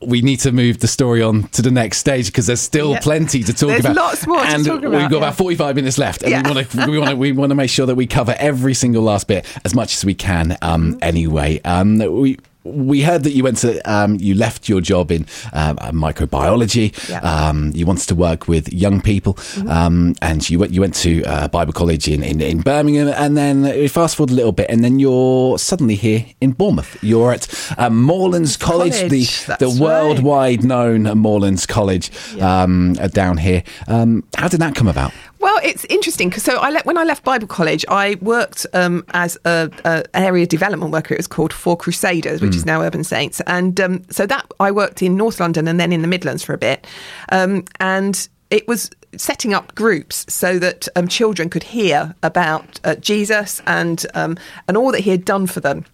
We 0.00 0.22
need 0.22 0.38
to 0.40 0.52
move 0.52 0.78
the 0.78 0.86
story 0.86 1.22
on 1.22 1.44
to 1.48 1.62
the 1.62 1.70
next 1.72 1.98
stage 1.98 2.26
because 2.26 2.46
there's 2.46 2.60
still 2.60 2.94
plenty 2.98 3.42
to 3.42 3.52
talk 3.52 3.70
There's 3.70 3.80
about. 3.84 3.96
lots 3.96 4.26
more 4.26 4.38
to 4.40 4.46
and 4.46 4.64
talk 4.64 4.80
we've 4.82 4.92
got 4.92 5.10
yeah. 5.10 5.18
about 5.18 5.36
45 5.36 5.74
minutes 5.76 5.98
left, 5.98 6.22
and 6.22 6.30
Yeah. 6.30 6.42
we 6.42 6.50
want 6.54 6.70
to 6.70 6.86
we 6.90 6.98
want 6.98 7.10
to 7.10 7.16
we 7.16 7.32
want 7.32 7.50
to 7.50 7.54
make 7.56 7.70
sure 7.70 7.84
that 7.86 7.96
we 7.96 8.06
cover 8.06 8.34
every 8.38 8.74
single 8.74 9.02
last 9.02 9.26
bit 9.26 9.44
as 9.64 9.74
much 9.74 9.96
as 9.96 10.04
we 10.04 10.14
can. 10.14 10.56
Um, 10.62 10.92
Mm-hmm. 10.92 10.98
anyway, 11.02 11.60
um, 11.64 11.98
we. 11.98 12.38
We 12.68 13.02
heard 13.02 13.22
that 13.24 13.32
you 13.32 13.42
went 13.42 13.58
to, 13.58 13.80
um, 13.90 14.16
you 14.20 14.34
left 14.34 14.68
your 14.68 14.80
job 14.80 15.10
in 15.10 15.26
um, 15.52 15.78
uh, 15.80 15.90
microbiology. 15.90 16.92
Yeah. 17.08 17.20
Mm-hmm. 17.20 17.26
Um, 17.26 17.72
you 17.74 17.86
wanted 17.86 18.08
to 18.08 18.14
work 18.14 18.48
with 18.48 18.72
young 18.72 19.00
people, 19.00 19.38
um, 19.68 20.14
and 20.22 20.48
you 20.48 20.58
went. 20.58 20.72
You 20.72 20.80
went 20.80 20.94
to 20.96 21.22
uh, 21.24 21.48
Bible 21.48 21.72
College 21.72 22.08
in, 22.08 22.22
in, 22.22 22.40
in 22.40 22.60
Birmingham, 22.60 23.08
and 23.08 23.36
then 23.36 23.62
we 23.62 23.88
fast 23.88 24.16
forward 24.16 24.30
a 24.30 24.34
little 24.34 24.52
bit, 24.52 24.70
and 24.70 24.84
then 24.84 24.98
you're 24.98 25.58
suddenly 25.58 25.94
here 25.94 26.26
in 26.40 26.52
Bournemouth. 26.52 26.96
You're 27.02 27.32
at 27.32 27.48
um, 27.78 28.02
Moorlands 28.02 28.56
College, 28.56 28.94
College, 28.94 29.46
the 29.46 29.56
the 29.58 29.66
right. 29.68 29.80
worldwide 29.80 30.64
known 30.64 31.02
Moorlands 31.18 31.66
College 31.66 32.10
um, 32.40 32.96
uh, 33.00 33.08
down 33.08 33.38
here. 33.38 33.62
Um, 33.86 34.24
how 34.36 34.48
did 34.48 34.60
that 34.60 34.74
come 34.74 34.88
about? 34.88 35.12
Well, 35.40 35.60
it's 35.62 35.84
interesting 35.84 36.30
because 36.30 36.42
so 36.42 36.58
I 36.58 36.70
le- 36.70 36.82
when 36.82 36.98
I 36.98 37.04
left 37.04 37.22
Bible 37.22 37.46
College, 37.46 37.84
I 37.88 38.16
worked 38.20 38.66
um, 38.74 39.04
as 39.10 39.38
a, 39.44 39.70
a 39.84 40.04
area 40.14 40.46
development 40.46 40.92
worker. 40.92 41.14
It 41.14 41.18
was 41.18 41.28
called 41.28 41.52
For 41.52 41.76
Crusaders, 41.76 42.40
which 42.40 42.56
is 42.56 42.66
now 42.66 42.82
Urban 42.82 43.04
Saints, 43.04 43.40
and 43.46 43.80
um, 43.80 44.02
so 44.10 44.26
that 44.26 44.50
I 44.58 44.72
worked 44.72 45.00
in 45.02 45.16
North 45.16 45.38
London 45.38 45.68
and 45.68 45.78
then 45.78 45.92
in 45.92 46.02
the 46.02 46.08
Midlands 46.08 46.42
for 46.42 46.54
a 46.54 46.58
bit, 46.58 46.86
um, 47.30 47.64
and 47.78 48.28
it 48.50 48.66
was 48.66 48.90
setting 49.16 49.54
up 49.54 49.74
groups 49.74 50.26
so 50.28 50.58
that 50.58 50.88
um, 50.96 51.06
children 51.06 51.48
could 51.48 51.62
hear 51.62 52.14
about 52.22 52.80
uh, 52.84 52.96
Jesus 52.96 53.62
and 53.66 54.04
um, 54.14 54.36
and 54.66 54.76
all 54.76 54.90
that 54.90 55.00
He 55.00 55.10
had 55.10 55.24
done 55.24 55.46
for 55.46 55.60
them. 55.60 55.84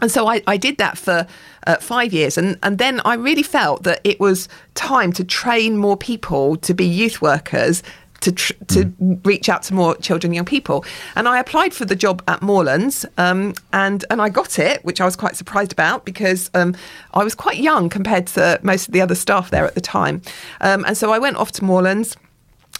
And 0.00 0.10
so 0.10 0.28
I, 0.28 0.42
I 0.46 0.56
did 0.56 0.78
that 0.78 0.96
for 0.96 1.26
uh, 1.66 1.76
five 1.76 2.12
years. 2.12 2.38
And, 2.38 2.56
and 2.62 2.78
then 2.78 3.00
I 3.04 3.14
really 3.14 3.42
felt 3.42 3.82
that 3.82 4.00
it 4.04 4.20
was 4.20 4.48
time 4.74 5.12
to 5.14 5.24
train 5.24 5.76
more 5.76 5.96
people 5.96 6.56
to 6.58 6.72
be 6.72 6.86
youth 6.86 7.20
workers. 7.20 7.82
To, 8.22 8.32
tr- 8.32 8.52
to 8.68 8.92
reach 9.24 9.48
out 9.48 9.62
to 9.64 9.74
more 9.74 9.94
children 9.96 10.30
and 10.30 10.34
young 10.34 10.44
people, 10.44 10.84
and 11.14 11.28
I 11.28 11.38
applied 11.38 11.72
for 11.72 11.84
the 11.84 11.94
job 11.94 12.20
at 12.26 12.42
Moorlands, 12.42 13.06
um, 13.16 13.54
and 13.72 14.04
and 14.10 14.20
I 14.20 14.28
got 14.28 14.58
it, 14.58 14.84
which 14.84 15.00
I 15.00 15.04
was 15.04 15.14
quite 15.14 15.36
surprised 15.36 15.70
about 15.70 16.04
because 16.04 16.50
um, 16.52 16.74
I 17.14 17.22
was 17.22 17.36
quite 17.36 17.58
young 17.58 17.88
compared 17.88 18.26
to 18.28 18.58
most 18.64 18.88
of 18.88 18.92
the 18.92 19.00
other 19.00 19.14
staff 19.14 19.50
there 19.50 19.64
at 19.64 19.76
the 19.76 19.80
time, 19.80 20.20
um, 20.60 20.84
and 20.84 20.96
so 20.96 21.12
I 21.12 21.20
went 21.20 21.36
off 21.36 21.52
to 21.52 21.64
Moorlands. 21.64 22.16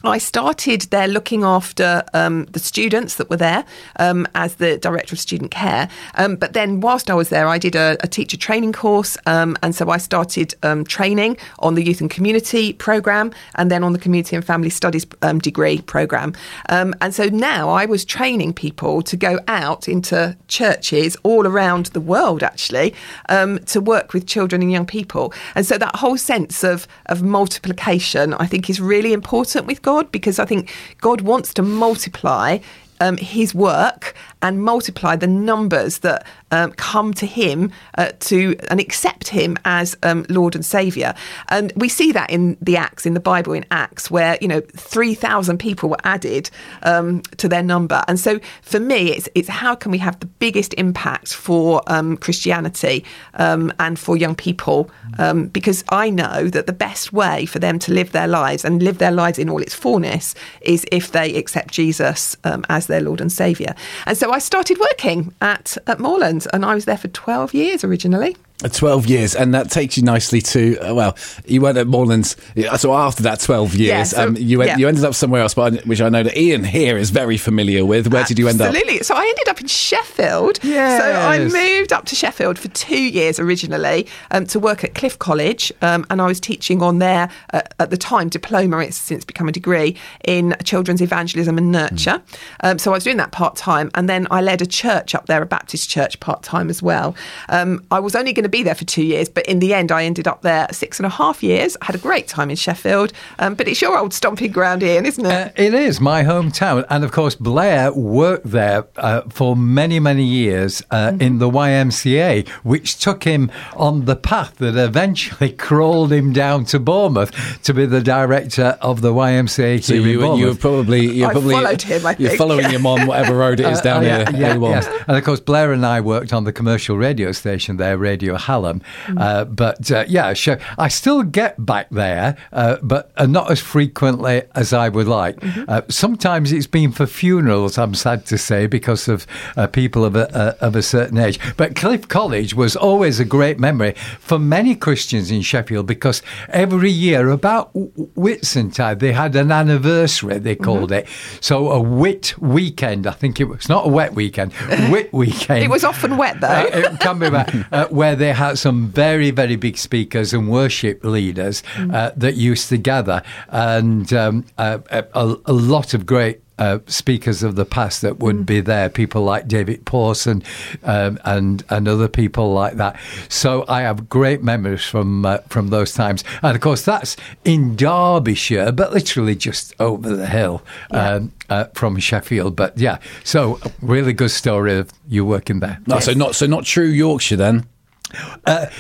I 0.05 0.19
started 0.19 0.83
there 0.83 1.09
looking 1.09 1.43
after 1.43 2.05
um, 2.15 2.45
the 2.53 2.61
students 2.61 3.17
that 3.17 3.29
were 3.29 3.37
there 3.37 3.65
um, 3.99 4.29
as 4.37 4.55
the 4.57 4.79
director 4.79 5.15
of 5.15 5.19
student 5.19 5.51
care. 5.51 5.89
Um, 6.15 6.37
but 6.37 6.53
then, 6.53 6.81
whilst 6.81 7.11
I 7.11 7.15
was 7.15 7.31
there, 7.31 7.49
I 7.49 7.59
did 7.59 7.75
a, 7.75 7.97
a 8.01 8.07
teacher 8.07 8.37
training 8.37 8.73
course, 8.73 9.17
um, 9.27 9.57
and 9.61 9.75
so 9.75 9.91
I 9.91 9.99
started 9.99 10.55
um, 10.63 10.85
training 10.85 11.37
on 11.59 11.75
the 11.75 11.85
youth 11.85 12.01
and 12.01 12.09
community 12.09 12.75
program, 12.75 13.33
and 13.57 13.73
then 13.73 13.83
on 13.83 13.93
the 13.93 13.99
community 13.99 14.37
and 14.37 14.45
family 14.45 14.71
studies 14.71 15.05
um, 15.23 15.41
degree 15.41 15.81
program. 15.81 16.33
And 16.69 17.15
so 17.15 17.25
now 17.25 17.69
I 17.71 17.87
was 17.87 18.05
training 18.05 18.53
people 18.53 19.03
to 19.03 19.17
go 19.17 19.41
out 19.49 19.89
into 19.89 20.37
churches 20.47 21.17
all 21.23 21.47
around 21.47 21.87
the 21.87 22.01
world, 22.01 22.43
actually, 22.43 22.95
to 23.29 23.81
work 23.81 24.13
with 24.13 24.27
children 24.27 24.63
and 24.63 24.71
young 24.71 24.87
people. 24.87 25.33
And 25.55 25.67
so 25.67 25.77
that 25.79 25.97
whole 25.97 26.17
sense 26.17 26.63
of 26.63 26.87
of 27.07 27.23
multiplication, 27.23 28.35
I 28.35 28.47
think, 28.47 28.71
is 28.71 28.81
really 28.81 29.13
important 29.13 29.67
with 29.67 29.83
God 29.89 30.13
because 30.13 30.39
I 30.39 30.45
think 30.45 30.71
God 31.01 31.23
wants 31.23 31.55
to 31.55 31.63
multiply. 31.63 32.59
Um, 33.01 33.17
his 33.17 33.55
work 33.55 34.15
and 34.43 34.63
multiply 34.63 35.17
the 35.17 35.27
numbers 35.27 35.99
that 35.99 36.27
um, 36.51 36.73
come 36.73 37.13
to 37.15 37.27
him 37.27 37.71
uh, 37.97 38.11
to 38.21 38.57
and 38.71 38.81
accept 38.81 39.29
him 39.29 39.57
as 39.65 39.97
um, 40.03 40.25
Lord 40.29 40.55
and 40.55 40.65
Saviour. 40.65 41.15
And 41.49 41.73
we 41.77 41.89
see 41.89 42.13
that 42.13 42.31
in 42.31 42.57
the 42.61 42.77
Acts, 42.77 43.05
in 43.07 43.15
the 43.15 43.21
Bible, 43.21 43.53
in 43.53 43.65
Acts, 43.71 44.11
where 44.11 44.39
you 44.41 44.49
know 44.49 44.61
three 44.77 45.15
thousand 45.15 45.59
people 45.59 45.89
were 45.89 46.05
added 46.05 46.51
um, 46.83 47.23
to 47.37 47.49
their 47.49 47.63
number. 47.63 48.03
And 48.09 48.19
so 48.19 48.41
for 48.63 48.81
me, 48.81 49.13
it's 49.13 49.29
it's 49.35 49.49
how 49.49 49.75
can 49.75 49.91
we 49.91 49.99
have 49.99 50.19
the 50.21 50.27
biggest 50.27 50.75
impact 50.75 51.35
for 51.35 51.83
um, 51.87 52.17
Christianity 52.17 53.05
um, 53.35 53.73
and 53.79 53.99
for 53.99 54.17
young 54.17 54.35
people? 54.35 54.91
Um, 55.19 55.49
because 55.49 55.85
I 55.91 56.11
know 56.11 56.49
that 56.49 56.67
the 56.67 56.73
best 56.73 57.13
way 57.13 57.47
for 57.47 57.59
them 57.59 57.79
to 57.81 57.93
live 57.93 58.13
their 58.13 58.29
lives 58.29 58.65
and 58.65 58.83
live 58.83 58.99
their 58.99 59.11
lives 59.11 59.39
in 59.39 59.49
all 59.49 59.61
its 59.61 59.75
fullness 59.75 60.35
is 60.61 60.87
if 60.93 61.13
they 61.13 61.35
accept 61.35 61.75
Jesus 61.75 62.37
as 62.45 62.87
their 62.87 63.01
Lord 63.01 63.21
and 63.21 63.31
Saviour. 63.31 63.75
And 64.07 64.17
so 64.17 64.28
I 64.33 64.39
started 64.39 64.79
working 64.79 65.35
at 65.41 65.77
at 65.87 65.99
Moorlands, 65.99 66.47
and 66.53 66.65
I 66.65 66.75
was 66.75 66.85
there 66.85 66.99
for 66.99 67.09
twelve 67.09 67.55
years 67.55 67.85
originally. 67.85 68.37
Uh, 68.65 68.69
12 68.69 69.07
years, 69.07 69.37
and 69.37 69.55
that 69.55 69.71
takes 69.71 69.97
you 69.97 70.03
nicely 70.03 70.41
to, 70.41 70.77
uh, 70.81 70.93
well, 70.93 71.17
you 71.47 71.61
went 71.61 71.79
at 71.79 71.87
Moorlands, 71.87 72.35
yeah, 72.57 72.75
so 72.77 72.93
after 72.93 73.23
that 73.23 73.39
12 73.39 73.77
years, 73.77 73.89
Yeah, 73.89 74.03
so- 74.03 74.27
um, 74.27 74.37
you, 74.37 74.59
went, 74.59 74.71
yeah. 74.71 74.77
you 74.79 74.89
ended 74.89 75.05
up 75.05 75.15
somewhere 75.15 75.43
else, 75.43 75.55
but 75.55 75.75
I- 75.75 75.77
which 75.87 76.01
I 76.01 76.09
know 76.09 76.25
that 76.25 76.37
Ian 76.37 76.65
here 76.65 76.97
is 76.99 77.11
very 77.11 77.37
familiar 77.37 77.85
with. 77.85 78.13
Where 78.13 78.25
did 78.25 78.37
you 78.37 78.49
end 78.49 78.61
up? 78.61 78.67
Absolutely. 78.75 79.05
So 79.05 79.15
I 79.15 79.23
ended 79.23 79.49
up 79.49 79.61
in 79.61 79.69
Sheffield. 79.69 80.59
So 80.61 80.69
I 80.73 81.39
moved 81.45 81.93
up 81.93 82.07
to 82.07 82.17
Sheffield 82.17 82.59
for 82.59 82.67
two 82.71 83.01
years 83.01 83.39
originally 83.39 84.09
um, 84.33 84.45
to 84.47 84.59
work 84.59 84.83
at 84.83 84.93
Cliff 84.97 85.17
College, 85.21 85.73
um, 85.81 86.05
and 86.11 86.21
I 86.21 86.27
was 86.27 86.41
teaching 86.41 86.83
on 86.83 86.99
there 86.99 87.31
uh, 87.53 87.61
at 87.79 87.91
the 87.91 87.97
time 87.97 88.29
diploma. 88.29 88.79
It's 88.81 88.97
since 88.97 89.25
become 89.25 89.47
a 89.49 89.53
degree 89.53 89.97
in 90.25 90.57
children's 90.65 91.01
evangelism 91.01 91.59
and 91.59 91.71
nurture. 91.71 92.21
Um, 92.65 92.81
so 92.81 92.91
I 92.91 92.95
was 92.95 93.05
doing 93.05 93.19
that 93.19 93.31
part 93.31 93.55
time, 93.55 93.93
and 93.95 94.09
then 94.09 94.27
I 94.33 94.41
led 94.41 94.63
a 94.63 94.67
church 94.67 95.15
up 95.15 95.27
there, 95.27 95.41
a 95.43 95.47
Baptist 95.47 95.89
church, 95.89 96.19
part 96.19 96.43
time 96.43 96.69
as 96.71 96.83
well. 96.83 97.15
Um, 97.49 97.85
I 97.93 98.01
was 98.01 98.17
only 98.17 98.33
going 98.33 98.43
to 98.43 98.48
be 98.49 98.63
there 98.63 98.75
for 98.75 98.85
two 98.85 99.03
years, 99.05 99.29
but 99.29 99.47
in 99.47 99.59
the 99.59 99.75
end, 99.75 99.93
I 99.93 100.05
ended 100.05 100.27
up 100.29 100.43
there 100.43 100.67
six 100.73 100.99
and 100.99 101.07
a 101.07 101.11
half 101.11 101.43
years. 101.43 101.77
I 101.83 101.87
had 101.87 101.95
a 101.95 101.99
great 101.99 102.27
time 102.29 102.51
in 102.51 102.57
Sheffield, 102.57 103.13
um, 103.39 103.55
but 103.55 103.69
it's 103.69 103.81
your 103.83 103.97
old 103.99 104.13
stomping 104.15 104.53
ground, 104.53 104.83
Ian, 104.83 105.07
isn't 105.07 105.25
it? 105.27 105.33
Uh, 105.33 105.51
it 105.57 105.75
is 105.75 106.01
my 106.01 106.23
hometown, 106.25 106.85
and 106.91 107.05
of 107.05 107.13
course 107.13 107.35
Blair 107.35 107.93
worked 107.93 108.51
there 108.51 108.87
uh, 108.97 109.23
for 109.29 109.57
many, 109.57 110.01
many 110.01 110.25
years 110.25 110.83
uh, 110.91 111.09
Mm-hmm. 111.09 111.23
in 111.23 111.39
the 111.39 111.49
YMCA, 111.49 112.49
which 112.65 112.99
took 112.99 113.25
him 113.25 113.51
on 113.77 114.05
the 114.05 114.17
path 114.17 114.57
that 114.57 114.77
eventually 114.77 115.53
crawled 115.69 116.13
him 116.13 116.33
down 116.33 116.65
to 116.67 116.79
Bournemouth 116.79 117.33
to 117.63 117.73
be 117.75 117.87
the 117.87 118.01
director 118.01 118.77
of 118.81 119.01
the 119.01 119.13
YMCA 119.13 119.83
So 119.83 119.95
here 119.95 120.03
you, 120.07 120.19
Bournemouth. 120.19 120.39
you 120.41 120.47
were 120.47 120.55
probably, 120.55 121.07
you're 121.07 121.29
I 121.29 121.33
probably, 121.33 121.55
followed 121.55 121.83
him, 121.83 122.07
I 122.07 122.17
you're 122.19 122.29
think. 122.31 122.39
following 122.39 122.69
him 122.71 122.87
on 122.87 123.07
whatever 123.07 123.37
road 123.37 123.61
it 123.61 123.67
is 123.67 123.81
down 123.81 123.99
Uh, 123.99 124.01
here. 124.03 124.25
yeah, 124.33 124.49
yeah, 124.49 124.57
A1. 124.57 124.71
yes. 124.71 125.05
And 125.07 125.17
of 125.17 125.25
course, 125.25 125.41
Blair 125.41 125.73
and 125.73 125.85
I 125.87 126.01
worked 126.01 126.33
on 126.33 126.45
the 126.45 126.53
commercial 126.53 126.97
radio 126.97 127.33
station 127.33 127.77
there, 127.77 127.97
Radio 127.97 128.37
Hallam. 128.39 128.81
Mm. 129.07 129.21
Uh, 129.21 129.45
but 129.45 129.91
uh, 129.91 130.05
yeah, 130.09 130.33
sure. 130.35 130.59
I 130.79 130.89
still 130.89 131.23
get 131.23 131.65
back 131.65 131.89
there, 131.91 132.37
uh, 132.53 132.77
but 132.83 133.11
uh, 133.17 133.27
not 133.27 133.51
as 133.51 133.61
frequently 133.61 134.43
as 134.55 134.73
I 134.73 134.89
would 134.89 135.09
like. 135.09 135.37
Mm-hmm. 135.41 135.65
Uh, 135.69 135.83
sometimes 135.89 136.53
it's 136.53 136.67
been 136.67 136.93
for 136.93 137.07
funerals, 137.07 137.79
I'm 137.79 137.95
sad 137.95 138.27
to 138.27 138.39
say, 138.39 138.67
because 138.67 139.09
of 139.09 139.27
uh, 139.57 139.67
people 139.67 140.05
of 140.05 140.17
a, 140.17 140.35
uh, 140.37 140.55
of 140.61 140.77
a 140.77 140.83
certain 140.83 141.19
age. 141.19 141.39
But 141.57 141.75
Cliff 141.77 142.09
College 142.09 142.55
was 142.55 142.77
always 142.77 143.21
a 143.21 143.25
great 143.25 143.59
memory 143.59 143.93
for 144.21 144.39
many 144.39 144.75
Christians 144.75 145.31
in 145.31 145.43
Sheffield 145.43 145.87
because 145.87 146.23
every 146.49 146.91
year, 146.91 147.31
about 147.31 147.73
Whitsuntide, 147.75 149.01
they 149.01 149.13
had 149.13 149.37
an 149.37 149.53
anniversary, 149.53 150.39
they 150.39 150.55
called 150.57 150.79
Mm-hmm. 150.91 150.93
it. 150.93 151.09
So 151.41 151.71
a 151.73 151.81
wit 151.81 152.35
weekend, 152.39 153.07
I 153.07 153.11
think 153.13 153.41
it 153.41 153.45
was 153.45 153.69
not 153.69 153.87
a 153.87 153.89
wet 153.89 154.15
weekend, 154.15 154.53
wit 154.91 155.13
weekend. 155.13 155.65
It 155.65 155.71
was 155.71 155.85
often 155.85 156.17
wet, 156.17 156.41
though. 156.41 156.67
It 156.73 157.01
can 157.01 157.19
be 157.19 157.31
bad, 157.31 157.91
where 157.91 158.15
they 158.15 158.28
had 158.33 158.59
some 158.59 158.89
very, 158.89 159.31
very 159.31 159.57
big 159.57 159.77
speakers 159.79 160.33
and 160.35 160.49
worship 160.49 161.05
leaders 161.05 161.63
Mm. 161.77 161.95
uh, 161.95 162.11
that 162.17 162.35
used 162.37 162.69
to 162.71 162.77
gather, 162.77 163.23
and 163.51 164.13
um, 164.13 164.45
uh, 164.59 164.79
a, 164.91 165.05
a 165.47 165.53
lot 165.53 165.95
of 165.95 166.07
great. 166.07 166.41
Uh, 166.61 166.81
speakers 166.89 167.45
of 167.45 167.55
the 167.55 167.65
past 167.65 168.03
that 168.03 168.19
would 168.19 168.39
Mm. 168.39 168.47
be 168.47 168.61
there, 168.61 168.89
people 168.89 169.23
like 169.23 169.47
David 169.47 169.85
Pawson 169.85 170.43
um, 170.83 171.17
and 171.25 171.63
and 171.71 171.87
other 171.87 172.09
people 172.09 172.53
like 172.53 172.75
that. 172.79 172.97
So 173.29 173.65
I 173.69 173.83
have 173.83 174.09
great 174.09 174.43
memories 174.43 174.83
from 174.83 175.25
uh, 175.25 175.39
from 175.49 175.69
those 175.69 175.93
times, 175.95 176.25
and 176.43 176.57
of 176.57 176.61
course 176.61 176.83
that's 176.83 177.17
in 177.45 177.77
Derbyshire, 177.77 178.73
but 178.73 178.93
literally 178.93 179.37
just 179.37 179.73
over 179.79 180.17
the 180.17 180.27
hill 180.27 180.63
um, 180.91 181.31
uh, 181.49 181.67
from 181.75 181.97
Sheffield. 182.01 182.57
But 182.57 182.77
yeah, 182.77 182.99
so 183.23 183.61
a 183.65 183.71
really 183.81 184.13
good 184.13 184.33
story 184.33 184.77
of 184.79 184.91
you 185.09 185.25
working 185.25 185.61
there. 185.61 185.79
No, 185.87 186.01
so 186.01 186.13
not 186.13 186.35
so 186.35 186.47
not 186.47 186.65
true 186.65 186.87
Yorkshire 186.89 187.37
then. 187.37 187.67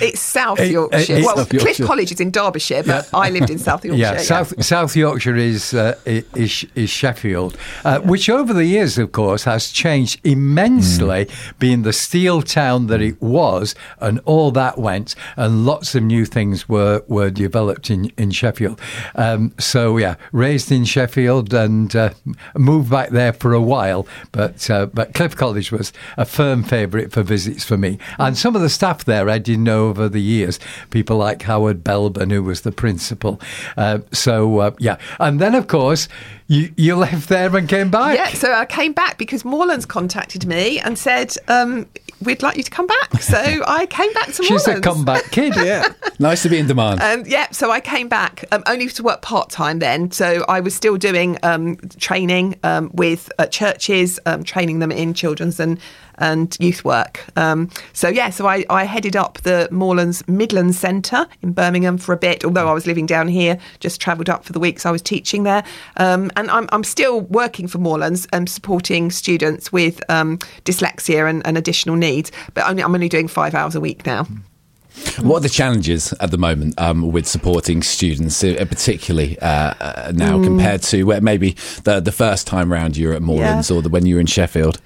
It's 0.00 0.20
South 0.20 0.60
uh, 0.60 0.64
Yorkshire. 0.64 1.16
it's 1.16 1.26
well, 1.26 1.36
South 1.36 1.48
Cliff 1.50 1.78
College 1.84 2.12
is 2.12 2.20
in 2.20 2.30
Derbyshire, 2.30 2.82
but 2.82 3.08
I 3.12 3.30
lived 3.30 3.50
in 3.50 3.58
South 3.58 3.84
Yorkshire. 3.84 4.00
Yeah, 4.00 4.16
South 4.18 4.64
South 4.64 4.96
Yorkshire 4.96 5.36
is 5.36 5.74
uh, 5.74 5.98
is, 6.04 6.66
is 6.74 6.90
Sheffield, 6.90 7.56
uh, 7.84 8.00
which 8.00 8.28
over 8.30 8.52
the 8.52 8.64
years, 8.64 8.98
of 8.98 9.12
course, 9.12 9.44
has 9.44 9.70
changed 9.70 10.20
immensely, 10.24 11.28
being 11.58 11.82
the 11.82 11.92
steel 11.92 12.42
town 12.42 12.86
that 12.86 13.02
it 13.02 13.20
was, 13.20 13.74
and 14.00 14.20
all 14.24 14.50
that 14.52 14.78
went, 14.78 15.14
and 15.36 15.66
lots 15.66 15.94
of 15.94 16.02
new 16.02 16.24
things 16.24 16.68
were 16.68 17.02
were 17.08 17.30
developed 17.30 17.90
in 17.90 18.10
in 18.16 18.30
Sheffield. 18.30 18.80
Um, 19.14 19.52
so 19.58 19.96
yeah, 19.96 20.16
raised 20.32 20.72
in 20.72 20.84
Sheffield 20.84 21.52
and 21.52 21.94
uh, 21.94 22.10
moved 22.56 22.90
back 22.90 23.10
there 23.10 23.32
for 23.32 23.52
a 23.52 23.60
while, 23.60 24.06
but 24.32 24.70
uh, 24.70 24.86
but 24.86 25.14
Cliff 25.14 25.36
College 25.36 25.70
was 25.70 25.92
a 26.16 26.24
firm 26.24 26.62
favourite 26.62 27.12
for 27.12 27.22
visits 27.22 27.64
for 27.64 27.76
me, 27.76 27.98
and 28.18 28.36
some 28.36 28.56
of 28.56 28.62
the 28.62 28.70
staff 28.70 29.04
there 29.04 29.17
I 29.26 29.38
did 29.38 29.58
know 29.58 29.88
over 29.88 30.08
the 30.08 30.20
years, 30.20 30.60
people 30.90 31.16
like 31.16 31.42
Howard 31.42 31.82
Belben, 31.82 32.30
who 32.30 32.42
was 32.42 32.60
the 32.60 32.72
principal. 32.72 33.40
Uh, 33.76 34.00
so 34.12 34.58
uh, 34.58 34.70
yeah, 34.78 34.98
and 35.18 35.40
then 35.40 35.54
of 35.54 35.66
course 35.66 36.08
you 36.48 36.72
you 36.76 36.96
left 36.96 37.28
there 37.28 37.54
and 37.54 37.68
came 37.68 37.90
back. 37.90 38.16
Yeah, 38.16 38.28
so 38.30 38.52
I 38.52 38.64
came 38.64 38.92
back 38.92 39.18
because 39.18 39.44
Moorlands 39.44 39.86
contacted 39.86 40.46
me 40.46 40.80
and 40.80 40.98
said, 40.98 41.36
um, 41.46 41.86
"We'd 42.22 42.42
like 42.42 42.56
you 42.56 42.62
to 42.62 42.70
come 42.70 42.86
back." 42.86 43.22
So 43.28 43.36
I 43.66 43.84
came 43.84 44.10
back 44.14 44.32
to 44.32 44.42
She's 44.42 44.66
a 44.66 44.80
comeback 44.80 45.30
kid. 45.30 45.54
Yeah, 45.68 45.88
nice 46.18 46.42
to 46.44 46.48
be 46.48 46.58
in 46.58 46.66
demand. 46.66 47.02
Um, 47.02 47.24
yeah, 47.26 47.50
so 47.50 47.70
I 47.70 47.80
came 47.80 48.08
back 48.08 48.44
um, 48.52 48.62
only 48.66 48.88
to 48.88 49.02
work 49.02 49.20
part 49.20 49.50
time 49.50 49.80
then. 49.80 50.10
So 50.12 50.44
I 50.48 50.60
was 50.60 50.74
still 50.74 50.96
doing 50.96 51.36
um, 51.42 51.76
training 51.98 52.56
um, 52.62 52.90
with 52.94 53.30
uh, 53.38 53.46
churches, 53.46 54.18
um, 54.24 54.44
training 54.44 54.78
them 54.78 54.90
in 54.90 55.12
children's 55.12 55.60
and 55.60 55.78
and 56.18 56.56
youth 56.60 56.84
work. 56.84 57.24
Um, 57.36 57.70
so 57.92 58.08
yeah, 58.08 58.30
so 58.30 58.46
I, 58.46 58.64
I 58.68 58.84
headed 58.84 59.16
up 59.16 59.38
the 59.38 59.68
Moorlands 59.70 60.26
Midlands 60.28 60.78
Centre 60.78 61.26
in 61.42 61.52
Birmingham 61.52 61.98
for 61.98 62.12
a 62.12 62.16
bit. 62.16 62.44
Although 62.44 62.68
I 62.68 62.72
was 62.72 62.86
living 62.86 63.06
down 63.06 63.28
here, 63.28 63.58
just 63.80 64.00
travelled 64.00 64.28
up 64.28 64.44
for 64.44 64.52
the 64.52 64.60
weeks 64.60 64.84
I 64.84 64.90
was 64.90 65.02
teaching 65.02 65.44
there, 65.44 65.64
um, 65.96 66.30
and 66.38 66.50
I'm, 66.52 66.68
I'm 66.70 66.84
still 66.84 67.22
working 67.22 67.66
for 67.66 67.78
Moorlands 67.78 68.28
and 68.32 68.48
supporting 68.48 69.10
students 69.10 69.72
with 69.72 70.00
um, 70.08 70.38
dyslexia 70.64 71.28
and, 71.28 71.44
and 71.44 71.58
additional 71.58 71.96
needs. 71.96 72.30
But 72.54 72.68
only, 72.68 72.82
I'm 72.84 72.94
only 72.94 73.08
doing 73.08 73.26
five 73.26 73.54
hours 73.54 73.74
a 73.74 73.80
week 73.80 74.06
now. 74.06 74.26
What 75.20 75.38
are 75.38 75.40
the 75.40 75.48
challenges 75.48 76.12
at 76.20 76.30
the 76.30 76.38
moment 76.38 76.80
um, 76.80 77.12
with 77.12 77.26
supporting 77.26 77.82
students, 77.82 78.42
uh, 78.42 78.64
particularly 78.68 79.38
uh, 79.40 79.74
uh, 79.80 80.12
now 80.14 80.42
compared 80.42 80.82
to 80.82 81.04
where 81.04 81.20
maybe 81.20 81.56
the 81.84 82.00
the 82.00 82.10
first 82.10 82.48
time 82.48 82.72
round 82.72 82.96
you 82.96 83.08
were 83.08 83.14
at 83.14 83.22
Moorlands 83.22 83.70
or 83.70 83.80
the, 83.80 83.88
when 83.88 84.06
you 84.06 84.16
were 84.16 84.20
in 84.20 84.26
Sheffield? 84.26 84.80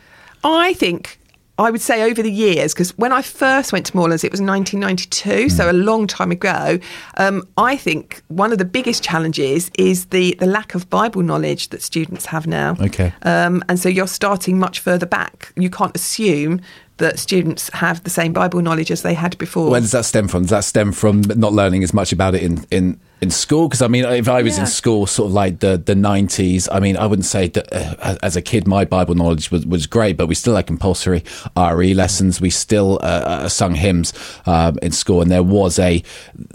I 0.44 0.74
think 0.74 1.18
I 1.62 1.70
would 1.70 1.80
say 1.80 2.02
over 2.02 2.22
the 2.22 2.30
years, 2.30 2.74
because 2.74 2.96
when 2.98 3.12
I 3.12 3.22
first 3.22 3.72
went 3.72 3.86
to 3.86 3.96
Moorlands, 3.96 4.24
it 4.24 4.30
was 4.30 4.40
1992, 4.40 5.48
so 5.48 5.70
a 5.70 5.72
long 5.72 6.06
time 6.06 6.30
ago. 6.30 6.78
Um, 7.16 7.46
I 7.56 7.76
think 7.76 8.22
one 8.28 8.52
of 8.52 8.58
the 8.58 8.64
biggest 8.64 9.02
challenges 9.02 9.70
is 9.78 10.06
the, 10.06 10.34
the 10.38 10.46
lack 10.46 10.74
of 10.74 10.88
Bible 10.90 11.22
knowledge 11.22 11.68
that 11.68 11.82
students 11.82 12.26
have 12.26 12.46
now. 12.46 12.76
Okay. 12.80 13.12
Um, 13.22 13.62
and 13.68 13.78
so 13.78 13.88
you're 13.88 14.06
starting 14.06 14.58
much 14.58 14.80
further 14.80 15.06
back. 15.06 15.52
You 15.56 15.70
can't 15.70 15.94
assume 15.94 16.60
that 16.98 17.18
students 17.18 17.68
have 17.72 18.04
the 18.04 18.10
same 18.10 18.32
Bible 18.32 18.62
knowledge 18.62 18.90
as 18.90 19.02
they 19.02 19.14
had 19.14 19.36
before. 19.38 19.70
Where 19.70 19.80
does 19.80 19.92
that 19.92 20.04
stem 20.04 20.28
from? 20.28 20.42
Does 20.42 20.50
that 20.50 20.64
stem 20.64 20.92
from 20.92 21.22
not 21.22 21.52
learning 21.52 21.82
as 21.82 21.92
much 21.92 22.12
about 22.12 22.34
it 22.34 22.42
in, 22.42 22.64
in, 22.70 23.00
in 23.22 23.30
school? 23.30 23.68
Because 23.68 23.80
I 23.80 23.88
mean, 23.88 24.04
if 24.04 24.28
I 24.28 24.42
was 24.42 24.56
Yeah. 24.56 24.62
in 24.64 24.66
school, 24.66 25.06
sort 25.06 25.28
of 25.28 25.32
like 25.32 25.60
the, 25.60 25.78
the 25.78 25.94
90s, 25.94 26.68
I 26.70 26.80
mean, 26.80 26.96
I 26.96 27.06
wouldn't 27.06 27.24
say 27.24 27.48
that 27.48 27.72
uh, 27.72 28.16
as 28.22 28.36
a 28.36 28.42
kid, 28.42 28.66
my 28.66 28.84
Bible 28.84 29.14
knowledge 29.14 29.50
was, 29.50 29.64
was 29.64 29.86
great, 29.86 30.16
but 30.16 30.26
we 30.26 30.34
still 30.34 30.56
had 30.56 30.66
compulsory 30.66 31.24
RE 31.56 31.94
lessons. 31.94 32.40
We 32.40 32.50
still 32.50 32.98
uh, 33.02 33.06
uh, 33.06 33.48
sung 33.48 33.74
hymns 33.76 34.12
um, 34.44 34.78
in 34.82 34.92
school, 34.92 35.22
and 35.22 35.30
there 35.30 35.42
was 35.44 35.78
a 35.78 36.02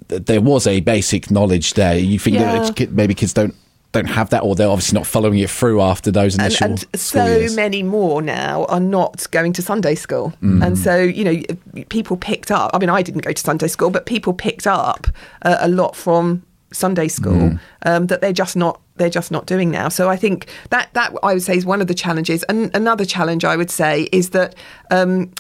there 0.10 0.42
was 0.42 0.68
a 0.68 0.82
basic 0.82 1.32
knowledge 1.32 1.74
there. 1.74 1.98
You 1.98 2.20
think 2.20 2.36
Yeah. 2.38 2.70
that 2.70 2.92
maybe 2.92 3.14
kids 3.16 3.34
don't 3.34 3.56
don't 3.94 4.08
have 4.08 4.30
that, 4.32 4.44
or 4.44 4.54
they're 4.54 4.70
obviously 4.70 4.98
not 5.00 5.08
following 5.08 5.40
it 5.40 5.50
through 5.50 5.82
after 5.82 6.12
those 6.12 6.36
and, 6.36 6.42
initial 6.42 6.66
and 6.68 6.80
school 6.80 7.26
so 7.26 7.26
years. 7.26 7.56
many 7.56 7.82
more 7.82 8.22
now 8.22 8.66
are 8.66 8.82
not 8.82 9.26
going 9.32 9.54
to 9.54 9.62
Sunday 9.62 9.96
school. 9.96 10.34
Mm. 10.44 10.64
And 10.66 10.78
so, 10.78 10.98
you 10.98 11.24
know, 11.24 11.84
people 11.88 12.18
picked 12.18 12.52
up, 12.52 12.70
I 12.74 12.80
mean, 12.80 12.90
I 12.90 13.02
didn't 13.02 13.22
go 13.24 13.32
to 13.32 13.42
Sunday 13.42 13.68
school, 13.68 13.90
but 13.90 14.06
people 14.06 14.34
picked 14.34 14.68
up 14.68 15.08
uh, 15.44 15.56
a 15.62 15.70
lot 15.70 15.96
from 15.96 16.44
Sunday 16.72 17.08
school 17.08 17.34
Mm. 17.34 17.60
um, 17.84 18.08
that 18.08 18.22
they're 18.22 18.34
just 18.34 18.56
not. 18.56 18.82
They're 18.98 19.10
just 19.10 19.32
not 19.32 19.46
doing 19.46 19.70
now. 19.72 19.90
So 19.90 20.10
I 20.10 20.16
think 20.16 20.48
that 20.72 20.90
that 20.94 21.14
I 21.24 21.34
would 21.34 21.44
say 21.44 21.56
is 21.56 21.66
one 21.66 21.82
of 21.82 21.88
the 21.88 21.94
challenges. 21.94 22.44
And 22.50 22.76
another 22.76 23.06
challenge 23.06 23.46
I 23.46 23.56
would 23.56 23.70
say 23.72 24.10
is 24.12 24.32
that 24.32 24.56
um, 24.92 25.32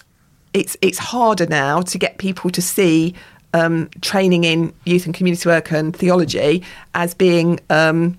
it's 0.54 0.78
it's 0.82 1.00
harder 1.00 1.48
now 1.48 1.82
to 1.82 1.98
get 1.98 2.18
people 2.20 2.50
to 2.52 2.62
see 2.62 3.14
um, 3.54 3.90
training 4.02 4.44
in 4.44 4.74
youth 4.86 5.06
and 5.06 5.16
community 5.16 5.50
work 5.50 5.72
and 5.72 5.96
theology 5.96 6.64
as 6.94 7.14
being 7.16 7.60
um, 7.70 8.18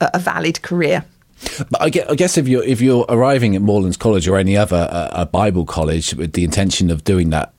a, 0.00 0.10
a 0.14 0.18
valid 0.18 0.62
career. 0.62 1.04
But 1.70 1.82
I 1.82 1.90
guess, 1.90 2.08
I 2.08 2.14
guess 2.14 2.38
if 2.38 2.48
you're 2.48 2.64
if 2.64 2.80
you're 2.80 3.04
arriving 3.08 3.56
at 3.56 3.62
Moorlands 3.62 3.98
College 3.98 4.26
or 4.28 4.38
any 4.38 4.56
other 4.56 4.88
uh, 4.90 5.10
a 5.12 5.26
Bible 5.26 5.66
college 5.66 6.14
with 6.14 6.32
the 6.32 6.44
intention 6.44 6.90
of 6.90 7.04
doing 7.04 7.30
that, 7.30 7.51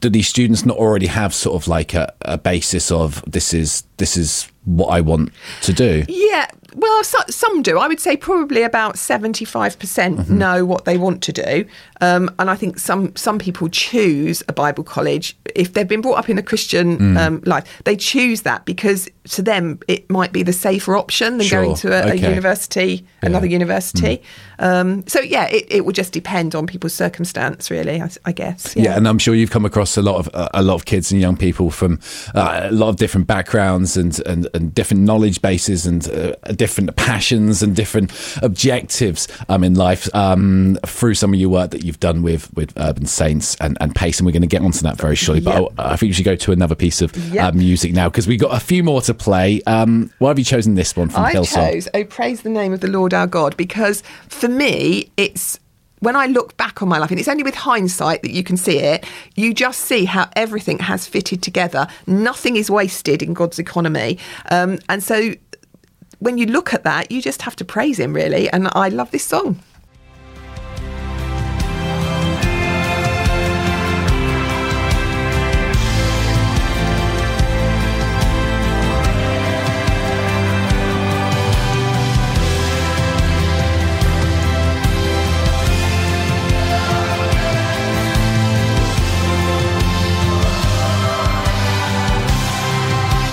do 0.00 0.08
these 0.08 0.28
students 0.28 0.64
not 0.64 0.76
already 0.76 1.06
have 1.06 1.34
sort 1.34 1.60
of 1.60 1.68
like 1.68 1.94
a, 1.94 2.12
a 2.22 2.38
basis 2.38 2.90
of 2.90 3.22
this 3.26 3.54
is 3.54 3.84
this 3.96 4.16
is 4.16 4.50
what 4.66 4.88
I 4.88 5.00
want 5.00 5.32
to 5.62 5.72
do? 5.72 6.04
Yeah, 6.08 6.50
well, 6.76 7.04
so, 7.04 7.18
some 7.30 7.62
do. 7.62 7.78
I 7.78 7.88
would 7.88 8.00
say 8.00 8.18
probably 8.18 8.62
about 8.62 8.98
seventy-five 8.98 9.78
percent 9.78 10.28
know 10.28 10.66
what 10.66 10.84
they 10.84 10.98
want 10.98 11.22
to 11.22 11.32
do, 11.32 11.64
um, 12.02 12.30
and 12.38 12.50
I 12.50 12.54
think 12.54 12.78
some 12.78 13.16
some 13.16 13.38
people 13.38 13.68
choose 13.70 14.42
a 14.46 14.52
Bible 14.52 14.84
college 14.84 15.36
if 15.54 15.72
they've 15.72 15.88
been 15.88 16.02
brought 16.02 16.18
up 16.18 16.28
in 16.28 16.36
a 16.36 16.42
Christian 16.42 17.16
um, 17.16 17.42
life. 17.46 17.80
They 17.84 17.96
choose 17.96 18.42
that 18.42 18.66
because 18.66 19.08
to 19.30 19.42
them 19.42 19.80
it 19.88 20.08
might 20.10 20.32
be 20.32 20.42
the 20.42 20.52
safer 20.52 20.96
option 20.96 21.38
than 21.38 21.46
Sure, 21.46 21.64
going 21.64 21.76
to 21.76 21.92
a, 21.92 22.10
a 22.10 22.14
okay. 22.14 22.28
university, 22.28 23.06
another 23.22 23.46
university. 23.46 24.22
Um, 24.58 25.06
so 25.06 25.20
yeah, 25.20 25.46
it, 25.48 25.66
it 25.68 25.84
will 25.84 25.92
just 25.92 26.12
depend 26.12 26.54
on 26.54 26.66
people's 26.66 26.94
circumstance, 26.94 27.70
really. 27.70 28.02
I, 28.02 28.10
I 28.26 28.32
guess. 28.32 28.76
Yeah. 28.76 28.96
and 28.96 29.08
I'm 29.08 29.18
sure 29.18 29.34
you've 29.34 29.50
come 29.50 29.64
across 29.64 29.96
a 29.96 30.02
lot 30.02 30.16
of 30.16 30.50
a 30.52 30.62
lot 30.62 30.74
of 30.74 30.84
kids 30.84 31.10
and 31.10 31.20
young 31.20 31.36
people 31.36 31.70
from 31.70 32.00
uh, 32.34 32.62
a 32.64 32.72
lot 32.72 32.88
of 32.88 32.96
different 32.96 33.26
backgrounds 33.26 33.96
and 33.96 34.20
and, 34.26 34.48
and 34.56 34.74
different 34.74 35.02
knowledge 35.04 35.40
bases 35.42 35.86
and 35.86 36.08
uh, 36.10 36.32
different 36.52 36.96
passions 36.96 37.62
and 37.62 37.76
different 37.76 38.10
objectives 38.42 39.28
um, 39.48 39.62
in 39.62 39.74
life 39.74 40.12
um, 40.14 40.78
through 40.86 41.14
some 41.14 41.32
of 41.32 41.38
your 41.38 41.50
work 41.50 41.70
that 41.70 41.84
you've 41.84 42.00
done 42.00 42.22
with 42.22 42.52
with 42.54 42.72
Urban 42.76 43.06
Saints 43.06 43.56
and, 43.60 43.76
and 43.80 43.94
Pace, 43.94 44.18
and 44.18 44.26
we're 44.26 44.32
going 44.32 44.42
to 44.42 44.48
get 44.48 44.62
onto 44.62 44.80
that 44.80 44.96
very 44.96 45.14
shortly. 45.16 45.42
Yep. 45.44 45.72
But 45.76 45.82
I, 45.86 45.92
I 45.92 45.96
think 45.96 46.10
we 46.10 46.14
should 46.14 46.24
go 46.24 46.36
to 46.36 46.52
another 46.52 46.74
piece 46.74 47.02
of 47.02 47.14
Yep. 47.32 47.44
uh, 47.44 47.56
music 47.56 47.92
now 47.92 48.08
because 48.08 48.26
we've 48.26 48.40
got 48.40 48.56
a 48.56 48.60
few 48.60 48.82
more 48.82 49.00
to 49.02 49.14
play. 49.14 49.60
Um, 49.66 50.10
why 50.18 50.28
have 50.28 50.38
you 50.38 50.44
chosen 50.44 50.74
this 50.74 50.96
one 50.96 51.08
from 51.08 51.24
I 51.24 51.32
Hillsong? 51.34 51.54
chose 51.72 51.88
"Oh 51.94 52.04
Praise 52.04 52.42
the 52.42 52.50
Name 52.50 52.72
of 52.72 52.80
the 52.80 52.88
Lord 52.88 53.12
Our 53.14 53.26
God" 53.26 53.56
because 53.56 54.02
for 54.28 54.48
me, 54.48 55.10
it's 55.16 55.58
when 56.00 56.16
I 56.16 56.26
look 56.26 56.56
back 56.56 56.82
on 56.82 56.88
my 56.88 56.98
life, 56.98 57.10
and 57.10 57.18
it's 57.18 57.28
only 57.28 57.42
with 57.42 57.54
hindsight 57.54 58.22
that 58.22 58.30
you 58.30 58.42
can 58.42 58.56
see 58.56 58.78
it. 58.78 59.04
You 59.34 59.54
just 59.54 59.80
see 59.80 60.04
how 60.04 60.28
everything 60.36 60.78
has 60.78 61.06
fitted 61.06 61.42
together. 61.42 61.86
Nothing 62.06 62.56
is 62.56 62.70
wasted 62.70 63.22
in 63.22 63.34
God's 63.34 63.58
economy, 63.58 64.18
um, 64.50 64.78
and 64.88 65.02
so 65.02 65.32
when 66.18 66.38
you 66.38 66.46
look 66.46 66.72
at 66.72 66.84
that, 66.84 67.10
you 67.10 67.20
just 67.20 67.42
have 67.42 67.56
to 67.56 67.64
praise 67.64 67.98
Him, 67.98 68.14
really. 68.14 68.48
And 68.50 68.68
I 68.72 68.88
love 68.88 69.10
this 69.10 69.24
song. 69.24 69.60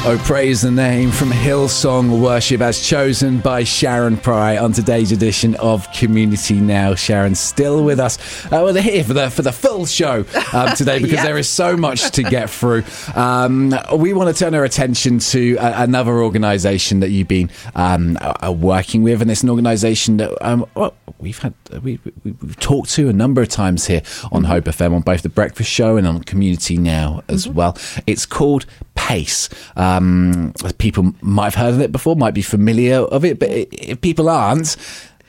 Oh, 0.05 0.21
praise 0.25 0.61
the 0.61 0.69
name 0.69 1.11
from 1.11 1.31
Hillsong 1.31 2.19
Worship 2.21 2.59
as 2.59 2.85
chosen 2.85 3.39
by 3.39 3.63
Sharon 3.63 4.17
Prior 4.17 4.59
on 4.59 4.73
today's 4.73 5.13
edition 5.13 5.55
of 5.55 5.89
Community 5.93 6.59
Now. 6.59 6.93
Sharon 6.93 7.35
still 7.35 7.85
with 7.85 8.01
us. 8.01 8.17
Uh, 8.47 8.49
well, 8.51 8.73
they're 8.73 8.83
here 8.83 9.05
for 9.05 9.13
the 9.13 9.31
for 9.31 9.43
the 9.43 9.53
full 9.53 9.85
show 9.85 10.25
um, 10.51 10.69
today 10.75 10.99
because 10.99 11.23
there 11.23 11.37
is 11.37 11.47
so 11.47 11.77
much 11.77 12.11
to 12.11 12.23
get 12.23 12.49
through. 12.49 12.83
Um, 13.15 13.73
we 13.95 14.11
want 14.11 14.35
to 14.35 14.37
turn 14.37 14.53
our 14.53 14.65
attention 14.65 15.19
to 15.19 15.55
uh, 15.57 15.83
another 15.83 16.21
organisation 16.21 16.99
that 16.99 17.11
you've 17.11 17.29
been 17.29 17.49
um, 17.73 18.17
uh, 18.19 18.51
working 18.51 19.03
with, 19.03 19.21
and 19.21 19.31
it's 19.31 19.41
an 19.43 19.49
organisation 19.49 20.17
that 20.17 20.45
um, 20.45 20.65
well, 20.75 20.93
we've 21.19 21.39
had 21.39 21.53
uh, 21.71 21.79
we, 21.79 21.97
we, 22.25 22.33
we've 22.41 22.59
talked 22.59 22.89
to 22.89 23.07
a 23.07 23.13
number 23.13 23.41
of 23.41 23.47
times 23.47 23.85
here 23.85 24.01
on 24.33 24.43
Hope 24.43 24.65
FM 24.65 24.93
on 24.93 25.01
both 25.01 25.21
the 25.21 25.29
Breakfast 25.29 25.71
Show 25.71 25.95
and 25.95 26.05
on 26.05 26.23
Community 26.23 26.77
Now 26.77 27.23
as 27.29 27.47
well. 27.47 27.77
It's 28.05 28.25
called 28.25 28.65
Pace. 28.95 29.49
Um, 29.97 30.53
people 30.77 31.13
might 31.21 31.53
have 31.53 31.55
heard 31.55 31.73
of 31.73 31.81
it 31.81 31.91
before, 31.91 32.15
might 32.15 32.33
be 32.33 32.41
familiar 32.41 32.97
of 32.97 33.23
it, 33.25 33.39
but 33.39 33.49
if 33.49 34.01
people 34.01 34.29
aren't, 34.29 34.75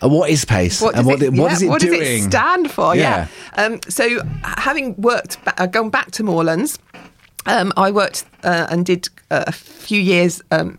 Uh, 0.03 0.09
what 0.09 0.29
is 0.29 0.45
PACE? 0.45 0.81
What 0.83 0.97
and 0.97 1.07
does, 1.07 1.07
what, 1.07 1.23
it, 1.23 1.33
what 1.33 1.47
yeah, 1.47 1.53
is 1.53 1.63
it 1.63 1.69
what 1.69 1.81
doing? 1.81 2.01
does 2.01 2.27
it 2.27 2.31
stand 2.31 2.71
for? 2.71 2.97
Yeah. 2.97 3.29
Yeah. 3.57 3.65
Um, 3.65 3.81
so, 3.89 4.21
having 4.43 4.95
worked, 4.97 5.43
ba- 5.45 5.55
uh, 5.63 5.67
gone 5.67 5.89
back 5.91 6.11
to 6.13 6.23
Moorlands, 6.25 6.79
um, 7.47 7.73
I 7.77 7.91
worked 7.91 8.25
uh, 8.43 8.67
and 8.71 8.85
did 8.85 9.09
uh, 9.31 9.45
a 9.47 9.53
few 9.53 10.01
years. 10.01 10.43
Um, 10.51 10.79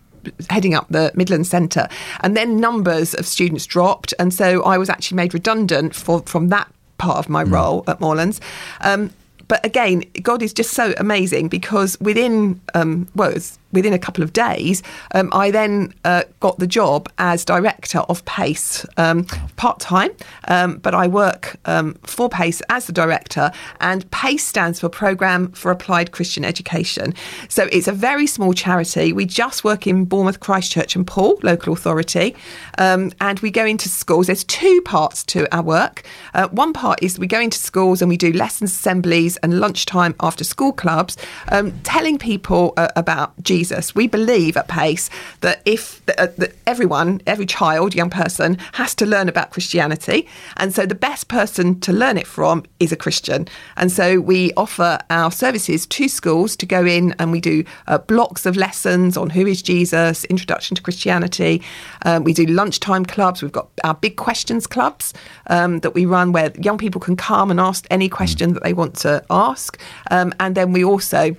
Heading 0.50 0.74
up 0.74 0.88
the 0.90 1.12
Midlands 1.14 1.50
Centre, 1.50 1.88
and 2.22 2.36
then 2.36 2.60
numbers 2.60 3.14
of 3.14 3.28
students 3.28 3.68
dropped, 3.68 4.12
and 4.18 4.34
so 4.34 4.64
I 4.64 4.76
was 4.80 4.90
actually 4.90 5.18
made 5.18 5.36
redundant 5.36 5.94
for, 5.96 6.24
from 6.26 6.50
that 6.50 6.68
part 6.98 7.18
of 7.18 7.30
my 7.30 7.44
role 7.44 7.84
at 7.88 8.00
Moorlands. 8.00 8.42
Um, 8.82 9.12
but 9.48 9.64
again, 9.64 10.04
God 10.24 10.42
is 10.42 10.52
just 10.52 10.72
so 10.72 10.96
amazing 10.98 11.48
because 11.50 11.96
within 12.02 12.60
um, 12.74 13.08
well, 13.16 13.30
it 13.30 13.36
was 13.36 13.60
within 13.76 13.94
a 13.94 14.00
couple 14.00 14.24
of 14.24 14.34
days, 14.34 14.82
um, 15.14 15.30
I 15.32 15.52
then 15.52 15.94
uh, 16.04 16.24
got 16.40 16.58
the 16.58 16.68
job 16.68 17.08
as 17.20 17.46
director 17.46 18.00
of 18.00 18.26
PACE 18.26 18.86
um, 18.98 19.26
part 19.58 19.80
time. 19.80 20.12
Um, 20.48 20.78
but 20.78 20.96
I 20.96 21.08
work 21.08 21.58
um, 21.66 21.94
for 22.04 22.30
PACE 22.30 22.62
as 22.70 22.88
the 22.88 22.94
director, 22.94 23.52
and 23.80 24.10
PACE 24.12 24.44
stands 24.44 24.80
for 24.80 24.90
Programme 24.90 25.52
for 25.52 25.72
Applied 25.72 26.12
Christian 26.12 26.46
Education. 26.46 27.14
So 27.50 27.68
it's 27.72 27.88
a 27.88 27.92
very 27.92 28.28
small 28.28 28.54
charity. 28.54 29.14
We 29.14 29.26
just 29.26 29.64
work 29.64 29.86
in 29.86 30.06
Bournemouth, 30.06 30.40
Christchurch, 30.40 30.96
and 30.96 31.06
Poole, 31.06 31.38
local 31.44 31.74
authority, 31.74 32.36
um, 32.78 33.12
and 33.20 33.40
we 33.40 33.52
go 33.52 33.66
into 33.66 33.90
schools. 33.90 34.28
There's 34.28 34.44
two 34.44 34.82
parts 34.86 35.24
to 35.26 35.54
our 35.56 35.64
work. 35.64 36.04
Uh, 36.34 36.48
one 36.50 36.74
part 36.74 37.04
is 37.04 37.20
we 37.20 37.28
go 37.28 37.40
into 37.40 37.58
schools 37.58 38.02
and 38.02 38.10
we 38.10 38.18
do 38.18 38.32
lessons, 38.32 38.72
assemblies, 38.72 39.38
and 39.38 39.60
lunchtime 39.60 40.16
after 40.22 40.44
school 40.44 40.72
clubs, 40.72 41.18
um, 41.52 41.74
telling 41.84 42.18
people 42.18 42.74
uh, 42.78 42.88
about 42.96 43.34
Jesus. 43.44 43.64
We 43.95 44.07
believe 44.07 44.57
at 44.57 44.68
Pace 44.68 45.09
that 45.41 45.61
if 45.66 46.01
uh, 46.18 46.28
that 46.38 46.55
everyone, 46.68 47.22
every 47.26 47.45
child, 47.45 47.95
young 47.95 48.09
person, 48.09 48.57
has 48.74 48.95
to 48.95 49.05
learn 49.05 49.30
about 49.30 49.51
Christianity, 49.51 50.28
and 50.57 50.74
so 50.74 50.86
the 50.86 50.95
best 50.95 51.28
person 51.28 51.80
to 51.82 51.91
learn 51.91 52.18
it 52.18 52.28
from 52.28 52.63
is 52.80 52.91
a 52.91 52.95
Christian. 52.95 53.47
And 53.78 53.91
so 53.91 54.20
we 54.20 54.51
offer 54.57 54.99
our 55.09 55.32
services 55.32 55.86
to 55.88 56.07
schools 56.07 56.55
to 56.57 56.66
go 56.66 56.86
in 56.86 57.16
and 57.20 57.32
we 57.32 57.41
do 57.41 57.63
uh, 57.88 57.97
blocks 57.97 58.45
of 58.45 58.55
lessons 58.55 59.18
on 59.18 59.30
who 59.30 59.45
is 59.45 59.61
Jesus, 59.61 60.24
introduction 60.26 60.76
to 60.76 60.82
Christianity. 60.82 61.61
Um, 62.05 62.24
we 62.24 62.34
do 62.34 62.45
lunchtime 62.45 63.05
clubs. 63.05 63.41
We've 63.41 63.51
got 63.51 63.70
our 63.84 63.93
big 63.93 64.16
questions 64.18 64.68
clubs 64.68 65.13
um, 65.47 65.80
that 65.80 65.93
we 65.93 66.05
run 66.05 66.32
where 66.32 66.51
young 66.59 66.78
people 66.78 67.01
can 67.01 67.16
come 67.16 67.51
and 67.51 67.59
ask 67.59 67.86
any 67.89 68.09
question 68.09 68.53
that 68.53 68.63
they 68.63 68.74
want 68.74 68.95
to 68.97 69.24
ask. 69.30 69.80
Um, 70.11 70.34
and 70.39 70.55
then 70.55 70.72
we 70.72 70.84
also 70.84 71.36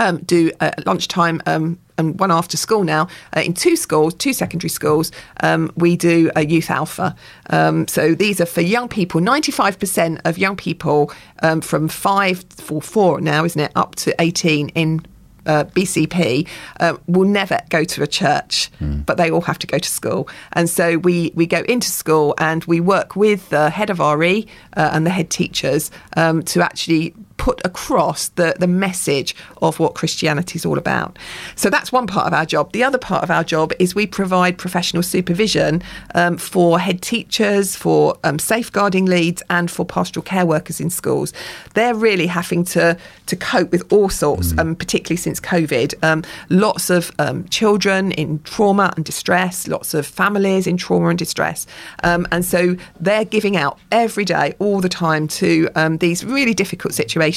um, 0.00 0.18
do 0.18 0.50
uh, 0.58 0.72
lunchtime 0.84 1.40
um, 1.46 1.78
and 1.96 2.18
one 2.18 2.32
after 2.32 2.56
school 2.56 2.82
now 2.82 3.06
uh, 3.36 3.40
in 3.40 3.54
two 3.54 3.76
schools, 3.76 4.14
two 4.14 4.32
secondary 4.32 4.70
schools. 4.70 5.12
Um, 5.42 5.70
we 5.76 5.96
do 5.96 6.30
a 6.34 6.44
youth 6.44 6.70
alpha. 6.70 7.14
Um, 7.50 7.86
so 7.86 8.14
these 8.14 8.40
are 8.40 8.46
for 8.46 8.62
young 8.62 8.88
people. 8.88 9.20
Ninety-five 9.20 9.78
percent 9.78 10.20
of 10.24 10.38
young 10.38 10.56
people 10.56 11.12
um, 11.42 11.60
from 11.60 11.86
five 11.88 12.44
for 12.50 12.82
four 12.82 13.20
now, 13.20 13.44
isn't 13.44 13.60
it, 13.60 13.72
up 13.76 13.94
to 13.96 14.14
eighteen 14.20 14.70
in 14.70 15.00
uh, 15.46 15.64
BCP 15.64 16.46
uh, 16.80 16.96
will 17.06 17.24
never 17.24 17.58
go 17.70 17.84
to 17.84 18.02
a 18.02 18.06
church, 18.06 18.70
but 19.06 19.16
they 19.16 19.30
all 19.30 19.40
have 19.40 19.58
to 19.58 19.66
go 19.66 19.78
to 19.78 19.88
school. 19.88 20.28
And 20.52 20.68
so 20.68 20.98
we, 20.98 21.32
we 21.34 21.46
go 21.46 21.62
into 21.62 21.88
school 21.88 22.34
and 22.38 22.64
we 22.64 22.80
work 22.80 23.16
with 23.16 23.48
the 23.48 23.70
head 23.70 23.90
of 23.90 23.98
RE 24.00 24.46
uh, 24.76 24.90
and 24.92 25.06
the 25.06 25.10
head 25.10 25.30
teachers 25.30 25.90
um, 26.16 26.42
to 26.44 26.62
actually 26.62 27.14
put 27.40 27.58
across 27.64 28.28
the, 28.28 28.54
the 28.58 28.66
message 28.66 29.34
of 29.62 29.80
what 29.80 29.94
Christianity 29.94 30.58
is 30.58 30.66
all 30.66 30.76
about. 30.76 31.18
So 31.56 31.70
that's 31.70 31.90
one 31.90 32.06
part 32.06 32.26
of 32.26 32.34
our 32.34 32.44
job. 32.44 32.72
The 32.72 32.84
other 32.84 32.98
part 32.98 33.22
of 33.22 33.30
our 33.30 33.42
job 33.42 33.72
is 33.78 33.94
we 33.94 34.06
provide 34.06 34.58
professional 34.58 35.02
supervision 35.02 35.82
um, 36.14 36.36
for 36.36 36.78
head 36.78 37.00
teachers, 37.00 37.74
for 37.74 38.18
um, 38.24 38.38
safeguarding 38.38 39.06
leads, 39.06 39.42
and 39.48 39.70
for 39.70 39.86
pastoral 39.86 40.22
care 40.22 40.44
workers 40.44 40.82
in 40.82 40.90
schools. 40.90 41.32
They're 41.72 41.94
really 41.94 42.26
having 42.26 42.62
to, 42.76 42.98
to 43.24 43.36
cope 43.36 43.72
with 43.72 43.90
all 43.90 44.10
sorts, 44.10 44.52
um, 44.58 44.76
particularly 44.76 45.16
since 45.16 45.40
COVID. 45.40 45.94
Um, 46.04 46.22
lots 46.50 46.90
of 46.90 47.10
um, 47.18 47.48
children 47.48 48.12
in 48.12 48.42
trauma 48.42 48.92
and 48.96 49.04
distress, 49.06 49.66
lots 49.66 49.94
of 49.94 50.06
families 50.06 50.66
in 50.66 50.76
trauma 50.76 51.08
and 51.08 51.18
distress. 51.18 51.66
Um, 52.04 52.28
and 52.32 52.44
so 52.44 52.76
they're 53.00 53.24
giving 53.24 53.56
out 53.56 53.78
every 53.90 54.26
day, 54.26 54.52
all 54.58 54.82
the 54.82 54.90
time, 54.90 55.26
to 55.28 55.70
um, 55.74 55.96
these 55.96 56.22
really 56.22 56.52
difficult 56.52 56.92
situations. 56.92 57.29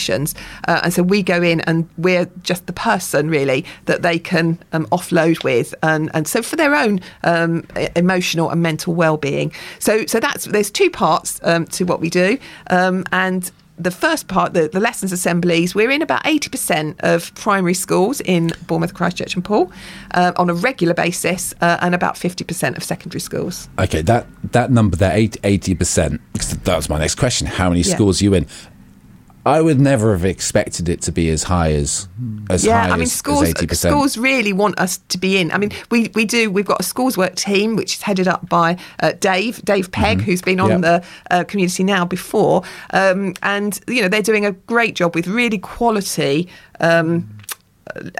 Uh, 0.67 0.81
and 0.83 0.93
so 0.93 1.03
we 1.03 1.23
go 1.23 1.41
in 1.41 1.61
and 1.61 1.87
we're 1.97 2.25
just 2.43 2.65
the 2.65 2.73
person, 2.73 3.29
really, 3.29 3.65
that 3.85 4.01
they 4.01 4.19
can 4.19 4.59
um, 4.71 4.85
offload 4.87 5.43
with. 5.43 5.73
And, 5.83 6.09
and 6.13 6.27
so 6.27 6.41
for 6.41 6.55
their 6.55 6.75
own 6.75 6.99
um, 7.23 7.65
emotional 7.95 8.49
and 8.49 8.61
mental 8.61 8.93
well-being. 8.93 9.51
So, 9.79 10.05
so 10.05 10.19
that's 10.19 10.45
there's 10.45 10.71
two 10.71 10.89
parts 10.89 11.39
um, 11.43 11.65
to 11.67 11.85
what 11.85 11.99
we 11.99 12.09
do. 12.09 12.37
Um, 12.69 13.03
and 13.11 13.51
the 13.77 13.91
first 13.91 14.27
part, 14.27 14.53
the, 14.53 14.67
the 14.67 14.79
lessons 14.79 15.11
assemblies, 15.11 15.73
we're 15.73 15.89
in 15.89 16.01
about 16.01 16.23
80% 16.23 16.99
of 16.99 17.33
primary 17.35 17.73
schools 17.73 18.21
in 18.21 18.51
Bournemouth, 18.67 18.93
Christchurch, 18.93 19.35
and 19.35 19.43
Poole 19.43 19.71
uh, 20.13 20.31
on 20.37 20.49
a 20.49 20.53
regular 20.53 20.93
basis, 20.93 21.53
uh, 21.61 21.77
and 21.81 21.95
about 21.95 22.15
50% 22.15 22.77
of 22.77 22.83
secondary 22.83 23.19
schools. 23.19 23.69
Okay, 23.79 24.01
that 24.03 24.27
that 24.51 24.71
number 24.71 24.95
there, 24.95 25.15
eighty 25.43 25.73
percent. 25.73 26.21
That 26.65 26.75
was 26.75 26.89
my 26.89 26.99
next 26.99 27.15
question. 27.15 27.47
How 27.47 27.69
many 27.69 27.81
Yeah. 27.81 27.95
schools 27.95 28.21
are 28.21 28.25
you 28.25 28.33
in? 28.35 28.45
I 29.45 29.61
would 29.61 29.79
never 29.79 30.13
have 30.13 30.23
expected 30.23 30.87
it 30.87 31.01
to 31.01 31.11
be 31.11 31.29
as 31.29 31.43
high 31.43 31.73
as 31.73 32.07
as 32.49 32.65
yeah, 32.65 32.83
high 32.83 32.89
I 32.89 32.93
mean, 32.93 33.01
as, 33.03 33.11
schools 33.11 33.43
eighty 33.43 33.67
percent. 33.67 33.91
schools 33.93 34.17
really 34.17 34.53
want 34.53 34.79
us 34.79 34.99
to 35.09 35.17
be 35.17 35.37
in. 35.37 35.51
I 35.51 35.57
mean, 35.57 35.71
we, 35.91 36.09
we 36.15 36.23
do. 36.25 36.49
We've 36.49 36.65
got 36.65 36.79
a 36.79 36.83
schools 36.83 37.17
work 37.17 37.35
team 37.35 37.75
which 37.75 37.95
is 37.95 38.01
headed 38.01 38.27
up 38.27 38.47
by 38.47 38.77
uh, 39.01 39.11
Dave 39.19 39.61
Dave 39.65 39.91
Pegg, 39.91 40.21
who's 40.21 40.41
been 40.41 40.59
on 40.59 40.69
Yep. 40.69 40.81
the 40.81 41.03
uh, 41.29 41.43
community 41.43 41.83
now 41.83 42.05
before, 42.05 42.63
um, 42.91 43.33
and 43.43 43.79
you 43.87 44.01
know 44.01 44.07
they're 44.07 44.21
doing 44.21 44.45
a 44.45 44.51
great 44.53 44.95
job 44.95 45.13
with 45.13 45.27
really 45.27 45.57
quality. 45.57 46.47
Um, 46.79 47.37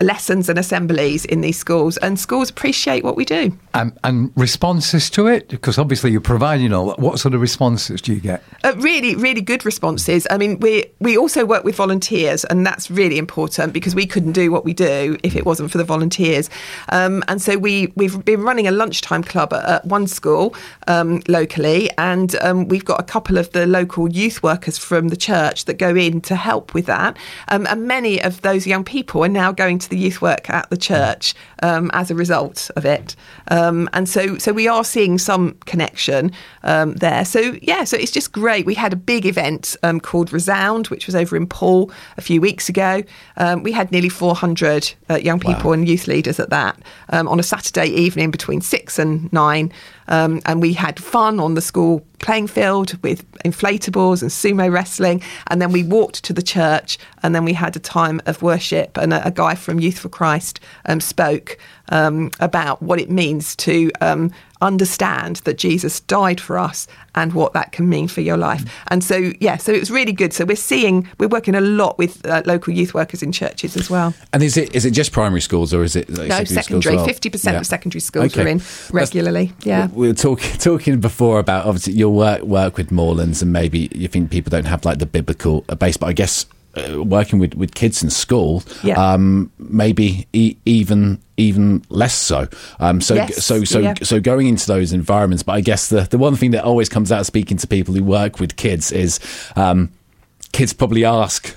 lessons 0.02 0.50
and 0.50 0.60
assemblies 0.60 1.26
in 1.26 1.42
these 1.42 1.58
schools 1.58 1.98
and 1.98 2.20
schools 2.20 2.50
appreciate 2.50 3.04
what 3.04 3.16
we 3.16 3.26
do 3.26 3.58
And, 3.74 3.98
and 4.04 4.32
responses 4.36 5.10
to 5.12 5.28
it? 5.28 5.48
Because 5.48 5.78
obviously 5.78 6.12
you're 6.12 6.22
providing 6.22 6.74
all 6.74 6.88
that. 6.88 7.00
What 7.00 7.18
sort 7.20 7.34
of 7.34 7.42
responses 7.42 8.02
do 8.02 8.14
you 8.14 8.20
get? 8.20 8.44
Uh, 8.64 8.74
really, 8.78 9.16
really 9.16 9.42
good 9.42 9.66
responses. 9.66 10.28
I 10.30 10.38
mean, 10.38 10.60
we 10.60 10.86
we 11.00 11.18
also 11.18 11.46
work 11.46 11.64
with 11.64 11.76
volunteers, 11.76 12.44
and 12.46 12.66
that's 12.66 12.92
really 12.92 13.18
important 13.18 13.74
because 13.74 13.96
we 13.96 14.06
couldn't 14.06 14.34
do 14.34 14.52
what 14.52 14.66
we 14.66 14.74
do 14.74 15.18
if 15.24 15.36
it 15.36 15.46
wasn't 15.46 15.72
for 15.72 15.78
the 15.78 15.84
volunteers. 15.84 16.50
Um, 16.90 17.24
and 17.28 17.42
so 17.42 17.58
we 17.58 17.94
we've 17.96 18.24
been 18.26 18.42
running 18.42 18.68
a 18.68 18.72
lunchtime 18.72 19.24
club 19.24 19.54
at, 19.54 19.64
at 19.64 19.86
one 19.86 20.08
school 20.08 20.54
um, 20.88 21.22
locally, 21.28 21.90
and 21.98 22.36
um, 22.42 22.68
we've 22.68 22.86
got 22.86 23.00
a 23.00 23.04
couple 23.04 23.38
of 23.38 23.52
the 23.52 23.66
local 23.66 24.10
youth 24.12 24.44
workers 24.44 24.78
from 24.78 25.08
the 25.08 25.18
church 25.18 25.66
that 25.66 25.78
go 25.78 25.96
in 25.96 26.22
to 26.22 26.36
help 26.36 26.74
with 26.74 26.86
that. 26.86 27.18
Um, 27.48 27.66
and 27.68 27.88
many 27.88 28.22
of 28.22 28.42
those 28.42 28.68
young 28.68 28.84
people 28.84 29.24
are 29.24 29.30
now 29.30 29.53
going 29.54 29.80
to 29.80 29.90
the 29.90 29.98
youth 29.98 30.22
work 30.22 30.50
at 30.50 30.70
the 30.70 30.78
church 30.78 31.34
um, 31.62 31.90
as 31.94 32.12
a 32.12 32.16
result 32.16 32.70
of 32.76 32.86
it. 32.86 33.16
Um, 33.50 33.90
and 33.94 34.08
so 34.08 34.38
so 34.38 34.52
we 34.52 34.68
are 34.68 34.84
seeing 34.84 35.18
some 35.18 35.54
connection 35.66 36.32
um, 36.64 36.94
there. 36.96 37.26
So 37.26 37.58
yeah, 37.62 37.84
so 37.84 37.98
it's 37.98 38.12
just 38.12 38.32
great. 38.32 38.66
We 38.66 38.74
had 38.74 38.94
a 38.94 38.98
big 38.98 39.26
event 39.26 39.76
um, 39.84 40.00
called 40.00 40.34
Resound, 40.34 40.88
which 40.88 41.06
was 41.06 41.16
over 41.16 41.36
in 41.36 41.48
Poole 41.48 41.92
a 42.18 42.22
few 42.22 42.42
weeks 42.42 42.70
ago. 42.70 43.04
Um, 43.38 43.64
we 43.64 43.72
had 43.72 43.92
nearly 43.92 44.10
400 44.10 44.94
uh, 45.10 45.16
young 45.16 45.40
people 45.40 45.74
and 45.74 45.88
youth 45.88 46.08
leaders 46.08 46.40
at 46.40 46.50
that 46.50 46.80
um, 47.10 47.28
on 47.28 47.40
a 47.40 47.44
Saturday 47.44 47.88
evening 47.88 48.32
between 48.32 48.62
six 48.62 49.00
and 49.00 49.32
nine. 49.34 49.72
Um, 50.08 50.42
and 50.46 50.62
we 50.62 50.74
had 50.74 51.00
fun 51.02 51.40
on 51.40 51.56
the 51.56 51.62
school 51.62 52.06
playing 52.20 52.48
field 52.48 53.02
with 53.04 53.30
inflatables 53.44 54.22
and 54.22 54.32
sumo 54.32 54.72
wrestling. 54.72 55.22
And 55.48 55.62
then 55.62 55.72
we 55.72 55.84
walked 55.84 56.24
to 56.26 56.34
the 56.34 56.42
church 56.42 56.98
and 57.22 57.36
then 57.36 57.46
we 57.46 57.54
had 57.54 57.76
a 57.76 57.80
time 57.80 58.22
of 58.26 58.42
worship. 58.42 58.98
And 58.98 59.14
a, 59.14 59.28
a 59.28 59.32
guy 59.32 59.56
from 59.56 59.80
Youth 59.80 60.00
for 60.00 60.10
Christ 60.10 60.60
um, 60.86 61.00
spoke 61.02 61.58
um, 61.90 62.32
about 62.40 62.82
what 62.82 63.00
it 63.00 63.10
means 63.10 63.56
to 63.58 63.92
um, 64.02 64.32
understand 64.64 65.38
that 65.46 65.58
Jesus 65.58 66.00
died 66.02 66.40
for 66.42 66.58
us 66.58 66.88
and 67.16 67.34
what 67.34 67.54
that 67.54 67.72
can 67.72 67.88
mean 67.90 68.08
for 68.08 68.22
your 68.22 68.38
life. 68.38 68.64
And 68.88 69.04
so, 69.04 69.32
yeah, 69.40 69.58
so 69.58 69.72
it 69.72 69.80
was 69.80 69.92
really 69.92 70.14
good. 70.14 70.34
So 70.34 70.46
we're 70.46 70.56
seeing, 70.56 71.08
we're 71.20 71.28
working 71.28 71.54
a 71.56 71.62
lot 71.62 71.98
with 71.98 72.26
uh, 72.26 72.42
local 72.46 72.74
youth 72.74 72.94
workers 72.94 73.22
in 73.22 73.32
churches 73.32 73.76
as 73.78 73.90
well. 73.90 74.14
And 74.34 74.42
is 74.42 74.58
it 74.58 74.74
is 74.76 74.86
it 74.86 74.92
just 74.92 75.12
primary 75.12 75.42
schools 75.42 75.74
or 75.74 75.84
is 75.84 75.96
it 75.96 76.10
like 76.10 76.30
No, 76.30 76.44
secondary. 76.46 76.96
well? 76.96 77.06
50% 77.08 77.44
Yeah. 77.54 77.60
of 77.60 77.66
secondary 77.68 78.02
schools 78.02 78.26
Okay. 78.34 78.44
are 78.44 78.48
in 78.48 78.58
That's- 78.58 78.92
regularly. 78.92 79.52
Yeah. 79.64 79.88
We 79.94 80.08
were 80.08 80.14
talking 80.14 80.58
talking 80.70 81.00
before 81.00 81.40
about 81.40 81.66
obviously 81.66 81.94
your 81.94 82.10
work 82.10 82.42
work 82.44 82.78
with 82.78 82.90
Moorlands 82.92 83.42
and 83.44 83.52
maybe 83.54 83.90
you 83.94 84.08
think 84.08 84.32
people 84.32 84.50
don't 84.50 84.66
have 84.66 84.86
like 84.86 85.00
the 85.00 85.06
biblical 85.06 85.64
uh, 85.70 85.76
base, 85.76 85.98
but 85.98 86.08
I 86.08 86.14
guess 86.14 86.46
uh, 86.76 87.04
working 87.04 87.40
with, 87.40 87.54
with 87.56 87.74
kids 87.76 88.02
in 88.04 88.10
school, 88.10 88.64
Yeah. 88.84 88.96
um, 89.14 89.52
maybe 89.60 90.28
e- 90.34 90.56
even 90.66 91.20
even 91.38 91.84
less 91.90 92.14
so. 92.14 92.48
Um, 92.80 93.02
so 93.02 93.16
Yes, 93.16 93.44
so 93.44 93.64
so 93.64 93.80
yeah. 93.80 93.94
so 94.04 94.20
going 94.20 94.48
into 94.48 94.68
those 94.68 94.94
environments. 94.94 95.44
But 95.44 95.54
I 95.54 95.62
guess 95.62 95.90
the 95.90 96.02
the 96.02 96.18
one 96.18 96.36
thing 96.36 96.52
that 96.52 96.64
always 96.64 96.90
comes 96.90 97.12
out 97.12 97.26
speaking 97.26 97.58
to 97.58 97.68
people 97.68 97.94
who 97.94 98.04
work 98.04 98.40
with 98.40 98.56
kids 98.56 98.92
is 98.92 99.20
um, 99.56 99.92
kids 100.52 100.74
probably 100.74 101.06
ask 101.06 101.56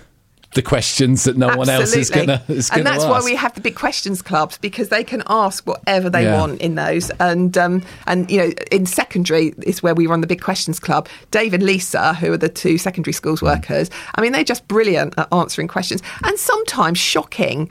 the 0.55 0.63
questions 0.63 1.25
that 1.25 1.37
no 1.37 1.55
one 1.57 1.69
else 1.69 1.95
is 1.95 2.09
going 2.09 2.29
to 2.29 2.41
and 2.73 2.87
that's 2.87 3.05
why 3.05 3.21
we 3.23 3.35
have 3.35 3.53
the 3.55 3.61
big 3.61 3.75
questions 3.75 4.23
clubs 4.23 4.57
because 4.59 4.89
they 4.89 5.05
can 5.05 5.23
ask 5.29 5.67
whatever 5.67 6.09
they 6.09 6.23
Yeah. 6.25 6.41
want 6.41 6.61
in 6.63 6.77
those 6.77 7.11
and 7.21 7.59
um, 7.59 7.83
and 8.07 8.31
you 8.31 8.39
know 8.39 8.51
in 8.73 8.87
secondary 8.87 9.55
is 9.65 9.83
where 9.83 9.95
we 9.95 10.07
run 10.07 10.21
the 10.23 10.27
big 10.27 10.41
questions 10.41 10.79
club 10.81 11.09
dave 11.31 11.53
and 11.53 11.63
lisa 11.63 12.15
who 12.15 12.33
are 12.33 12.39
the 12.39 12.49
two 12.49 12.79
secondary 12.79 13.13
schools 13.13 13.41
Mm. 13.41 13.55
workers 13.55 13.91
i 14.15 14.21
mean 14.23 14.33
they're 14.33 14.45
just 14.45 14.67
brilliant 14.69 15.15
at 15.19 15.29
answering 15.33 15.69
questions 15.69 16.01
and 16.25 16.39
sometimes 16.39 16.97
shocking 16.99 17.71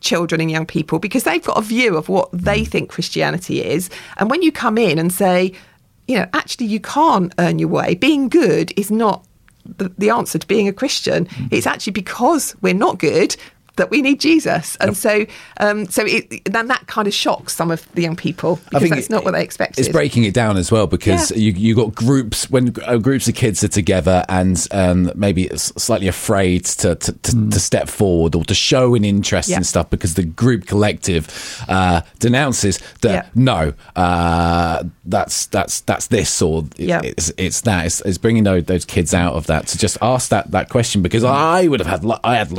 children 0.00 0.40
and 0.40 0.50
young 0.50 0.66
people 0.66 0.98
because 0.98 1.24
they've 1.24 1.42
got 1.44 1.56
a 1.56 1.62
view 1.62 1.96
of 1.96 2.08
what 2.08 2.28
they 2.32 2.60
Mm. 2.62 2.68
think 2.68 2.90
christianity 2.90 3.62
is 3.64 3.88
and 4.18 4.30
when 4.30 4.42
you 4.42 4.52
come 4.52 4.76
in 4.76 4.98
and 4.98 5.10
say 5.12 5.52
you 6.06 6.16
know 6.18 6.26
actually 6.34 6.66
you 6.66 6.80
can't 6.80 7.32
earn 7.38 7.58
your 7.58 7.68
way 7.70 7.94
being 7.94 8.28
good 8.28 8.72
is 8.76 8.90
not 8.90 9.24
the, 9.78 9.92
the 9.98 10.10
answer 10.10 10.38
to 10.38 10.46
being 10.46 10.68
a 10.68 10.72
Christian. 10.72 11.26
Mm. 11.26 11.52
It's 11.52 11.66
actually 11.66 11.92
because 11.92 12.54
we're 12.60 12.74
not 12.74 12.98
good 12.98 13.36
that 13.76 13.90
we 13.90 14.02
need 14.02 14.20
Jesus, 14.20 14.76
and 14.80 14.96
so 14.96 15.26
um, 15.60 15.86
so 15.86 16.04
it, 16.04 16.44
then 16.44 16.68
that 16.68 16.86
kind 16.86 17.06
of 17.08 17.14
shocks 17.14 17.54
some 17.54 17.70
of 17.70 17.86
the 17.94 18.02
young 18.02 18.16
people 18.16 18.58
because 18.70 18.90
that's 18.90 19.06
it- 19.06 19.10
not 19.10 19.24
what 19.24 19.32
they 19.32 19.42
expected. 19.42 19.80
It's 19.84 19.92
breaking 19.92 20.24
it 20.24 20.34
down 20.34 20.56
as 20.56 20.70
well 20.72 20.86
because 20.86 21.30
Yeah. 21.30 21.36
you 21.38 21.52
you 21.52 21.74
got 21.74 21.94
groups 21.94 22.50
when 22.50 22.74
uh, 22.84 22.96
groups 22.98 23.28
of 23.28 23.34
kids 23.34 23.62
are 23.64 23.68
together 23.68 24.24
and 24.28 24.66
um, 24.70 25.12
maybe 25.14 25.50
s- 25.50 25.72
slightly 25.76 26.08
afraid 26.08 26.64
to 26.66 26.94
to, 26.96 27.12
to, 27.12 27.50
to 27.50 27.60
step 27.60 27.88
forward 27.88 28.34
or 28.34 28.44
to 28.44 28.54
show 28.54 28.94
an 28.94 29.04
interest 29.04 29.48
Yeah. 29.48 29.58
in 29.58 29.64
stuff 29.64 29.90
because 29.90 30.14
the 30.14 30.24
group 30.24 30.66
collective 30.66 31.28
uh, 31.68 32.00
denounces 32.18 32.78
that 33.02 33.12
Yeah. 33.12 33.26
no, 33.34 33.72
uh, 33.94 34.84
that's 35.04 35.46
that's 35.46 35.80
that's 35.80 36.06
this 36.08 36.40
or 36.42 36.64
it- 36.78 36.86
Yeah. 36.88 37.00
it's 37.04 37.32
it's 37.36 37.60
that. 37.62 37.86
It's, 37.86 38.00
it's 38.02 38.18
bringing 38.18 38.44
those, 38.44 38.64
those 38.64 38.84
kids 38.84 39.12
out 39.14 39.34
of 39.34 39.46
that 39.46 39.66
to 39.68 39.78
just 39.78 39.98
ask 40.00 40.30
that 40.30 40.50
that 40.52 40.68
question 40.68 41.02
because 41.02 41.24
I 41.24 41.66
would 41.68 41.80
have 41.80 41.88
had 41.88 42.04
lo- 42.04 42.20
I 42.24 42.36
had. 42.36 42.50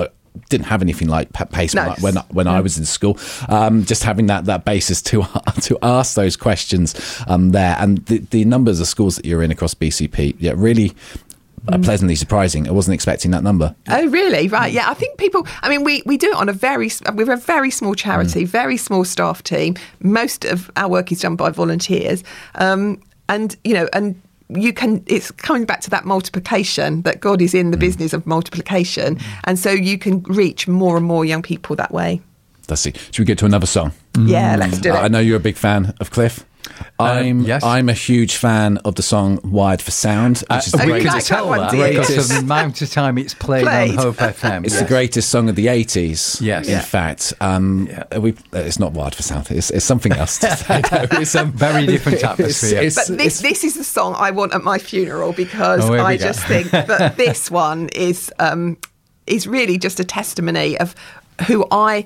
Didn't 0.50 0.68
have 0.68 0.82
anything 0.82 1.08
like 1.08 1.32
pace 1.52 1.74
No. 1.74 1.94
when, 2.02 2.18
I, 2.18 2.22
when 2.30 2.48
I- 2.48 2.62
was 2.62 2.78
in 2.78 2.86
school. 2.86 3.18
Um, 3.50 3.84
just 3.86 4.04
having 4.04 4.28
that 4.28 4.46
that 4.46 4.66
basis 4.66 5.02
to 5.04 5.24
to 5.62 5.78
ask 5.82 6.16
those 6.16 6.36
questions 6.38 6.96
um, 7.28 7.52
there, 7.52 7.76
and 7.80 8.00
the, 8.06 8.20
the 8.20 8.46
numbers 8.46 8.80
of 8.80 8.88
schools 8.88 9.16
that 9.18 9.26
you're 9.26 9.44
in 9.44 9.52
across 9.52 9.74
BCP, 9.74 10.36
yeah, 10.40 10.54
really 10.56 10.94
uh, 11.70 11.78
pleasantly 11.80 12.16
surprising. 12.16 12.68
I 12.68 12.72
wasn't 12.72 12.94
expecting 12.96 13.32
that 13.32 13.44
number. 13.44 13.76
Oh, 13.90 14.08
really? 14.08 14.48
Right. 14.48 14.72
Yeah. 14.72 14.90
I 14.90 14.94
think 14.94 15.18
people, 15.18 15.46
I 15.62 15.70
mean, 15.70 15.84
we, 15.84 16.02
we 16.06 16.16
do 16.18 16.28
it 16.28 16.36
on 16.36 16.48
a 16.48 16.54
very, 16.54 16.90
we're 17.14 17.32
a 17.34 17.38
very 17.38 17.72
small 17.72 17.94
charity, 17.94 18.44
Mm. 18.44 18.48
very 18.48 18.78
small 18.78 19.04
staff 19.04 19.44
team. 19.44 19.76
Most 20.00 20.46
of 20.46 20.72
our 20.78 20.88
work 20.90 21.12
is 21.12 21.20
done 21.22 21.36
by 21.36 21.50
volunteers. 21.50 22.24
Um, 22.56 23.02
and, 23.28 23.58
you 23.66 23.74
know, 23.74 23.90
and 23.92 24.22
you 24.50 24.72
can, 24.74 25.04
it's 25.08 25.30
coming 25.32 25.66
back 25.66 25.82
to 25.82 25.89
that 25.89 26.06
multiplication 26.06 27.02
that 27.02 27.20
God 27.20 27.41
is 27.41 27.54
Mm. 27.54 27.60
in 27.60 27.72
the 27.72 27.78
business 27.78 28.14
of 28.14 28.26
multiplication. 28.26 29.18
And 29.43 29.60
so 29.60 29.72
you 29.72 29.98
can 29.98 30.24
reach 30.24 30.68
more 30.68 30.95
and 30.98 31.06
more 31.06 31.26
young 31.26 31.41
people 31.41 31.76
that 31.76 31.91
way. 31.91 32.22
Let's 32.70 32.82
see. 32.82 32.93
Should 33.12 33.20
we 33.20 33.26
get 33.26 33.38
to 33.39 33.45
another 33.45 33.68
song? 33.68 33.91
Yeah, 34.18 34.56
let's 34.58 34.80
do 34.80 34.89
it. 34.89 34.95
I 34.95 35.08
know 35.10 35.20
you're 35.20 35.38
a 35.38 35.39
big 35.39 35.56
fan 35.58 35.93
of 36.00 36.12
Cliff. 36.12 36.45
I'm 36.99 37.41
yes. 37.41 37.63
I'm 37.63 37.89
a 37.89 37.93
huge 37.93 38.36
fan 38.38 38.78
of 38.80 38.95
the 38.95 39.03
song 39.03 39.39
"Wired 39.43 39.82
for 39.82 39.91
Sound," 39.91 40.43
which 40.49 40.68
is 40.68 40.74
Oh, 40.74 40.78
the 40.78 40.84
you 40.88 40.93
we 40.93 40.93
like 40.93 41.01
can 41.03 41.11
greatest. 41.11 41.30
that 41.30 41.36
tell 41.36 41.49
that 41.51 41.72
do 41.72 41.78
you? 41.78 41.88
because 41.89 42.09
of 42.18 42.28
the 42.36 42.39
amount 42.39 42.82
of 42.82 42.89
time 42.91 43.18
it's 43.18 43.34
played, 43.34 43.63
Played. 43.65 43.91
on 43.91 43.97
Hope 43.97 44.15
FM. 44.15 44.65
It's 44.65 44.74
yes. 44.74 44.82
the 44.84 44.88
greatest 44.88 45.30
song 45.30 45.49
of 45.49 45.55
the 45.55 45.68
80s. 45.68 46.41
Yes. 46.41 46.65
In 46.65 46.72
Yeah. 46.72 46.82
fact, 46.82 47.34
um, 47.41 47.88
Yeah. 47.89 48.18
we, 48.18 48.32
uh, 48.53 48.59
it's 48.59 48.80
not 48.80 48.93
Wired 48.93 49.15
for 49.15 49.22
Sound. 49.24 49.49
It's, 49.51 49.70
it's 49.70 49.86
something 49.86 50.11
else. 50.13 50.39
To 50.39 50.55
say, 50.55 50.82
though. 50.91 51.05
It's 51.20 51.36
a 51.36 51.43
Very 51.45 51.86
different 51.86 52.18
it's- 52.20 52.32
atmosphere. 52.39 52.80
it's- 52.82 53.07
But 53.09 53.18
this, 53.18 53.41
this 53.41 53.63
is 53.63 53.76
the 53.76 53.84
song 53.84 54.15
I 54.18 54.32
want 54.32 54.53
at 54.53 54.63
my 54.63 54.78
funeral 54.80 55.34
because 55.34 55.82
Oh, 55.84 55.93
here 55.93 55.93
we 55.93 55.99
I 55.99 56.18
go. 56.18 56.24
just 56.24 56.43
think 56.45 56.72
that 56.72 57.18
this 57.18 57.51
one 57.51 57.89
is 57.89 58.32
um, 58.39 58.78
is 59.28 59.45
really 59.45 59.78
just 59.78 59.99
a 59.99 60.03
testimony 60.05 60.78
of 60.80 60.95
who 61.47 61.65
I, 61.70 62.05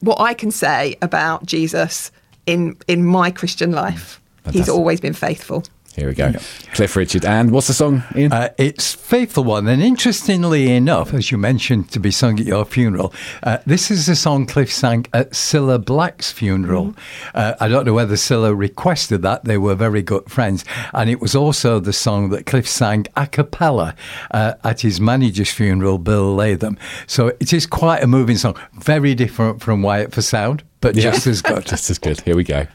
what 0.00 0.20
I 0.20 0.32
can 0.34 0.50
say 0.50 0.96
about 1.02 1.44
Jesus 1.44 2.10
in 2.46 2.76
in 2.88 3.04
my 3.04 3.30
Christian 3.30 3.72
life. 3.72 4.20
Mm. 4.44 4.52
He's 4.52 4.68
always 4.68 5.00
been 5.00 5.14
faithful. 5.14 5.64
Here 5.94 6.08
we 6.08 6.14
go. 6.14 6.32
Cliff 6.72 6.96
Richard. 6.96 7.24
And 7.26 7.50
what's 7.50 7.66
the 7.66 7.74
song, 7.74 8.02
Ian? 8.16 8.32
Uh, 8.32 8.48
it's 8.56 8.94
Faithful 8.94 9.44
One. 9.44 9.68
And 9.68 9.82
interestingly 9.82 10.72
enough, 10.74 11.12
as 11.12 11.30
you 11.30 11.36
mentioned, 11.36 11.90
to 11.92 12.00
be 12.00 12.10
sung 12.10 12.40
at 12.40 12.46
your 12.46 12.64
funeral, 12.64 13.12
uh, 13.42 13.58
this 13.66 13.90
is 13.90 14.08
a 14.08 14.16
song 14.16 14.46
Cliff 14.46 14.72
sang 14.72 15.04
at 15.12 15.32
Cilla 15.32 15.78
Black's 15.84 16.32
funeral. 16.32 16.94
Uh, 17.34 17.54
I 17.60 17.68
don't 17.68 17.84
know 17.84 17.92
whether 17.92 18.14
Cilla 18.14 18.56
requested 18.56 19.20
that. 19.22 19.44
They 19.44 19.58
were 19.58 19.74
very 19.74 20.00
good 20.00 20.30
friends. 20.30 20.64
And 20.94 21.10
it 21.10 21.20
was 21.20 21.34
also 21.34 21.78
the 21.78 21.92
song 21.92 22.30
that 22.30 22.46
Cliff 22.46 22.66
sang 22.66 23.06
a 23.14 23.26
cappella 23.26 23.94
uh, 24.30 24.54
at 24.64 24.80
his 24.80 24.98
manager's 24.98 25.50
funeral, 25.52 25.98
Bill 25.98 26.34
Latham. 26.34 26.78
So 27.06 27.28
it 27.38 27.52
is 27.52 27.66
quite 27.66 28.02
a 28.02 28.06
moving 28.06 28.38
song. 28.38 28.56
Very 28.80 29.14
different 29.14 29.60
from 29.60 29.82
Wired 29.82 30.14
for 30.14 30.22
Sound, 30.22 30.62
but 30.80 30.94
Yeah. 30.96 31.10
just 31.10 31.26
as 31.26 31.42
good. 31.42 31.66
Just 31.72 31.90
as 31.90 31.98
good. 31.98 32.20
Here 32.22 32.34
we 32.34 32.44
go. 32.44 32.66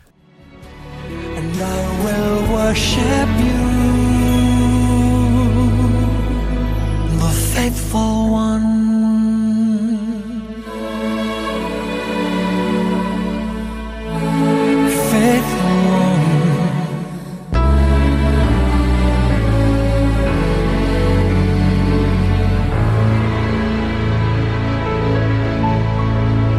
Worship 2.57 3.29
you, 3.47 3.63
the 7.21 7.31
faithful 7.53 8.16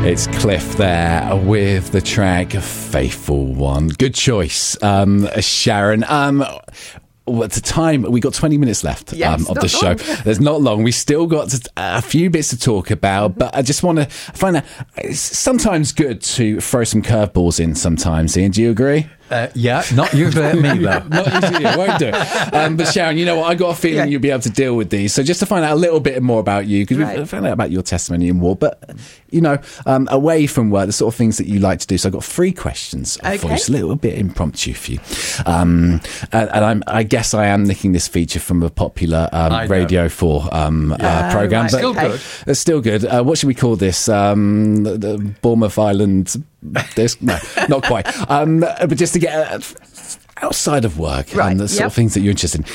It's 0.08 0.26
Cliff 0.26 0.78
there 0.78 1.36
with 1.36 1.92
the 1.92 2.00
track 2.00 2.52
Faithful 2.52 3.44
One. 3.44 3.88
Good 3.88 4.14
choice, 4.14 4.82
um, 4.82 5.28
Sharon. 5.38 6.02
Um, 6.08 6.40
at 6.40 7.52
the 7.52 7.60
time, 7.62 8.00
we 8.04 8.18
got 8.18 8.32
20 8.32 8.56
minutes 8.56 8.82
left 8.82 9.12
Yes, 9.12 9.38
um, 9.38 9.54
of 9.54 9.60
the 9.60 9.68
show. 9.68 9.94
There's 10.24 10.40
not 10.40 10.62
long. 10.62 10.82
We 10.82 10.92
still 10.92 11.26
got 11.26 11.50
to, 11.50 11.70
a 11.76 12.00
few 12.00 12.30
bits 12.30 12.48
to 12.48 12.58
talk 12.58 12.90
about, 12.90 13.36
but 13.36 13.54
I 13.54 13.60
just 13.60 13.82
want 13.82 13.98
to 13.98 14.06
find 14.06 14.56
out 14.56 14.64
it's 14.96 15.20
sometimes 15.20 15.92
good 15.92 16.22
to 16.22 16.58
throw 16.58 16.84
some 16.84 17.02
curveballs 17.02 17.60
in 17.60 17.74
sometimes. 17.74 18.34
Ian, 18.38 18.52
do 18.52 18.62
you 18.62 18.70
agree? 18.70 19.10
Uh, 19.30 19.48
yeah, 19.54 19.82
not 19.94 20.12
you, 20.14 20.28
at 20.28 20.54
me, 20.56 20.78
though. 20.78 20.98
Not 21.08 21.32
usually, 21.42 21.66
I 21.66 21.76
won't 21.76 21.98
do. 21.98 22.10
Um, 22.56 22.76
but 22.76 22.88
Sharon, 22.88 23.16
you 23.18 23.24
know 23.24 23.36
what? 23.36 23.50
I 23.50 23.54
got 23.54 23.70
a 23.70 23.74
feeling 23.74 23.98
Yeah. 23.98 24.04
you'll 24.06 24.20
be 24.20 24.30
able 24.30 24.42
to 24.42 24.50
deal 24.50 24.74
with 24.76 24.90
these. 24.90 25.12
So 25.12 25.22
just 25.22 25.40
to 25.40 25.46
find 25.46 25.64
out 25.64 25.72
a 25.72 25.80
little 25.80 26.00
bit 26.00 26.22
more 26.22 26.40
about 26.40 26.66
you, 26.66 26.82
because 26.84 26.98
Right. 26.98 27.18
we've 27.18 27.28
found 27.28 27.46
out 27.46 27.52
about 27.52 27.70
your 27.70 27.82
testimony 27.82 28.28
and 28.28 28.38
more, 28.38 28.56
but 28.56 28.90
you 29.30 29.40
know, 29.40 29.58
um, 29.86 30.08
away 30.10 30.46
from 30.46 30.70
work, 30.70 30.86
the 30.86 30.92
sort 30.92 31.12
of 31.12 31.18
things 31.18 31.36
that 31.38 31.46
you 31.46 31.60
like 31.60 31.78
to 31.80 31.86
do. 31.86 31.98
So 31.98 32.08
I've 32.08 32.12
got 32.14 32.24
three 32.24 32.52
questions 32.52 33.16
for 33.18 33.28
you, 33.28 33.34
Okay. 33.34 33.54
It's 33.54 33.68
a 33.68 33.72
little 33.72 33.94
bit 33.96 34.18
impromptu 34.18 34.72
for 34.74 34.92
you. 34.92 35.00
Um, 35.46 36.00
and 36.32 36.48
and 36.50 36.64
I'm, 36.64 36.82
I 36.86 37.02
guess 37.02 37.34
I 37.34 37.46
am 37.46 37.64
nicking 37.64 37.92
this 37.92 38.08
feature 38.08 38.40
from 38.40 38.62
a 38.62 38.70
popular 38.70 39.28
um. 39.32 39.68
Radio 39.68 40.08
4 40.08 40.48
um, 40.52 40.92
uh, 40.92 41.30
program, 41.32 41.64
right. 41.64 41.72
but 41.72 41.78
Still 41.78 41.92
good. 41.94 42.20
it's 42.46 42.60
still 42.60 42.80
good. 42.80 43.04
Uh, 43.04 43.22
what 43.22 43.36
should 43.38 43.48
we 43.48 43.54
call 43.54 43.76
this? 43.76 44.08
Um, 44.08 44.84
the, 44.84 44.96
the 44.96 45.18
Bournemouth 45.42 45.78
Island. 45.78 46.42
This 46.62 47.20
no, 47.22 47.38
not 47.68 47.84
quite. 47.84 48.06
Um, 48.30 48.60
but 48.60 48.96
just 48.96 49.12
to 49.12 49.18
get 49.18 49.32
uh, 49.34 49.60
outside 50.42 50.84
of 50.84 50.98
work 50.98 51.34
Right, 51.34 51.50
and 51.50 51.60
the 51.60 51.68
sort 51.68 51.80
yep. 51.80 51.86
of 51.88 51.94
things 51.94 52.14
that 52.14 52.20
you're 52.20 52.32
interested 52.32 52.62
in. 52.62 52.66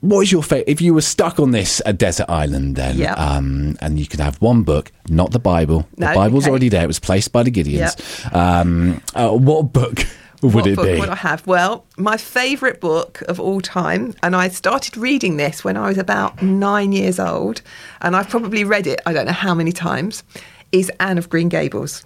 What 0.00 0.20
is 0.20 0.30
your 0.32 0.42
favorite? 0.42 0.68
If 0.68 0.82
you 0.82 0.92
were 0.92 1.00
stuck 1.00 1.40
on 1.40 1.52
this 1.52 1.80
a 1.86 1.94
desert 1.94 2.28
island, 2.28 2.76
then, 2.76 2.98
Yep. 2.98 3.18
um, 3.18 3.78
and 3.80 3.98
you 3.98 4.06
could 4.06 4.20
have 4.20 4.36
one 4.42 4.62
book, 4.62 4.92
not 5.08 5.30
the 5.30 5.38
Bible. 5.38 5.88
The 5.96 6.12
Bible's 6.14 6.44
okay. 6.44 6.50
already 6.50 6.68
there. 6.68 6.84
It 6.84 6.88
was 6.88 7.00
placed 7.00 7.32
by 7.32 7.42
the 7.42 7.50
Gideons. 7.50 8.34
Um, 8.34 9.00
uh, 9.14 9.30
what 9.30 9.72
book 9.72 10.00
would 10.42 10.54
what 10.54 10.66
it 10.66 10.76
book 10.76 10.84
be? 10.84 11.00
would 11.00 11.08
I 11.08 11.14
have? 11.14 11.46
Well, 11.46 11.86
my 11.96 12.18
favourite 12.18 12.80
book 12.82 13.22
of 13.28 13.40
all 13.40 13.62
time, 13.62 14.12
and 14.22 14.36
I 14.36 14.48
started 14.48 14.98
reading 14.98 15.38
this 15.38 15.64
when 15.64 15.78
I 15.78 15.88
was 15.88 15.96
about 15.96 16.42
nine 16.42 16.92
years 16.92 17.18
old, 17.18 17.62
and 18.02 18.14
I've 18.14 18.28
probably 18.28 18.62
read 18.62 18.86
it, 18.86 19.00
I 19.06 19.14
don't 19.14 19.24
know 19.24 19.32
how 19.32 19.54
many 19.54 19.72
times, 19.72 20.22
is 20.70 20.92
Anne 21.00 21.16
of 21.16 21.30
Green 21.30 21.48
Gables. 21.48 22.04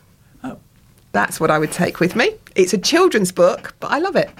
That's 1.13 1.41
what 1.41 1.51
I 1.51 1.59
would 1.59 1.73
take 1.73 2.01
with 2.01 2.15
me. 2.17 2.31
It's 2.55 2.73
a 2.73 2.79
children's 2.79 3.33
book, 3.33 3.75
but 3.81 3.91
I 3.91 3.99
love 3.99 4.17
it. 4.17 4.31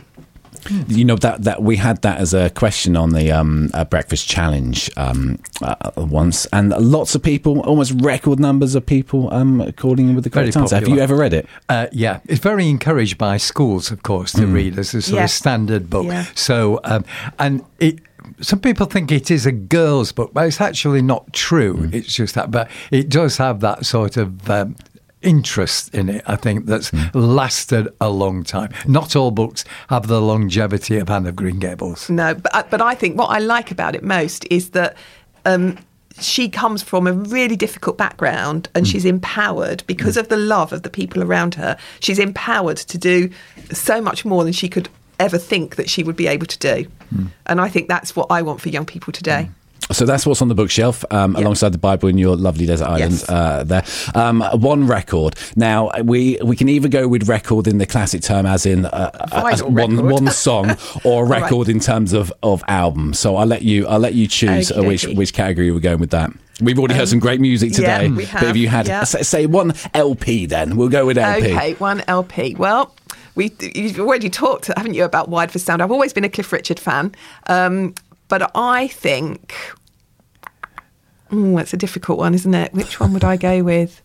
You 0.89 1.05
know 1.05 1.15
that 1.17 1.45
that 1.45 1.63
we 1.63 1.77
had 1.77 2.03
that 2.03 2.19
as 2.19 2.35
a 2.35 2.51
question 2.51 2.97
on 2.97 3.11
the 3.11 3.31
um, 3.31 3.71
uh, 3.73 3.85
breakfast 3.85 4.29
challenge 4.29 4.91
um, 4.97 5.39
uh, 5.63 5.75
once, 5.97 6.47
and 6.53 6.71
lots 6.71 7.15
of 7.15 7.23
people, 7.23 7.61
almost 7.61 7.93
record 8.03 8.41
numbers 8.41 8.75
of 8.75 8.85
people, 8.85 9.33
um, 9.33 9.73
calling 9.77 10.09
in 10.11 10.15
with 10.15 10.25
the 10.25 10.31
Very 10.31 10.47
correct 10.47 10.57
answer. 10.57 10.75
Have 10.81 10.89
you 10.89 10.99
ever 10.99 11.15
read 11.15 11.33
it? 11.33 11.47
Uh, 11.69 11.87
yeah, 11.93 12.21
it's 12.27 12.41
very 12.41 12.69
encouraged 12.69 13.17
by 13.19 13.37
schools, 13.37 13.91
of 13.91 14.03
course, 14.03 14.33
to 14.33 14.47
read 14.47 14.79
as 14.79 14.93
a 14.95 15.01
sort 15.01 15.19
Yeah. 15.19 15.25
of 15.25 15.31
standard 15.31 15.89
book. 15.89 16.07
Yeah. 16.07 16.27
So, 16.35 16.81
um, 16.85 17.05
and 17.39 17.65
it. 17.79 18.01
Some 18.41 18.61
people 18.61 18.85
think 18.87 19.11
it 19.11 19.31
is 19.31 19.47
a 19.47 19.53
girls' 19.53 20.13
book, 20.13 20.33
but 20.35 20.47
it's 20.47 20.61
actually 20.61 21.01
not 21.03 21.33
true. 21.33 21.89
It's 21.93 22.13
just 22.13 22.35
that, 22.35 22.51
but 22.51 22.69
it 22.91 23.09
does 23.09 23.39
have 23.39 23.61
that 23.61 23.87
sort 23.87 24.17
of 24.19 24.51
um, 24.51 24.77
interest 25.23 25.95
in 25.95 26.09
it. 26.09 26.23
I 26.27 26.37
think 26.37 26.67
that's 26.67 26.91
hmm. 26.91 27.07
lasted 27.13 27.89
a 28.01 28.09
long 28.09 28.45
time. 28.45 28.73
Not 28.87 29.17
all 29.17 29.31
books 29.31 29.65
have 29.89 30.07
the 30.07 30.21
longevity 30.21 30.99
of 30.99 31.11
Anne 31.11 31.27
of 31.27 31.37
Green 31.37 31.59
Gables. 31.59 32.09
No, 32.09 32.35
but 32.35 32.55
uh, 32.55 32.63
but 32.71 32.81
I 32.81 32.95
think 32.95 33.19
what 33.19 33.27
I 33.27 33.39
like 33.39 33.71
about 33.71 33.95
it 33.95 34.03
most 34.03 34.47
is 34.51 34.71
that 34.71 34.97
um, 35.45 35.79
she 36.21 36.49
comes 36.49 36.83
from 36.83 37.07
a 37.07 37.13
really 37.13 37.57
difficult 37.57 37.99
background 37.99 38.69
and 38.75 38.87
hmm. 38.87 38.91
she's 38.91 39.05
empowered 39.05 39.83
because 39.87 40.15
hmm. 40.15 40.21
of 40.21 40.29
the 40.29 40.37
love 40.37 40.73
of 40.73 40.83
the 40.83 40.91
people 40.91 41.23
around 41.23 41.55
her. 41.57 41.77
She's 42.01 42.19
empowered 42.19 42.79
to 42.79 42.99
do 42.99 43.31
so 43.73 44.01
much 44.01 44.25
more 44.25 44.45
than 44.45 44.53
she 44.53 44.69
could 44.69 44.89
ever 45.19 45.39
think 45.39 45.77
that 45.77 45.91
she 45.91 46.03
would 46.05 46.17
be 46.17 46.29
able 46.29 46.47
to 46.47 46.59
do. 46.59 46.87
And 47.47 47.61
I 47.61 47.69
think 47.69 47.89
that's 47.89 48.15
what 48.15 48.29
I 48.31 48.43
want 48.43 48.61
for 48.61 48.69
young 48.69 48.87
people 48.87 49.13
today. 49.13 49.51
So 49.91 50.05
that's 50.05 50.27
what's 50.27 50.43
on 50.43 50.49
the 50.49 50.55
bookshelf, 50.55 51.05
um, 51.11 51.35
Yeah. 51.35 51.41
alongside 51.45 51.73
the 51.73 51.79
Bible 51.79 52.09
in 52.09 52.19
your 52.19 52.37
lovely 52.37 52.67
desert 52.67 52.87
island. 52.87 53.13
Yes. 53.13 53.29
Uh, 53.29 53.65
there, 53.65 53.85
um, 54.15 54.43
one 54.55 54.87
record. 54.87 55.35
Now 55.57 55.91
we 56.05 56.39
we 56.45 56.57
can 56.57 56.69
either 56.69 56.89
go 56.89 57.09
with 57.09 57.29
record 57.29 57.67
in 57.67 57.79
the 57.79 57.87
classic 57.87 58.23
term, 58.23 58.47
as 58.47 58.67
in 58.67 58.85
uh, 58.87 59.11
uh, 59.33 59.57
one 59.67 60.09
one 60.09 60.29
song, 60.29 60.77
or 61.05 61.25
a 61.25 61.27
right. 61.27 61.43
record 61.43 61.69
in 61.69 61.81
terms 61.81 62.13
of, 62.13 62.33
of 62.43 62.63
album. 62.69 63.15
So 63.15 63.37
I'll 63.37 63.47
let 63.47 63.63
you 63.63 63.87
I'll 63.87 63.99
let 63.99 64.15
you 64.15 64.27
choose 64.27 64.71
uh, 64.71 64.83
which 64.83 65.05
which 65.07 65.33
category 65.33 65.71
we're 65.71 65.81
going 65.81 66.01
with 66.01 66.11
that. 66.11 66.31
We've 66.61 66.79
already 66.79 66.95
heard 66.95 67.09
some 67.09 67.21
great 67.21 67.41
music 67.41 67.69
Um, 67.79 67.83
yeah, 67.85 67.99
today, 67.99 68.09
we 68.09 68.15
but 68.17 68.23
if 68.25 68.31
have, 68.31 68.57
you 68.57 68.69
had 68.69 68.89
yeah. 68.89 69.05
say, 69.05 69.23
say 69.23 69.47
one 69.47 69.75
LP, 69.95 70.45
then 70.47 70.77
we'll 70.77 70.89
go 70.89 71.07
with 71.07 71.17
LP. 71.17 71.53
Okay, 71.55 71.75
one 71.75 72.03
LP. 72.09 72.57
Well, 72.57 72.93
we 73.37 73.53
you've 73.77 74.01
already 74.01 74.29
talked, 74.29 74.67
haven't 74.77 74.95
you, 74.95 75.05
about 75.05 75.29
Wired 75.29 75.53
for 75.53 75.61
Sound? 75.61 75.81
I've 75.83 75.93
always 75.93 76.13
been 76.13 76.25
a 76.25 76.29
Cliff 76.29 76.53
Richard 76.53 76.81
fan, 76.81 77.15
um, 77.47 77.95
but 78.29 78.51
I 78.55 78.89
think, 78.89 79.55
hmm, 81.31 81.55
oh, 81.55 81.59
it's 81.59 81.73
a 81.73 81.79
difficult 81.79 82.19
one, 82.19 82.35
isn't 82.35 82.55
it? 82.55 82.73
Which 82.73 83.01
one 83.01 83.13
would 83.13 83.25
I 83.25 83.37
go 83.37 83.63
with? 83.63 84.03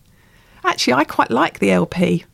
Actually, 0.64 0.94
I 0.94 1.04
quite 1.04 1.30
like 1.30 1.58
the 1.58 1.70
LP. 1.70 2.24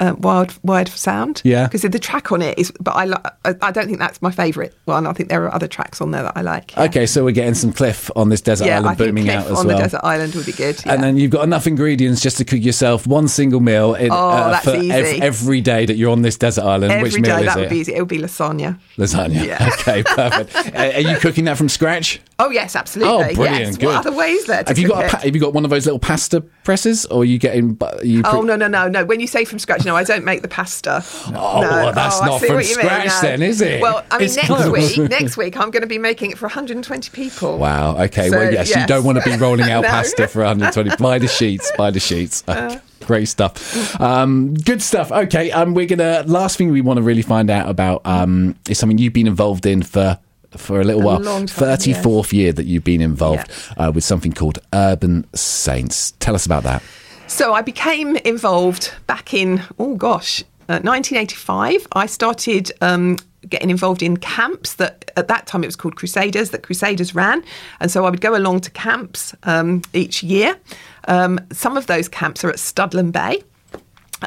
Uh, 0.00 0.14
Wild, 0.18 0.58
Wired 0.62 0.88
for 0.88 0.96
Sound, 0.96 1.42
Yeah. 1.44 1.66
because 1.66 1.82
the 1.82 1.98
track 1.98 2.32
on 2.32 2.40
it 2.40 2.58
is. 2.58 2.72
But 2.80 2.92
I, 2.92 3.04
li- 3.04 3.54
I 3.60 3.70
don't 3.70 3.86
think 3.86 3.98
that's 3.98 4.22
my 4.22 4.30
favourite 4.30 4.72
one. 4.86 5.06
I 5.06 5.12
think 5.12 5.28
there 5.28 5.44
are 5.44 5.54
other 5.54 5.68
tracks 5.68 6.00
on 6.00 6.10
there 6.10 6.22
that 6.22 6.32
I 6.36 6.40
like. 6.40 6.74
yeah. 6.74 6.84
Okay, 6.84 7.04
so 7.06 7.22
we're 7.24 7.32
getting 7.32 7.52
some 7.54 7.70
Cliff 7.72 8.10
on 8.16 8.30
this 8.30 8.40
desert 8.40 8.64
yeah, 8.66 8.78
island 8.78 8.88
I 8.88 8.94
booming 8.94 9.28
out 9.28 9.46
as 9.46 9.58
on 9.58 9.66
well. 9.66 9.76
the 9.76 9.82
desert 9.82 10.00
island 10.02 10.34
would 10.34 10.46
be 10.46 10.52
good. 10.52 10.80
And 10.86 11.02
then 11.02 11.18
you've 11.18 11.30
got 11.30 11.44
enough 11.44 11.66
ingredients 11.66 12.22
just 12.22 12.38
to 12.38 12.44
cook 12.46 12.60
yourself 12.62 13.06
one 13.06 13.28
single 13.28 13.60
meal 13.60 13.94
in, 13.94 14.10
Oh, 14.10 14.14
uh, 14.16 14.58
for 14.60 14.74
easy. 14.76 15.20
every 15.20 15.60
day 15.60 15.84
that 15.84 15.96
you're 15.96 16.10
on 16.12 16.22
this 16.22 16.36
desert 16.38 16.64
island. 16.64 16.92
every 16.92 17.02
Which 17.04 17.14
day 17.14 17.20
meal 17.20 17.36
is 17.38 17.44
that 17.46 17.58
it? 17.58 17.60
would 17.60 17.68
be 17.70 17.76
easy. 17.78 17.94
It 17.94 17.98
would 18.00 18.08
be 18.08 18.18
lasagna. 18.18 18.78
Lasagna. 18.96 19.44
Yeah. 19.46 19.68
Okay, 19.80 20.02
perfect. 20.02 20.56
Uh, 20.80 20.92
are 20.94 21.00
you 21.00 21.16
cooking 21.18 21.44
that 21.44 21.56
from 21.58 21.68
scratch? 21.68 22.20
Oh 22.38 22.50
yes, 22.50 22.74
absolutely. 22.76 23.12
Oh, 23.32 23.34
brilliant! 23.34 23.58
Yes. 23.60 23.76
Good. 23.76 23.86
What 23.86 24.06
other 24.06 24.16
ways 24.16 24.44
there? 24.46 24.62
To 24.62 24.68
have 24.70 24.78
you 24.78 24.86
cook 24.88 24.96
got? 24.96 25.04
A, 25.04 25.08
pa- 25.08 25.18
have 25.18 25.34
you 25.34 25.40
got 25.40 25.52
one 25.52 25.64
of 25.64 25.70
those 25.70 25.84
little 25.84 25.98
pasta 25.98 26.42
presses, 26.70 27.04
or 27.06 27.22
are 27.22 27.24
you 27.24 27.36
getting? 27.36 27.74
bu- 27.74 27.86
Are 27.86 28.04
you 28.04 28.22
Oh 28.24 28.42
no 28.42 28.54
no 28.54 28.68
no 28.68 28.86
no! 28.86 29.04
When 29.04 29.18
you 29.18 29.26
say 29.26 29.44
from 29.44 29.58
scratch, 29.58 29.84
no, 29.84 29.96
I 29.96 30.04
don't 30.04 30.24
make 30.24 30.42
the 30.42 30.48
pasta. 30.48 31.04
Oh, 31.42 31.60
no. 31.62 31.68
well, 31.68 31.92
that's 31.92 32.20
I 32.20 32.26
not 32.26 32.38
from 32.40 32.48
you 32.50 32.56
mean, 32.58 32.64
scratch 32.64 33.06
no. 33.06 33.20
then, 33.22 33.42
is 33.42 33.60
it? 33.60 33.80
Well, 33.82 34.04
I 34.10 34.18
mean, 34.18 34.26
It's 34.26 34.36
next 34.36 34.46
close. 34.48 34.96
week, 34.96 35.10
next 35.20 35.36
week, 35.36 35.56
I'm 35.56 35.70
going 35.72 35.80
to 35.82 35.86
be 35.88 35.98
making 35.98 36.30
it 36.30 36.38
for 36.38 36.46
120 36.46 37.10
people. 37.10 37.58
Wow. 37.58 37.96
Okay. 38.04 38.28
So, 38.28 38.36
well, 38.38 38.52
yes, 38.52 38.74
you 38.74 38.86
don't 38.86 39.02
want 39.04 39.18
to 39.18 39.24
be 39.28 39.36
rolling 39.36 39.68
out 39.74 39.82
No. 39.82 39.88
pasta 39.88 40.28
for 40.28 40.40
120. 40.44 40.96
Buy 40.96 41.18
the 41.18 41.26
sheets. 41.28 41.72
Buy 41.76 41.90
the 41.90 41.98
sheets. 42.00 42.44
Uh. 42.46 42.78
Great 43.00 43.26
stuff. 43.26 43.98
Um, 44.00 44.54
good 44.54 44.80
stuff. 44.82 45.10
Okay. 45.10 45.50
Um, 45.50 45.74
we're 45.74 45.86
gonna. 45.86 46.22
Last 46.26 46.56
thing 46.56 46.70
we 46.70 46.80
want 46.82 46.98
to 46.98 47.02
really 47.02 47.22
find 47.22 47.50
out 47.50 47.68
about 47.68 48.02
um, 48.04 48.54
is 48.68 48.78
something 48.78 48.98
you've 48.98 49.12
been 49.12 49.26
involved 49.26 49.66
in 49.66 49.82
for. 49.82 50.18
For 50.56 50.80
a 50.80 50.84
little 50.84 51.02
A 51.02 51.04
while, 51.04 51.20
long 51.20 51.46
time, 51.46 51.46
thirty 51.46 51.92
fourth 51.92 52.32
year 52.32 52.52
that 52.52 52.66
you've 52.66 52.84
been 52.84 53.00
involved 53.00 53.50
uh, 53.76 53.92
with 53.94 54.02
something 54.02 54.32
called 54.32 54.58
Urban 54.72 55.24
Saints. 55.34 56.12
Tell 56.18 56.34
us 56.34 56.44
about 56.44 56.64
that. 56.64 56.82
So 57.28 57.54
I 57.54 57.62
became 57.62 58.16
involved 58.16 58.92
back 59.06 59.32
in 59.32 59.62
oh 59.78 59.94
gosh, 59.94 60.42
uh, 60.68 60.80
1985. 60.82 61.86
I 61.92 62.06
started 62.06 62.72
um, 62.80 63.18
getting 63.48 63.70
involved 63.70 64.02
in 64.02 64.16
camps 64.16 64.74
that 64.74 65.12
at 65.16 65.28
that 65.28 65.46
time 65.46 65.62
it 65.62 65.68
was 65.68 65.76
called 65.76 65.94
Crusaders 65.94 66.50
that 66.50 66.64
Crusaders 66.64 67.14
ran, 67.14 67.44
and 67.78 67.90
so 67.90 68.04
I 68.04 68.10
would 68.10 68.20
go 68.20 68.36
along 68.36 68.60
to 68.62 68.70
camps 68.72 69.34
um, 69.44 69.82
each 69.92 70.24
year. 70.24 70.58
Um, 71.06 71.38
some 71.52 71.76
of 71.76 71.86
those 71.86 72.08
camps 72.08 72.44
are 72.44 72.50
at 72.50 72.56
Studland 72.56 73.12
Bay. 73.12 73.42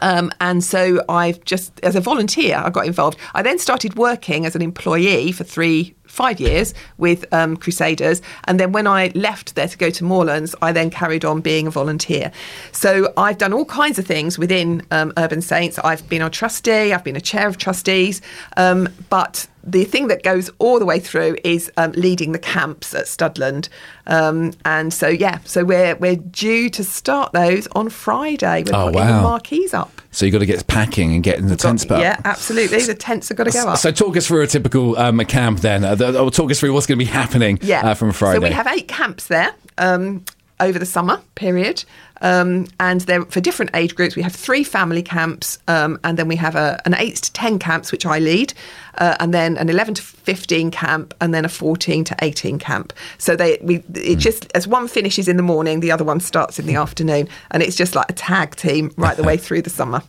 Um, 0.01 0.31
and 0.41 0.63
so 0.63 1.03
I've 1.07 1.43
just, 1.45 1.79
as 1.81 1.95
a 1.95 2.01
volunteer, 2.01 2.57
I 2.57 2.69
got 2.69 2.87
involved. 2.87 3.17
I 3.33 3.41
then 3.41 3.59
started 3.59 3.95
working 3.95 4.45
as 4.45 4.55
an 4.55 4.61
employee 4.61 5.31
for 5.31 5.43
three, 5.43 5.93
five 6.13 6.39
years 6.39 6.73
with 6.97 7.25
um, 7.33 7.57
Crusaders. 7.57 8.21
And 8.45 8.59
then 8.59 8.71
when 8.71 8.87
I 8.87 9.11
left 9.15 9.55
there 9.55 9.67
to 9.67 9.77
go 9.77 9.89
to 9.89 10.03
Moorlands, 10.03 10.53
I 10.61 10.71
then 10.71 10.89
carried 10.89 11.25
on 11.25 11.41
being 11.41 11.65
a 11.67 11.71
volunteer. 11.71 12.31
So 12.71 13.11
I've 13.17 13.37
done 13.39 13.51
all 13.53 13.65
kinds 13.65 13.97
of 13.99 14.05
things 14.05 14.37
within 14.37 14.83
um, 14.91 15.11
Urban 15.17 15.41
Saints. 15.41 15.79
I've 15.79 16.07
been 16.09 16.21
a 16.21 16.29
trustee, 16.29 16.93
I've 16.93 17.03
been 17.03 17.15
a 17.15 17.21
chair 17.21 17.47
of 17.47 17.57
trustees. 17.57 18.21
Um, 18.57 18.87
but 19.09 19.47
the 19.65 19.85
thing 19.85 20.07
that 20.09 20.23
goes 20.23 20.51
all 20.59 20.77
the 20.77 20.85
way 20.85 20.99
through 20.99 21.37
is 21.43 21.71
um, 21.77 21.91
leading 21.93 22.31
the 22.33 22.39
camps 22.39 22.93
at 22.93 23.05
Studland. 23.05 23.69
Um, 24.05 24.51
and 24.65 24.93
so, 24.93 25.07
yeah, 25.07 25.39
so 25.45 25.63
we're, 25.63 25.95
we're 25.95 26.17
due 26.17 26.69
to 26.71 26.83
start 26.83 27.31
those 27.33 27.67
on 27.73 27.89
Friday. 27.89 28.63
We're 28.65 28.75
Oh, 28.75 28.85
putting 28.87 28.99
wow. 29.01 29.17
the 29.17 29.23
marquees 29.23 29.73
up. 29.73 30.01
So 30.13 30.25
you've 30.25 30.33
got 30.33 30.39
to 30.39 30.45
get 30.45 30.65
packing 30.67 31.13
and 31.13 31.23
getting 31.23 31.47
the 31.47 31.55
tents 31.55 31.89
up. 31.89 31.99
Yeah, 31.99 32.17
absolutely. 32.23 32.79
The 32.83 32.93
tents 32.93 33.29
have 33.29 33.37
got 33.37 33.45
to 33.45 33.51
go 33.51 33.67
up. 33.67 33.77
So 33.79 33.91
talk 33.91 34.15
us 34.15 34.27
through 34.27 34.43
a 34.43 34.47
typical 34.47 34.97
um, 34.97 35.19
camp 35.25 35.59
then. 35.59 35.83
Uh, 35.83 35.95
the, 35.95 36.21
or 36.21 36.29
talk 36.29 36.51
us 36.51 36.59
through 36.59 36.71
what's 36.73 36.85
going 36.85 36.99
to 36.99 37.03
be 37.03 37.09
happening 37.09 37.59
yeah. 37.61 37.89
uh, 37.89 37.93
from 37.95 38.11
Friday. 38.11 38.39
So 38.39 38.43
we 38.43 38.53
have 38.53 38.67
eight 38.67 38.87
camps 38.87 39.27
there 39.27 39.53
um, 39.77 40.23
over 40.63 40.79
the 40.79 40.85
summer 40.85 41.21
period. 41.35 41.83
Um, 42.21 42.67
and 42.79 43.01
they're 43.01 43.25
for 43.25 43.41
different 43.41 43.71
age 43.73 43.95
groups. 43.95 44.15
We 44.15 44.21
have 44.21 44.33
three 44.33 44.63
family 44.63 45.03
camps, 45.03 45.59
um, 45.67 45.99
and 46.05 46.17
then 46.17 46.29
we 46.29 46.37
have 46.37 46.55
a, 46.55 46.79
an 46.85 46.95
eight 46.97 47.17
to 47.17 47.33
ten 47.33 47.59
camps, 47.59 47.91
which 47.91 48.05
I 48.05 48.19
lead, 48.19 48.53
uh, 48.97 49.17
and 49.19 49.33
then 49.33 49.57
an 49.57 49.67
eleven 49.69 49.93
to 49.95 50.01
fifteen 50.01 50.71
camp, 50.71 51.13
and 51.19 51.33
then 51.33 51.43
a 51.43 51.49
fourteen 51.49 52.05
to 52.05 52.15
eighteen 52.21 52.59
camp. 52.59 52.93
So 53.17 53.35
they 53.35 53.57
we 53.61 53.75
Hmm. 53.77 53.97
it 53.97 54.19
just 54.19 54.49
as 54.55 54.67
one 54.67 54.87
finishes 54.87 55.27
in 55.27 55.35
the 55.35 55.43
morning, 55.43 55.81
the 55.81 55.91
other 55.91 56.05
one 56.05 56.21
starts 56.21 56.59
in 56.59 56.65
the 56.65 56.75
afternoon, 56.75 57.27
and 57.51 57.61
it's 57.61 57.75
just 57.75 57.93
like 57.93 58.09
a 58.09 58.13
tag 58.13 58.55
team 58.55 58.91
right 58.95 59.17
the 59.17 59.23
way 59.23 59.35
through 59.45 59.63
the 59.63 59.69
summer. 59.69 60.01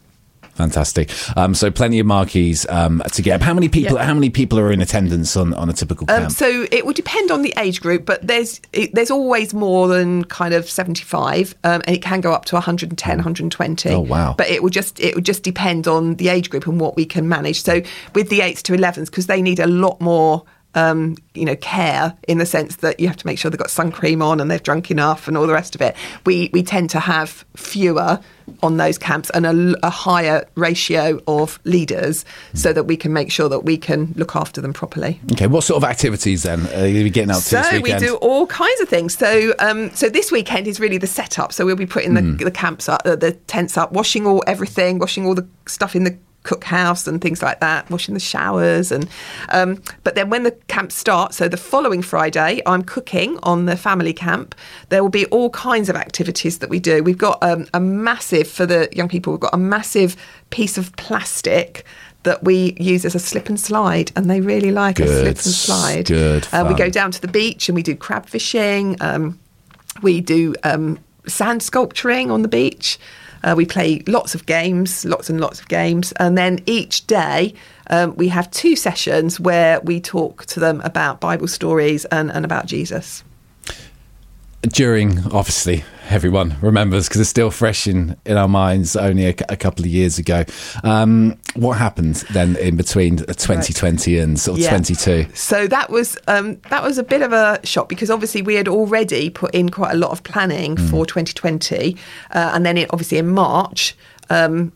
Fantastic. 0.55 1.11
Um, 1.37 1.55
so 1.55 1.71
plenty 1.71 1.99
of 1.99 2.07
marquees 2.07 2.67
um, 2.69 3.03
to 3.13 3.23
get. 3.23 3.37
up. 3.37 3.43
How 3.43 3.55
many 3.55 3.69
people? 3.69 3.97
Yeah. 3.97 4.05
How 4.05 4.15
many 4.15 4.31
people 4.31 4.59
are 4.59 4.71
in 4.71 4.81
attendance 4.81 5.37
on, 5.37 5.53
on 5.55 5.69
a 5.69 5.73
typical 5.73 6.07
camp? 6.07 6.25
Um, 6.25 6.31
so 6.31 6.67
it 6.71 6.87
would 6.87 6.97
depend 6.97 7.31
on 7.31 7.43
the 7.43 7.53
age 7.59 7.81
group, 7.81 8.07
but 8.07 8.25
there's 8.27 8.61
it, 8.73 8.95
there's 8.95 9.11
always 9.11 9.53
more 9.53 9.89
than 9.89 10.25
kind 10.25 10.55
of 10.55 10.69
75, 10.69 11.55
um, 11.65 11.83
and 11.87 11.97
it 11.97 12.03
can 12.03 12.21
go 12.21 12.33
up 12.33 12.45
to 12.47 12.55
110, 12.55 13.17
120. 13.17 13.91
Oh, 13.91 14.01
wow. 14.01 14.35
But 14.37 14.49
it 14.49 14.63
would 14.63 14.73
just 14.73 15.01
it 15.01 15.15
would 15.15 15.25
just 15.25 15.43
depend 15.43 15.89
on 15.89 16.15
the 16.17 16.29
age 16.29 16.51
group 16.51 16.67
and 16.67 16.81
what 16.81 16.97
we 16.97 17.05
can 17.05 17.29
manage. 17.29 17.63
So 17.63 17.83
with 18.15 18.29
the 18.29 18.41
eights 18.41 18.63
to 18.65 18.73
11s, 18.73 19.07
because 19.07 19.27
they 19.27 19.43
need 19.43 19.59
a 19.59 19.67
lot 19.67 20.01
more. 20.01 20.45
Um, 20.77 21.17
you 21.35 21.45
know, 21.45 21.57
care 21.57 22.17
in 22.29 22.39
the 22.39 22.47
sense 22.47 22.77
that 22.77 22.99
you 23.01 23.07
have 23.09 23.17
to 23.17 23.27
make 23.27 23.39
sure 23.39 23.51
they've 23.51 23.59
got 23.59 23.71
sun 23.71 23.91
cream 23.93 24.23
on 24.23 24.41
and 24.41 24.51
they've 24.51 24.63
drunk 24.63 24.91
enough 24.91 25.27
and 25.29 25.37
all 25.37 25.47
the 25.47 25.53
rest 25.53 25.75
of 25.75 25.81
it. 25.81 25.95
We 26.27 26.51
we 26.53 26.63
tend 26.63 26.91
to 26.91 27.01
have 27.01 27.45
fewer 27.57 28.21
on 28.63 28.77
those 28.77 28.99
camps 28.99 29.31
and 29.31 29.47
a, 29.47 29.87
a 29.87 29.91
higher 29.91 30.47
ratio 30.55 31.19
of 31.27 31.59
leaders 31.65 32.25
so 32.53 32.73
that 32.73 32.85
we 32.85 32.97
can 32.97 33.13
make 33.13 33.33
sure 33.33 33.49
that 33.49 33.61
we 33.61 33.77
can 33.79 34.13
look 34.17 34.37
after 34.37 34.61
them 34.61 34.73
properly. 34.73 35.19
okay. 35.33 35.47
What 35.47 35.65
sort 35.65 35.83
of 35.83 35.89
activities 35.89 36.43
then 36.43 36.67
are 36.75 36.87
you 36.87 37.09
getting 37.09 37.31
up 37.31 37.39
to 37.39 37.43
So 37.43 37.63
this 37.63 37.83
we 37.83 37.95
do 37.95 38.17
all 38.17 38.47
kinds 38.47 38.81
of 38.81 38.89
things. 38.89 39.17
So 39.17 39.55
um, 39.61 39.91
so 39.95 40.09
this 40.09 40.31
weekend 40.31 40.67
is 40.67 40.79
really 40.79 40.99
the 40.99 41.07
setup. 41.07 41.53
So 41.53 41.65
we'll 41.65 41.77
be 41.77 41.87
putting 41.87 42.15
the, 42.15 42.21
Hmm. 42.21 42.37
the 42.37 42.51
camps 42.51 42.89
up, 42.89 43.03
uh, 43.05 43.17
the 43.17 43.33
tents 43.33 43.77
up, 43.77 43.93
washing 43.93 44.27
all 44.27 44.43
everything, 44.47 44.99
washing 44.99 45.27
all 45.27 45.35
the 45.35 45.47
stuff 45.67 45.95
in 45.97 46.05
the 46.05 46.17
cookhouse 46.45 47.09
and 47.09 47.21
things 47.21 47.43
like 47.43 47.61
that, 47.61 47.91
washing 47.91 48.15
the 48.15 48.21
showers 48.21 48.93
and 48.93 49.09
um, 49.49 49.83
but 50.05 50.15
then 50.15 50.31
when 50.31 50.45
the 50.45 50.53
camp 50.69 50.93
starts, 50.93 51.37
so 51.37 51.49
the 51.49 51.57
following 51.57 52.03
Friday, 52.03 52.63
I'm 52.67 52.83
cooking 52.83 53.39
on 53.43 53.67
the 53.67 53.77
family 53.77 54.13
camp. 54.13 54.55
There 54.89 55.03
will 55.03 55.11
be 55.11 55.27
all 55.27 55.51
kinds 55.51 55.89
of 55.89 55.97
activities 55.97 56.59
that 56.59 56.71
we 56.71 56.79
do. 56.79 57.03
We've 57.03 57.19
got 57.19 57.43
um, 57.43 57.67
a 57.75 57.81
massive 57.81 58.49
for 58.49 58.67
the 58.67 58.89
young 58.93 59.09
people. 59.09 59.33
We've 59.33 59.41
got 59.41 59.55
a 59.55 59.59
massive 59.59 60.17
piece 60.51 60.79
of 60.79 60.95
plastic. 60.97 61.85
That 62.23 62.43
we 62.43 62.75
use 62.81 63.05
as 63.05 63.15
a 63.15 63.19
slip 63.19 63.51
and 63.51 63.61
slide, 63.61 64.11
and 64.17 64.31
they 64.31 64.41
really 64.41 64.71
like 64.71 64.99
a 64.99 65.07
slip 65.07 65.27
and 65.27 65.39
slide. 65.41 66.07
good 66.07 66.49
Uh, 66.55 66.65
we 66.67 66.75
go 66.75 66.89
down 66.89 67.11
to 67.11 67.21
the 67.21 67.29
beach 67.29 67.69
and 67.69 67.77
we 67.77 67.83
do 67.83 67.95
crab 67.95 68.25
fishing. 68.25 68.97
Um, 69.03 69.39
we 70.01 70.23
do 70.23 70.55
um, 70.65 70.99
sand 71.27 71.63
sculpturing 71.63 72.31
on 72.31 72.41
the 72.41 72.49
beach. 72.49 72.99
Uh, 73.45 73.55
we 73.57 73.67
play 73.67 74.03
lots 74.07 74.35
of 74.35 74.47
games, 74.47 75.05
lots 75.05 75.31
and 75.31 75.41
lots 75.41 75.61
of 75.61 75.69
games. 75.69 76.13
And 76.13 76.37
then 76.37 76.61
each 76.67 77.07
day 77.07 77.55
um, 77.91 78.17
we 78.17 78.29
have 78.29 78.51
two 78.51 78.75
sessions 78.75 79.39
where 79.39 79.81
we 79.81 80.01
talk 80.01 80.47
to 80.47 80.59
them 80.59 80.81
about 80.81 81.21
Bible 81.21 81.47
stories 81.47 82.07
and, 82.07 82.31
and 82.33 82.45
about 82.45 82.67
Jesus. 82.67 83.23
During 84.69 85.19
obviously 85.33 85.85
everyone 86.11 86.57
remembers 86.61 87.09
because 87.09 87.21
it's 87.21 87.31
still 87.31 87.51
fresh 87.51 87.87
in, 87.87 88.17
in 88.27 88.37
our 88.37 88.49
minds 88.49 88.95
only 88.95 89.27
a, 89.27 89.35
a 89.49 89.57
couple 89.57 89.85
of 89.85 89.91
years 89.91 90.19
ago 90.19 90.45
um, 90.83 91.39
what 91.55 91.79
happened 91.79 92.17
then 92.33 92.57
in 92.57 92.77
between 92.77 93.17
2020 93.17 94.19
and 94.19 94.39
sort 94.39 94.59
of 94.59 94.65
Yeah. 94.65 94.71
22 94.71 95.27
So 95.35 95.67
that 95.69 95.91
was 95.91 96.17
um, 96.29 96.61
that 96.71 96.83
was 96.83 96.99
a 96.99 97.03
bit 97.03 97.23
of 97.23 97.33
a 97.33 97.59
shock 97.65 97.89
because 97.89 98.11
obviously 98.11 98.43
we 98.43 98.55
had 98.55 98.69
already 98.69 99.31
put 99.31 99.55
in 99.55 99.71
quite 99.71 99.93
a 99.93 99.97
lot 99.97 100.11
of 100.11 100.23
planning 100.23 100.77
for 100.77 101.07
2020, 101.07 101.97
uh, 102.31 102.51
and 102.55 102.65
then 102.67 102.77
it, 102.79 102.89
obviously 102.93 103.19
in 103.19 103.29
March. 103.29 103.97
Um, 104.31 104.73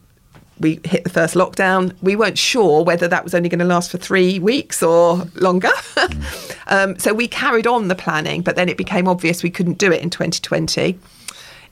we 0.61 0.81
hit 0.85 1.05
the 1.05 1.11
first 1.11 1.35
lockdown. 1.35 1.95
We 2.03 2.17
weren't 2.17 2.39
sure 2.39 2.85
whether 2.85 3.09
that 3.09 3.25
was 3.25 3.35
only 3.35 3.49
going 3.49 3.59
to 3.61 3.65
last 3.65 3.91
for 3.91 3.99
three 3.99 4.39
weeks 4.39 4.83
or 4.83 5.27
longer. 5.35 5.71
um, 6.67 6.99
so 6.99 7.15
we 7.15 7.29
carried 7.29 7.67
on 7.67 7.89
the 7.89 7.95
planning, 7.95 8.43
but 8.43 8.57
then 8.57 8.69
it 8.69 8.77
became 8.77 9.09
obvious 9.09 9.43
we 9.43 9.51
couldn't 9.51 9.79
do 9.79 9.93
it 9.93 10.03
in 10.03 10.11
2020. 10.11 10.99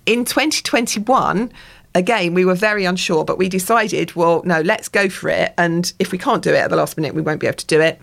In 0.06 0.24
2021, 0.24 1.52
again, 1.94 2.34
we 2.34 2.44
were 2.44 2.54
very 2.54 2.84
unsure, 2.84 3.24
but 3.24 3.38
we 3.38 3.48
decided, 3.48 4.14
well, 4.14 4.42
no, 4.44 4.60
let's 4.60 4.88
go 4.88 5.08
for 5.08 5.28
it. 5.28 5.54
And 5.58 5.92
if 5.98 6.12
we 6.12 6.18
can't 6.18 6.42
do 6.42 6.50
it 6.50 6.58
at 6.58 6.70
the 6.70 6.76
last 6.76 6.96
minute, 6.96 7.14
we 7.14 7.22
won't 7.22 7.40
be 7.40 7.46
able 7.46 7.56
to 7.56 7.66
do 7.66 7.80
it. 7.80 8.00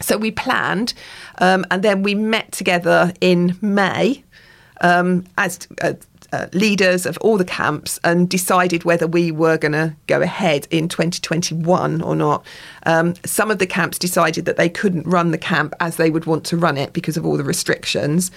So 0.00 0.16
we 0.16 0.30
planned, 0.30 0.94
um, 1.38 1.64
and 1.70 1.82
then 1.82 2.02
we 2.02 2.14
met 2.14 2.50
together 2.52 3.12
in 3.20 3.56
May 3.60 4.24
um, 4.80 5.24
as 5.38 5.66
uh, 5.80 5.94
uh, 6.32 6.46
leaders 6.52 7.06
of 7.06 7.18
all 7.18 7.36
the 7.36 7.44
camps 7.44 8.00
and 8.04 8.28
decided 8.28 8.84
whether 8.84 9.06
we 9.06 9.30
were 9.30 9.58
going 9.58 9.72
to 9.72 9.94
go 10.06 10.20
ahead 10.22 10.66
in 10.70 10.88
2021 10.88 12.02
or 12.02 12.16
not. 12.16 12.44
Um, 12.86 13.14
some 13.24 13.50
of 13.50 13.58
the 13.58 13.66
camps 13.66 13.98
decided 13.98 14.44
that 14.46 14.56
they 14.56 14.68
couldn't 14.68 15.06
run 15.06 15.30
the 15.30 15.38
camp 15.38 15.74
as 15.80 15.96
they 15.96 16.10
would 16.10 16.24
want 16.24 16.44
to 16.46 16.56
run 16.56 16.78
it 16.78 16.92
because 16.92 17.16
of 17.16 17.26
all 17.26 17.36
the 17.36 17.44
restrictions. 17.44 18.30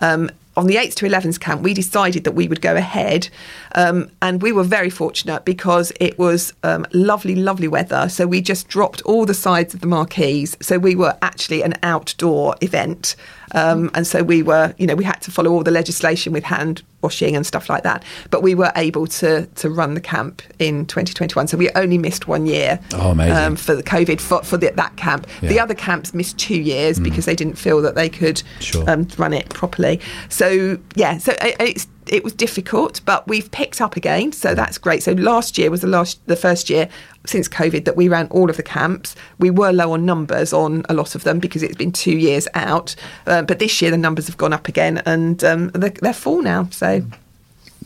Um, 0.00 0.30
on 0.56 0.66
the 0.66 0.76
8th 0.76 0.94
to 0.96 1.06
11th 1.06 1.40
camp, 1.40 1.62
we 1.62 1.74
decided 1.74 2.24
that 2.24 2.32
we 2.32 2.48
would 2.48 2.60
go 2.60 2.74
ahead. 2.74 3.28
Um, 3.74 4.10
and 4.20 4.42
we 4.42 4.52
were 4.52 4.64
very 4.64 4.90
fortunate 4.90 5.44
because 5.44 5.92
it 6.00 6.18
was 6.18 6.52
um, 6.64 6.86
lovely, 6.92 7.36
lovely 7.36 7.68
weather. 7.68 8.08
So 8.08 8.26
we 8.26 8.40
just 8.40 8.68
dropped 8.68 9.00
all 9.02 9.26
the 9.26 9.34
sides 9.34 9.74
of 9.74 9.80
the 9.80 9.86
marquees. 9.86 10.56
So 10.60 10.78
we 10.78 10.96
were 10.96 11.16
actually 11.22 11.62
an 11.62 11.74
outdoor 11.82 12.56
event. 12.60 13.14
Um, 13.52 13.90
and 13.94 14.06
so 14.06 14.22
we 14.22 14.42
were, 14.42 14.74
you 14.78 14.86
know, 14.86 14.94
we 14.94 15.04
had 15.04 15.20
to 15.22 15.30
follow 15.30 15.50
all 15.52 15.62
the 15.62 15.70
legislation 15.70 16.32
with 16.32 16.44
hand 16.44 16.82
washing 17.02 17.34
and 17.34 17.46
stuff 17.46 17.68
like 17.70 17.82
that. 17.82 18.04
But 18.30 18.42
we 18.42 18.54
were 18.54 18.72
able 18.76 19.06
to 19.06 19.46
to 19.46 19.70
run 19.70 19.94
the 19.94 20.00
camp 20.00 20.42
in 20.58 20.86
2021. 20.86 21.48
So 21.48 21.56
we 21.56 21.70
only 21.70 21.98
missed 21.98 22.28
one 22.28 22.46
year 22.46 22.78
Oh, 22.94 23.10
amazing. 23.12 23.36
um, 23.36 23.56
for 23.56 23.74
the 23.74 23.82
COVID 23.82 24.20
for, 24.20 24.42
for 24.42 24.56
the, 24.56 24.70
that 24.76 24.96
camp. 24.96 25.26
The 25.40 25.58
other 25.58 25.74
camps 25.74 26.12
missed 26.14 26.38
two 26.38 26.60
years 26.60 27.00
because 27.00 27.24
they 27.24 27.34
didn't 27.34 27.56
feel 27.56 27.80
that 27.82 27.94
they 27.94 28.08
could 28.08 28.42
Sure. 28.60 28.88
um, 28.90 29.08
run 29.16 29.32
it 29.32 29.48
properly. 29.48 30.00
So 30.28 30.78
yeah, 30.94 31.18
so 31.18 31.32
it, 31.40 31.56
it's 31.60 31.86
it 32.10 32.24
was 32.24 32.32
difficult, 32.32 33.00
but 33.04 33.26
we've 33.28 33.50
picked 33.52 33.80
up 33.80 33.96
again, 33.96 34.32
so 34.32 34.54
that's 34.54 34.78
great. 34.78 35.02
So 35.02 35.12
last 35.12 35.56
year 35.56 35.70
was 35.70 35.80
the 35.80 35.86
last, 35.86 36.20
the 36.26 36.36
first 36.36 36.68
year 36.68 36.88
since 37.24 37.48
COVID 37.48 37.84
that 37.84 37.96
we 37.96 38.08
ran 38.08 38.26
all 38.28 38.50
of 38.50 38.56
the 38.56 38.62
camps. 38.62 39.14
We 39.38 39.50
were 39.50 39.72
low 39.72 39.92
on 39.92 40.04
numbers 40.04 40.52
on 40.52 40.84
a 40.88 40.94
lot 40.94 41.14
of 41.14 41.22
them 41.22 41.38
because 41.38 41.62
it's 41.62 41.76
been 41.76 41.92
two 41.92 42.18
years 42.18 42.48
out, 42.54 42.96
uh, 43.26 43.42
but 43.42 43.60
this 43.60 43.80
year 43.80 43.90
the 43.90 43.96
numbers 43.96 44.26
have 44.26 44.36
gone 44.36 44.52
up 44.52 44.68
again, 44.68 45.02
and 45.06 45.42
um, 45.44 45.68
they're, 45.68 45.90
they're 45.90 46.12
full 46.12 46.42
now. 46.42 46.68
So 46.72 47.02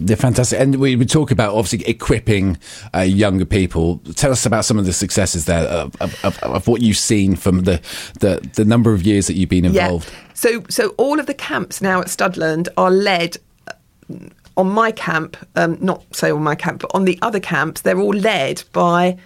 They're 0.01 0.16
fantastic. 0.16 0.59
And 0.59 0.77
we 0.77 0.97
would 0.97 1.11
talk 1.11 1.31
about 1.31 1.55
obviously 1.55 1.87
equipping 1.87 2.59
uh, 2.95 3.01
younger 3.01 3.45
people. 3.45 3.99
Tell 4.14 4.33
us 4.33 4.45
about 4.47 4.64
some 4.64 4.79
of 4.79 4.87
the 4.87 4.93
successes 4.93 5.45
there 5.45 5.64
of, 5.64 5.95
of, 6.01 6.25
of, 6.25 6.39
of 6.43 6.66
what 6.66 6.83
you've 6.83 6.97
seen 6.97 7.37
from 7.37 7.62
the, 7.62 7.81
the, 8.20 8.41
the 8.55 8.64
number 8.64 8.93
of 8.93 9.03
years 9.03 9.27
that 9.29 9.35
you've 9.35 9.51
been 9.51 9.64
involved. 9.64 10.11
Yeah. 10.11 10.20
So 10.35 10.64
so 10.68 10.89
all 10.99 11.20
of 11.20 11.27
the 11.27 11.35
camps 11.35 11.81
now 11.81 12.01
at 12.01 12.09
Studland 12.09 12.68
are 12.77 12.91
led 12.91 13.37
on 14.57 14.71
my 14.71 14.93
camp, 14.93 15.37
um, 15.57 15.79
not 15.81 16.05
say 16.15 16.31
on 16.31 16.43
my 16.43 16.55
camp, 16.55 16.83
but 16.83 16.91
on 16.95 17.05
the 17.05 17.19
other 17.23 17.41
camps, 17.41 17.81
they're 17.81 17.99
all 17.99 18.15
led 18.15 18.63
by 18.73 19.19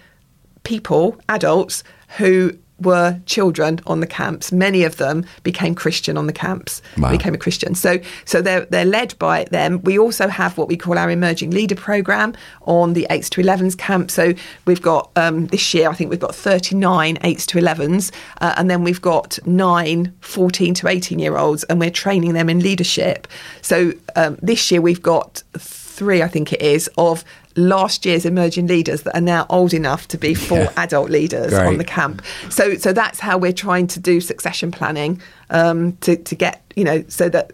people, 0.63 1.19
adults 1.29 1.83
who 2.17 2.57
were 2.81 3.19
children 3.25 3.79
on 3.87 3.99
the 3.99 4.07
camps. 4.07 4.51
Many 4.51 4.83
of 4.83 4.97
them 4.97 5.25
became 5.43 5.75
Christian 5.75 6.17
on 6.17 6.27
the 6.27 6.33
camps. 6.33 6.81
Wow. 6.97 7.11
Became 7.11 7.33
a 7.33 7.37
Christian. 7.37 7.75
So 7.75 7.99
so 8.25 8.41
they're 8.41 8.65
they're 8.65 8.85
led 8.85 9.17
by 9.19 9.45
them. 9.45 9.81
We 9.83 9.97
also 9.97 10.27
have 10.27 10.57
what 10.57 10.67
we 10.67 10.77
call 10.77 10.97
our 10.97 11.09
emerging 11.09 11.51
leader 11.51 11.75
program 11.75 12.33
on 12.63 12.93
the 12.93 13.07
8s 13.09 13.29
to 13.29 13.41
11s 13.41 13.77
camp. 13.77 14.11
So 14.11 14.33
we've 14.65 14.81
got 14.81 15.11
um, 15.15 15.47
this 15.47 15.73
year 15.73 15.89
I 15.89 15.93
think 15.93 16.09
we've 16.09 16.19
got 16.19 16.35
39 16.35 17.17
8s 17.17 17.45
to 17.47 17.59
11s 17.59 18.11
uh, 18.41 18.53
and 18.57 18.69
then 18.69 18.83
we've 18.83 19.01
got 19.01 19.39
9 19.45 20.13
14 20.21 20.73
to 20.75 20.87
18 20.87 21.19
year 21.19 21.37
olds 21.37 21.63
and 21.65 21.79
we're 21.79 21.91
training 21.91 22.33
them 22.33 22.49
in 22.49 22.59
leadership. 22.59 23.27
So 23.61 23.93
um, 24.15 24.37
this 24.41 24.71
year 24.71 24.81
we've 24.81 25.01
got 25.01 25.43
three 25.57 26.21
I 26.23 26.27
think 26.27 26.53
it 26.53 26.61
is 26.61 26.89
of 26.97 27.23
last 27.67 28.05
year's 28.05 28.25
emerging 28.25 28.67
leaders 28.67 29.01
that 29.03 29.15
are 29.15 29.21
now 29.21 29.45
old 29.49 29.73
enough 29.73 30.07
to 30.09 30.17
be 30.17 30.33
full 30.33 30.57
Yeah. 30.59 30.73
adult 30.77 31.09
leaders 31.09 31.51
Great. 31.51 31.67
on 31.67 31.77
the 31.77 31.83
camp. 31.83 32.21
So 32.49 32.75
so 32.75 32.93
that's 32.93 33.19
how 33.19 33.37
we're 33.37 33.53
trying 33.53 33.87
to 33.87 33.99
do 33.99 34.21
succession 34.21 34.71
planning 34.71 35.21
um, 35.49 35.93
to 36.01 36.15
to 36.15 36.35
get 36.35 36.61
you 36.75 36.83
know 36.83 37.03
so 37.07 37.29
that 37.29 37.51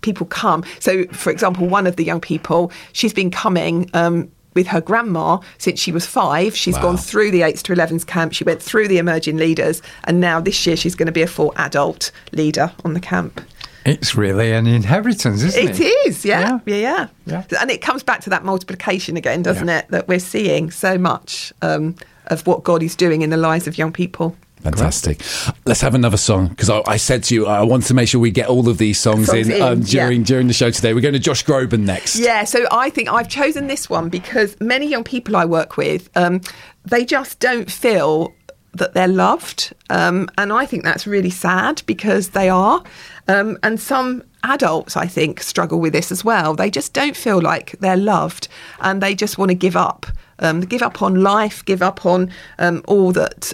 people 0.00 0.26
come. 0.26 0.64
So 0.78 1.04
for 1.06 1.30
example, 1.30 1.66
one 1.66 1.86
of 1.86 1.96
the 1.96 2.04
young 2.04 2.20
people, 2.20 2.70
she's 2.92 3.12
been 3.12 3.30
coming. 3.30 3.90
Um, 3.94 4.30
with 4.54 4.66
her 4.66 4.80
grandma 4.80 5.38
since 5.58 5.78
she 5.78 5.92
was 5.92 6.04
five. 6.04 6.56
She's 6.56 6.74
Wow. 6.76 6.82
gone 6.82 6.96
through 6.96 7.30
the 7.30 7.42
8s 7.42 7.62
to 7.62 7.72
11s 7.72 8.04
camp. 8.04 8.32
She 8.32 8.42
went 8.42 8.60
through 8.60 8.88
the 8.88 8.98
emerging 8.98 9.36
leaders. 9.36 9.82
And 10.04 10.20
now 10.20 10.40
this 10.40 10.66
year 10.66 10.74
she's 10.76 10.96
going 10.96 11.06
to 11.06 11.12
be 11.12 11.22
a 11.22 11.28
full 11.28 11.52
adult 11.56 12.10
leader 12.32 12.72
on 12.84 12.94
the 12.94 12.98
camp. 12.98 13.40
It's 13.86 14.14
really 14.14 14.52
an 14.52 14.66
inheritance, 14.66 15.42
isn't 15.42 15.62
It 15.70 15.80
it? 15.80 15.84
is, 16.06 16.24
yeah. 16.24 16.58
Yeah, 16.66 16.76
yeah. 16.76 17.06
Yeah. 17.26 17.44
And 17.60 17.70
it 17.70 17.80
comes 17.80 18.02
back 18.02 18.20
to 18.22 18.30
that 18.30 18.44
multiplication 18.44 19.16
again, 19.16 19.42
doesn't 19.42 19.68
Yeah. 19.68 19.78
it? 19.78 19.88
That 19.88 20.08
we're 20.08 20.18
seeing 20.18 20.70
so 20.70 20.98
much 20.98 21.52
um, 21.62 21.94
of 22.26 22.46
what 22.46 22.64
God 22.64 22.82
is 22.82 22.94
doing 22.96 23.22
in 23.22 23.30
the 23.30 23.36
lives 23.36 23.66
of 23.66 23.78
young 23.78 23.92
people. 23.92 24.36
Fantastic. 24.62 25.20
Let's 25.66 25.80
have 25.82 25.94
another 25.94 26.16
song 26.16 26.48
because 26.48 26.68
I, 26.68 26.82
I 26.86 26.96
said 26.96 27.22
to 27.24 27.34
you 27.34 27.46
I 27.46 27.62
want 27.62 27.84
to 27.84 27.94
make 27.94 28.08
sure 28.08 28.20
we 28.20 28.32
get 28.32 28.48
all 28.48 28.68
of 28.68 28.76
these 28.76 28.98
songs, 28.98 29.26
Songs 29.28 29.46
in, 29.48 29.54
in, 29.54 29.62
um, 29.62 29.78
yeah. 29.84 30.04
during 30.06 30.24
during 30.24 30.48
the 30.48 30.52
show 30.52 30.70
today. 30.72 30.94
We're 30.94 31.00
going 31.00 31.14
to 31.14 31.20
Josh 31.20 31.44
Groban 31.44 31.84
next. 31.84 32.16
Yeah, 32.18 32.42
so 32.42 32.66
I 32.72 32.90
think 32.90 33.08
I've 33.08 33.28
chosen 33.28 33.68
this 33.68 33.88
one 33.88 34.08
because 34.08 34.56
many 34.60 34.88
young 34.88 35.04
people 35.04 35.36
I 35.36 35.44
work 35.44 35.76
with, 35.76 36.10
um, 36.16 36.40
they 36.84 37.04
just 37.04 37.38
don't 37.38 37.70
feel 37.70 38.34
that 38.74 38.94
they're 38.94 39.08
loved. 39.08 39.72
Um, 39.90 40.28
and 40.38 40.52
I 40.52 40.66
think 40.66 40.84
that's 40.84 41.06
really 41.06 41.30
sad 41.30 41.82
because 41.86 42.30
they 42.30 42.48
are. 42.48 42.82
Um, 43.26 43.58
and 43.62 43.80
some 43.80 44.22
adults, 44.42 44.96
I 44.96 45.06
think, 45.06 45.40
struggle 45.40 45.80
with 45.80 45.92
this 45.92 46.12
as 46.12 46.24
well. 46.24 46.54
They 46.54 46.70
just 46.70 46.92
don't 46.92 47.16
feel 47.16 47.40
like 47.40 47.72
they're 47.80 47.96
loved 47.96 48.48
and 48.80 49.02
they 49.02 49.14
just 49.14 49.38
want 49.38 49.50
to 49.50 49.54
give 49.54 49.76
up. 49.76 50.06
Um, 50.40 50.60
give 50.60 50.82
up 50.82 51.02
on 51.02 51.22
life, 51.22 51.64
give 51.64 51.82
up 51.82 52.06
on 52.06 52.30
um, 52.58 52.82
all 52.86 53.12
that. 53.12 53.52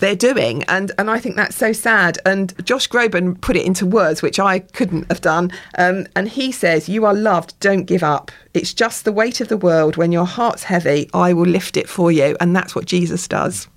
They're 0.00 0.16
doing. 0.16 0.64
And 0.64 0.92
and 0.98 1.10
I 1.10 1.18
think 1.18 1.36
that's 1.36 1.56
so 1.56 1.72
sad. 1.72 2.18
And 2.26 2.54
Josh 2.66 2.88
Groban 2.88 3.40
put 3.40 3.56
it 3.56 3.64
into 3.64 3.86
words 3.86 4.22
which 4.22 4.40
I 4.40 4.60
couldn't 4.60 5.06
have 5.08 5.20
done. 5.20 5.52
Um, 5.78 6.06
and 6.16 6.28
he 6.28 6.52
says 6.52 6.88
you 6.88 7.04
are 7.04 7.14
loved. 7.14 7.58
Don't 7.60 7.84
give 7.84 8.02
up. 8.02 8.30
It's 8.52 8.74
just 8.74 9.04
the 9.04 9.12
weight 9.12 9.40
of 9.40 9.48
the 9.48 9.56
world. 9.56 9.96
When 9.96 10.12
your 10.12 10.26
heart's 10.26 10.64
heavy 10.64 11.08
I 11.14 11.32
will 11.32 11.46
lift 11.46 11.76
it 11.76 11.88
for 11.88 12.10
you. 12.10 12.36
And 12.40 12.56
that's 12.56 12.74
what 12.74 12.86
Jesus 12.86 13.28
does 13.28 13.68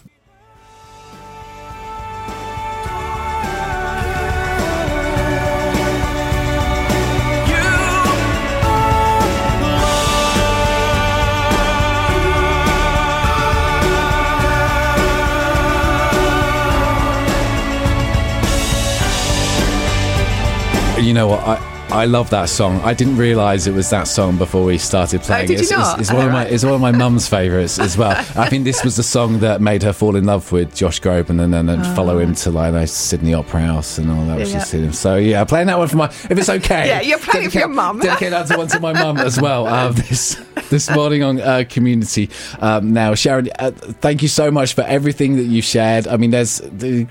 You 21.14 21.20
know 21.20 21.28
what? 21.28 21.48
I, 21.48 21.73
I 21.94 22.06
love 22.06 22.32
that 22.32 22.50
song. 22.50 22.82
I 22.82 22.96
didn't 22.96 23.18
realise 23.18 23.68
it 23.68 23.74
was 23.74 23.92
that 23.92 24.08
song 24.08 24.38
before 24.38 24.66
we 24.66 24.80
started 24.80 25.22
playing. 25.22 25.44
Oh, 25.44 25.48
did 25.48 25.54
you 25.54 25.60
it's, 25.60 25.72
it's- 25.72 25.80
not? 25.80 26.00
It's, 26.00 26.12
one 26.12 26.26
of 26.26 26.32
my 26.32 26.46
it's 26.46 26.64
one 26.64 26.74
of 26.74 26.82
my 26.82 26.92
mum's 26.92 27.28
favourites 27.28 27.78
as 27.78 27.96
well. 27.96 28.12
I 28.36 28.50
think 28.50 28.64
this 28.64 28.84
was 28.84 28.96
the 28.96 29.04
song 29.04 29.40
that 29.40 29.62
made 29.62 29.84
her 29.84 29.94
fall 29.94 30.16
in 30.16 30.26
love 30.26 30.52
with 30.52 30.76
Josh 30.76 31.00
Groban 31.00 31.40
and 31.40 31.54
then 31.54 31.70
and 31.70 31.86
follow 31.96 32.18
him 32.18 32.34
to 32.36 32.50
like 32.50 32.74
know, 32.74 32.86
Sydney 32.86 33.36
Opera 33.36 33.62
House 33.62 34.00
and 34.00 34.10
all 34.10 34.26
that. 34.26 34.42
Ah. 34.42 34.44
Yeah. 34.44 34.66
him. 34.66 34.94
So 34.94 35.18
yeah, 35.18 35.44
playing 35.44 35.68
that 35.68 35.78
one 35.78 35.88
for 35.88 35.98
my 35.98 36.06
if 36.06 36.32
it's 36.32 36.50
okay. 36.50 36.88
Yeah, 36.88 37.02
you're 37.02 37.20
playing 37.20 37.46
it 37.46 37.52
for 37.52 37.60
your 37.60 37.68
mum. 37.68 38.00
Dedicate 38.00 38.32
that 38.32 38.48
to 38.48 38.58
one 38.58 38.68
to 38.70 38.80
my 38.80 38.94
mum 38.94 39.18
as 39.20 39.40
well. 39.40 39.68
Uh, 39.68 39.92
this 39.92 40.36
this 40.70 40.90
morning 40.90 41.22
on 41.22 41.40
uh, 41.40 41.64
Community. 41.70 42.30
Um, 42.60 42.94
now, 42.94 43.14
Sharon, 43.14 43.50
uh, 43.60 43.70
thank 43.72 44.24
you 44.24 44.28
so 44.28 44.50
much 44.50 44.74
for 44.74 44.82
everything 44.82 45.36
that 45.36 45.44
you've 45.44 45.66
shared. 45.66 46.08
I 46.08 46.18
mean, 46.18 46.32
there's 46.32 46.60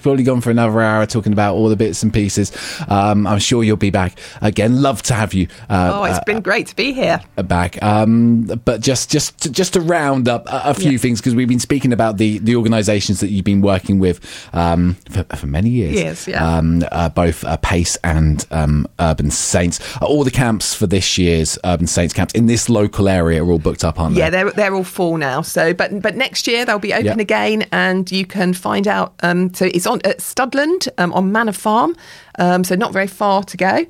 probably 0.00 0.24
gone 0.24 0.40
for 0.40 0.50
another 0.50 0.80
hour 0.80 1.06
talking 1.06 1.32
about 1.32 1.54
all 1.54 1.68
the 1.68 1.76
bits 1.76 2.02
and 2.02 2.12
pieces. 2.12 2.50
Um, 2.88 3.26
I'm 3.26 3.38
sure 3.38 3.62
you'll 3.62 3.76
be 3.76 3.90
back 3.90 4.18
again. 4.40 4.71
Love 4.72 5.02
to 5.02 5.14
have 5.14 5.34
you. 5.34 5.48
Uh, 5.68 5.90
oh 5.94 6.04
it's 6.04 6.18
uh, 6.18 6.24
been 6.24 6.40
great 6.40 6.66
to 6.68 6.76
be 6.76 6.92
here 6.92 7.20
back. 7.44 7.82
Um, 7.82 8.44
but 8.64 8.80
just 8.80 9.10
just 9.10 9.38
to, 9.42 9.50
just 9.50 9.74
to 9.74 9.80
round 9.80 10.28
up 10.28 10.46
a, 10.48 10.70
a 10.70 10.74
few 10.74 10.92
Yeah. 10.92 10.98
things 10.98 11.20
because 11.20 11.34
we've 11.34 11.48
been 11.48 11.60
speaking 11.60 11.92
about 11.92 12.16
the 12.18 12.38
the 12.38 12.56
organisations 12.56 13.20
that 13.20 13.28
you've 13.30 13.44
been 13.44 13.60
working 13.62 13.98
with 13.98 14.20
um, 14.54 14.94
for, 15.10 15.24
for 15.36 15.46
many 15.46 15.70
years. 15.70 15.94
Years, 15.94 16.28
yeah. 16.28 16.56
Um, 16.56 16.82
uh, 16.90 17.08
both 17.08 17.44
uh, 17.44 17.56
Pace 17.58 17.96
and 18.04 18.46
um, 18.50 18.86
Urban 18.98 19.30
Saints. 19.30 19.78
Uh, 20.00 20.06
all 20.06 20.24
the 20.24 20.30
camps 20.30 20.74
for 20.74 20.86
this 20.86 21.18
year's 21.18 21.58
Urban 21.64 21.86
Saints 21.86 22.14
camps 22.14 22.34
in 22.34 22.46
this 22.46 22.68
local 22.68 23.08
area 23.08 23.42
are 23.44 23.50
all 23.50 23.58
booked 23.58 23.84
up, 23.84 23.98
aren't 24.00 24.14
they? 24.14 24.20
Yeah, 24.20 24.30
they're 24.30 24.50
they're 24.52 24.74
all 24.74 24.84
full 24.84 25.16
now. 25.18 25.42
So, 25.42 25.72
but 25.74 26.00
but 26.02 26.16
next 26.16 26.46
year 26.46 26.64
they'll 26.64 26.78
be 26.78 26.92
open 26.92 27.06
Yep. 27.06 27.18
again, 27.18 27.66
and 27.72 28.10
you 28.10 28.24
can 28.26 28.54
find 28.54 28.86
out. 28.88 29.14
Um, 29.22 29.52
so 29.54 29.66
it's 29.66 29.86
on 29.86 30.00
at 30.04 30.18
Studland 30.18 30.88
um, 30.98 31.12
on 31.12 31.32
Manor 31.32 31.52
Farm, 31.52 31.96
um, 32.38 32.64
so 32.64 32.74
not 32.74 32.92
very 32.92 33.06
far 33.06 33.42
to 33.44 33.56
go, 33.56 33.86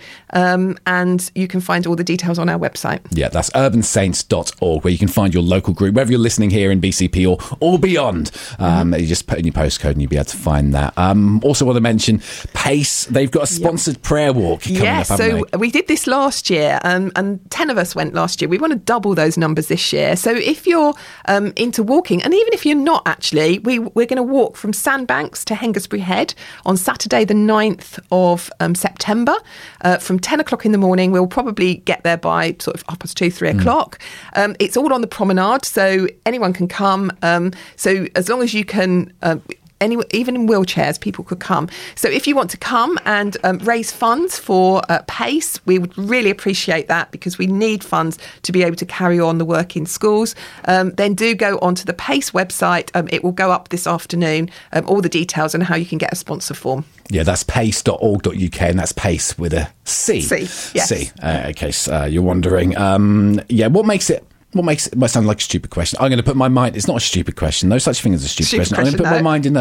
um, 0.73 0.79
and 0.87 1.31
you 1.35 1.49
can 1.49 1.61
find 1.61 1.87
all 1.87 1.97
the 1.97 2.05
details 2.05 2.39
on 2.39 2.49
our 2.49 2.59
website. 2.59 3.01
Yeah, 3.11 3.29
that's 3.29 3.51
urbansaints.org, 3.51 4.85
where 4.85 4.93
you 4.93 4.99
can 4.99 5.09
find 5.09 5.33
your 5.35 5.43
local 5.43 5.75
group, 5.75 5.95
whether 5.95 6.11
you're 6.11 6.21
listening 6.21 6.51
here 6.51 6.71
in 6.71 6.81
BCP 6.81 7.29
or, 7.29 7.39
or 7.61 7.79
beyond. 7.79 8.31
Um, 8.59 8.95
You 8.95 9.07
just 9.07 9.27
put 9.27 9.39
in 9.39 9.45
your 9.45 9.53
postcode 9.55 9.93
and 9.93 10.03
you'll 10.03 10.09
be 10.11 10.17
able 10.17 10.27
to 10.27 10.37
find 10.37 10.75
that. 10.75 10.97
Um, 10.97 11.41
also, 11.45 11.65
want 11.65 11.77
to 11.77 11.81
mention 11.81 12.21
Pace. 12.55 13.07
They've 13.07 13.31
got 13.31 13.45
a 13.45 13.47
sponsored 13.47 14.03
prayer 14.03 14.33
walk 14.33 14.63
coming 14.63 14.83
Yes, 14.83 15.11
up, 15.11 15.21
haven't 15.21 15.41
so 15.41 15.47
they? 15.53 15.59
we 15.59 15.71
did 15.71 15.89
this 15.89 16.07
last 16.07 16.51
year, 16.51 16.79
um, 16.85 17.13
and 17.17 17.41
10 17.51 17.71
of 17.71 17.79
us 17.79 17.95
went 17.95 18.15
last 18.15 18.41
year. 18.41 18.49
We 18.49 18.59
want 18.59 18.73
to 18.73 18.79
double 18.79 19.15
those 19.15 19.37
numbers 19.37 19.69
this 19.69 19.93
year. 19.93 20.17
So 20.17 20.31
if 20.35 20.67
you're 20.67 20.95
um, 21.27 21.53
into 21.57 21.83
walking, 21.83 22.23
and 22.23 22.35
even 22.35 22.53
if 22.53 22.65
you're 22.67 22.77
not 22.77 23.03
actually, 23.07 23.59
we, 23.61 23.79
we're 23.79 24.07
going 24.07 24.17
to 24.17 24.23
walk 24.23 24.57
from 24.57 24.73
Sandbanks 24.73 25.45
to 25.47 25.55
Hengistbury 25.55 26.01
Head 26.01 26.35
on 26.67 26.77
Saturday, 26.77 27.25
the 27.25 27.35
9th 27.35 27.99
of 28.11 28.51
um, 28.61 28.75
September 28.75 29.35
uh, 29.83 29.99
from 29.99 30.19
10 30.19 30.41
o'clock 30.41 30.62
in 30.65 30.73
the 30.73 30.79
morning. 30.79 31.13
We'll 31.13 31.27
probably 31.27 31.77
get 31.77 32.03
there 32.05 32.17
by 32.17 32.57
sort 32.59 32.77
of 32.77 32.85
half 32.89 32.99
past 32.99 33.17
two, 33.17 33.31
three 33.31 33.49
o'clock. 33.51 33.99
Um, 34.35 34.57
it's 34.59 34.77
all 34.77 34.93
on 34.93 35.01
the 35.01 35.07
promenade, 35.07 35.65
so 35.65 36.07
anyone 36.27 36.53
can 36.53 36.69
come. 36.69 37.11
Um, 37.23 37.53
so 37.77 38.07
as 38.15 38.29
long 38.29 38.43
as 38.43 38.55
you 38.55 38.65
can. 38.65 39.13
Uh, 39.23 39.37
any, 39.83 39.97
even 40.13 40.37
in 40.37 40.47
wheelchairs, 40.47 41.01
people 41.01 41.25
could 41.25 41.41
come. 41.41 41.69
So 41.95 42.09
if 42.09 42.27
you 42.27 42.35
want 42.35 42.51
to 42.51 42.57
come 42.57 42.99
and 43.05 43.37
um, 43.45 43.59
raise 43.59 43.93
funds 43.93 44.39
for 44.39 44.83
uh, 44.89 45.03
PACE, 45.07 45.65
we 45.67 45.79
would 45.79 45.97
really 45.99 46.31
appreciate 46.31 46.89
that 46.89 47.11
because 47.11 47.37
we 47.37 47.47
need 47.47 47.83
funds 47.85 48.19
to 48.43 48.53
be 48.53 48.63
able 48.63 48.77
to 48.77 48.87
carry 48.87 49.19
on 49.21 49.39
the 49.39 49.45
work 49.45 49.77
in 49.77 49.85
schools. 49.85 50.35
Um, 50.67 50.91
then 50.93 51.15
do 51.15 51.35
go 51.35 51.59
onto 51.59 51.85
the 51.85 51.93
PACE 51.93 52.31
website. 52.31 52.91
Um, 52.95 53.09
it 53.11 53.25
will 53.25 53.33
go 53.33 53.51
up 53.51 53.69
this 53.69 53.87
afternoon, 53.87 54.51
um, 54.73 54.87
all 54.87 55.01
the 55.01 55.09
details 55.09 55.55
on 55.55 55.61
how 55.61 55.75
you 55.75 55.87
can 55.87 55.99
get 55.99 56.13
a 56.13 56.17
sponsor 56.17 56.55
form. 56.55 56.85
Yeah, 57.11 57.25
that's 57.25 57.43
pace.org.uk, 57.43 58.63
and 58.63 58.79
that's 58.79 58.93
pace 58.93 59.37
with 59.37 59.53
a 59.53 59.71
C. 59.85 60.23
C, 60.23 60.41
yes. 60.75 60.89
C. 60.89 61.11
Uh, 61.23 61.45
in 61.49 61.55
case 61.55 61.89
uh, 61.89 62.07
you're 62.09 62.23
wondering. 62.23 62.77
Um, 62.77 63.41
yeah, 63.49 63.67
what 63.67 63.85
makes 63.85 64.09
it. 64.09 64.25
What 64.53 64.65
makes 64.65 64.87
it 64.87 64.97
might 64.97 65.09
sound 65.11 65.27
like 65.27 65.39
a 65.39 65.43
stupid 65.43 65.71
question? 65.71 65.99
I'm 66.01 66.09
going 66.11 66.19
to 66.19 66.23
put 66.23 66.37
my 66.37 66.49
mind. 66.49 66.77
It's 66.77 66.87
not 66.87 66.97
a 66.99 67.01
stupid 67.01 67.37
question. 67.37 67.69
No 67.69 67.79
such 67.79 68.01
thing 68.03 68.13
as 68.15 68.23
a 68.25 68.29
stupid, 68.29 68.49
Stupid 68.49 68.69
question. 68.69 68.77
I'm 68.77 68.85
going 68.85 68.93
to 68.93 68.99
put 68.99 69.07
question, 69.07 69.25
my 69.25 69.31
mind 69.31 69.47
in 69.47 69.53
the. 69.55 69.61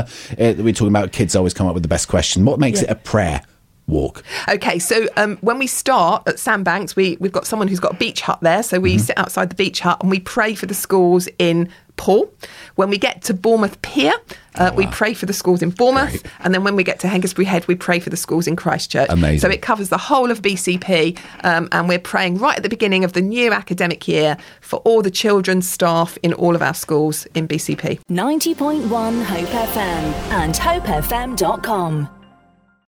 Uh, 0.59 0.63
we're 0.63 0.73
talking 0.73 0.87
about 0.89 1.11
kids 1.11 1.35
always 1.35 1.53
come 1.53 1.67
up 1.67 1.73
with 1.73 1.83
the 1.83 1.89
best 1.89 2.07
question. 2.07 2.43
What 2.45 2.59
makes 2.59 2.81
it 2.81 2.89
a 2.89 2.95
prayer 2.95 3.41
walk? 3.87 4.23
Okay, 4.49 4.79
so 4.79 5.07
um, 5.17 5.37
when 5.41 5.57
we 5.59 5.67
start 5.67 6.27
at 6.27 6.39
Sandbanks, 6.39 6.95
we, 6.95 7.17
we've 7.19 7.31
got 7.31 7.47
someone 7.47 7.67
who's 7.67 7.79
got 7.79 7.93
a 7.93 7.97
beach 7.97 8.21
hut 8.21 8.39
there. 8.41 8.63
So 8.63 8.77
Mm-hmm. 8.77 8.83
we 8.83 8.97
sit 8.97 9.17
outside 9.17 9.49
the 9.49 9.55
beach 9.55 9.79
hut 9.79 9.97
and 10.01 10.09
we 10.11 10.19
pray 10.19 10.55
for 10.55 10.65
the 10.65 10.73
schools 10.73 11.27
in 11.39 11.69
Poole. 12.01 12.33
When 12.75 12.89
we 12.89 12.97
get 12.97 13.21
to 13.23 13.33
Bournemouth 13.35 13.79
Pier, 13.83 14.13
uh, 14.55 14.71
we 14.75 14.87
pray 14.87 15.13
for 15.13 15.27
the 15.27 15.33
schools 15.33 15.61
in 15.61 15.69
Bournemouth. 15.69 16.15
Oh, 16.15 16.19
Great. 16.21 16.33
And 16.39 16.53
then 16.53 16.63
when 16.63 16.75
we 16.75 16.83
get 16.83 16.99
to 17.01 17.07
Hengistbury 17.07 17.45
Head, 17.45 17.67
we 17.67 17.75
pray 17.75 17.99
for 17.99 18.09
the 18.09 18.17
schools 18.17 18.47
in 18.47 18.55
Christchurch. 18.55 19.07
Amazing. 19.09 19.39
So 19.39 19.49
it 19.49 19.61
covers 19.61 19.89
the 19.89 19.99
whole 19.99 20.31
of 20.31 20.41
BCP. 20.41 21.19
Um, 21.43 21.69
and 21.71 21.87
we're 21.87 21.99
praying 21.99 22.39
right 22.39 22.57
at 22.57 22.63
the 22.63 22.69
beginning 22.69 23.03
of 23.03 23.13
the 23.13 23.21
new 23.21 23.51
academic 23.53 24.07
year 24.07 24.35
for 24.61 24.79
all 24.79 25.03
the 25.03 25.11
children, 25.11 25.61
staff 25.61 26.17
in 26.23 26.33
all 26.33 26.55
of 26.55 26.63
our 26.63 26.73
schools 26.73 27.27
in 27.35 27.47
BCP. 27.47 27.99
90.1 28.09 29.23
Hope 29.23 29.49
FM 29.49 30.03
and 30.31 30.55
hopefm.com. 30.55 32.20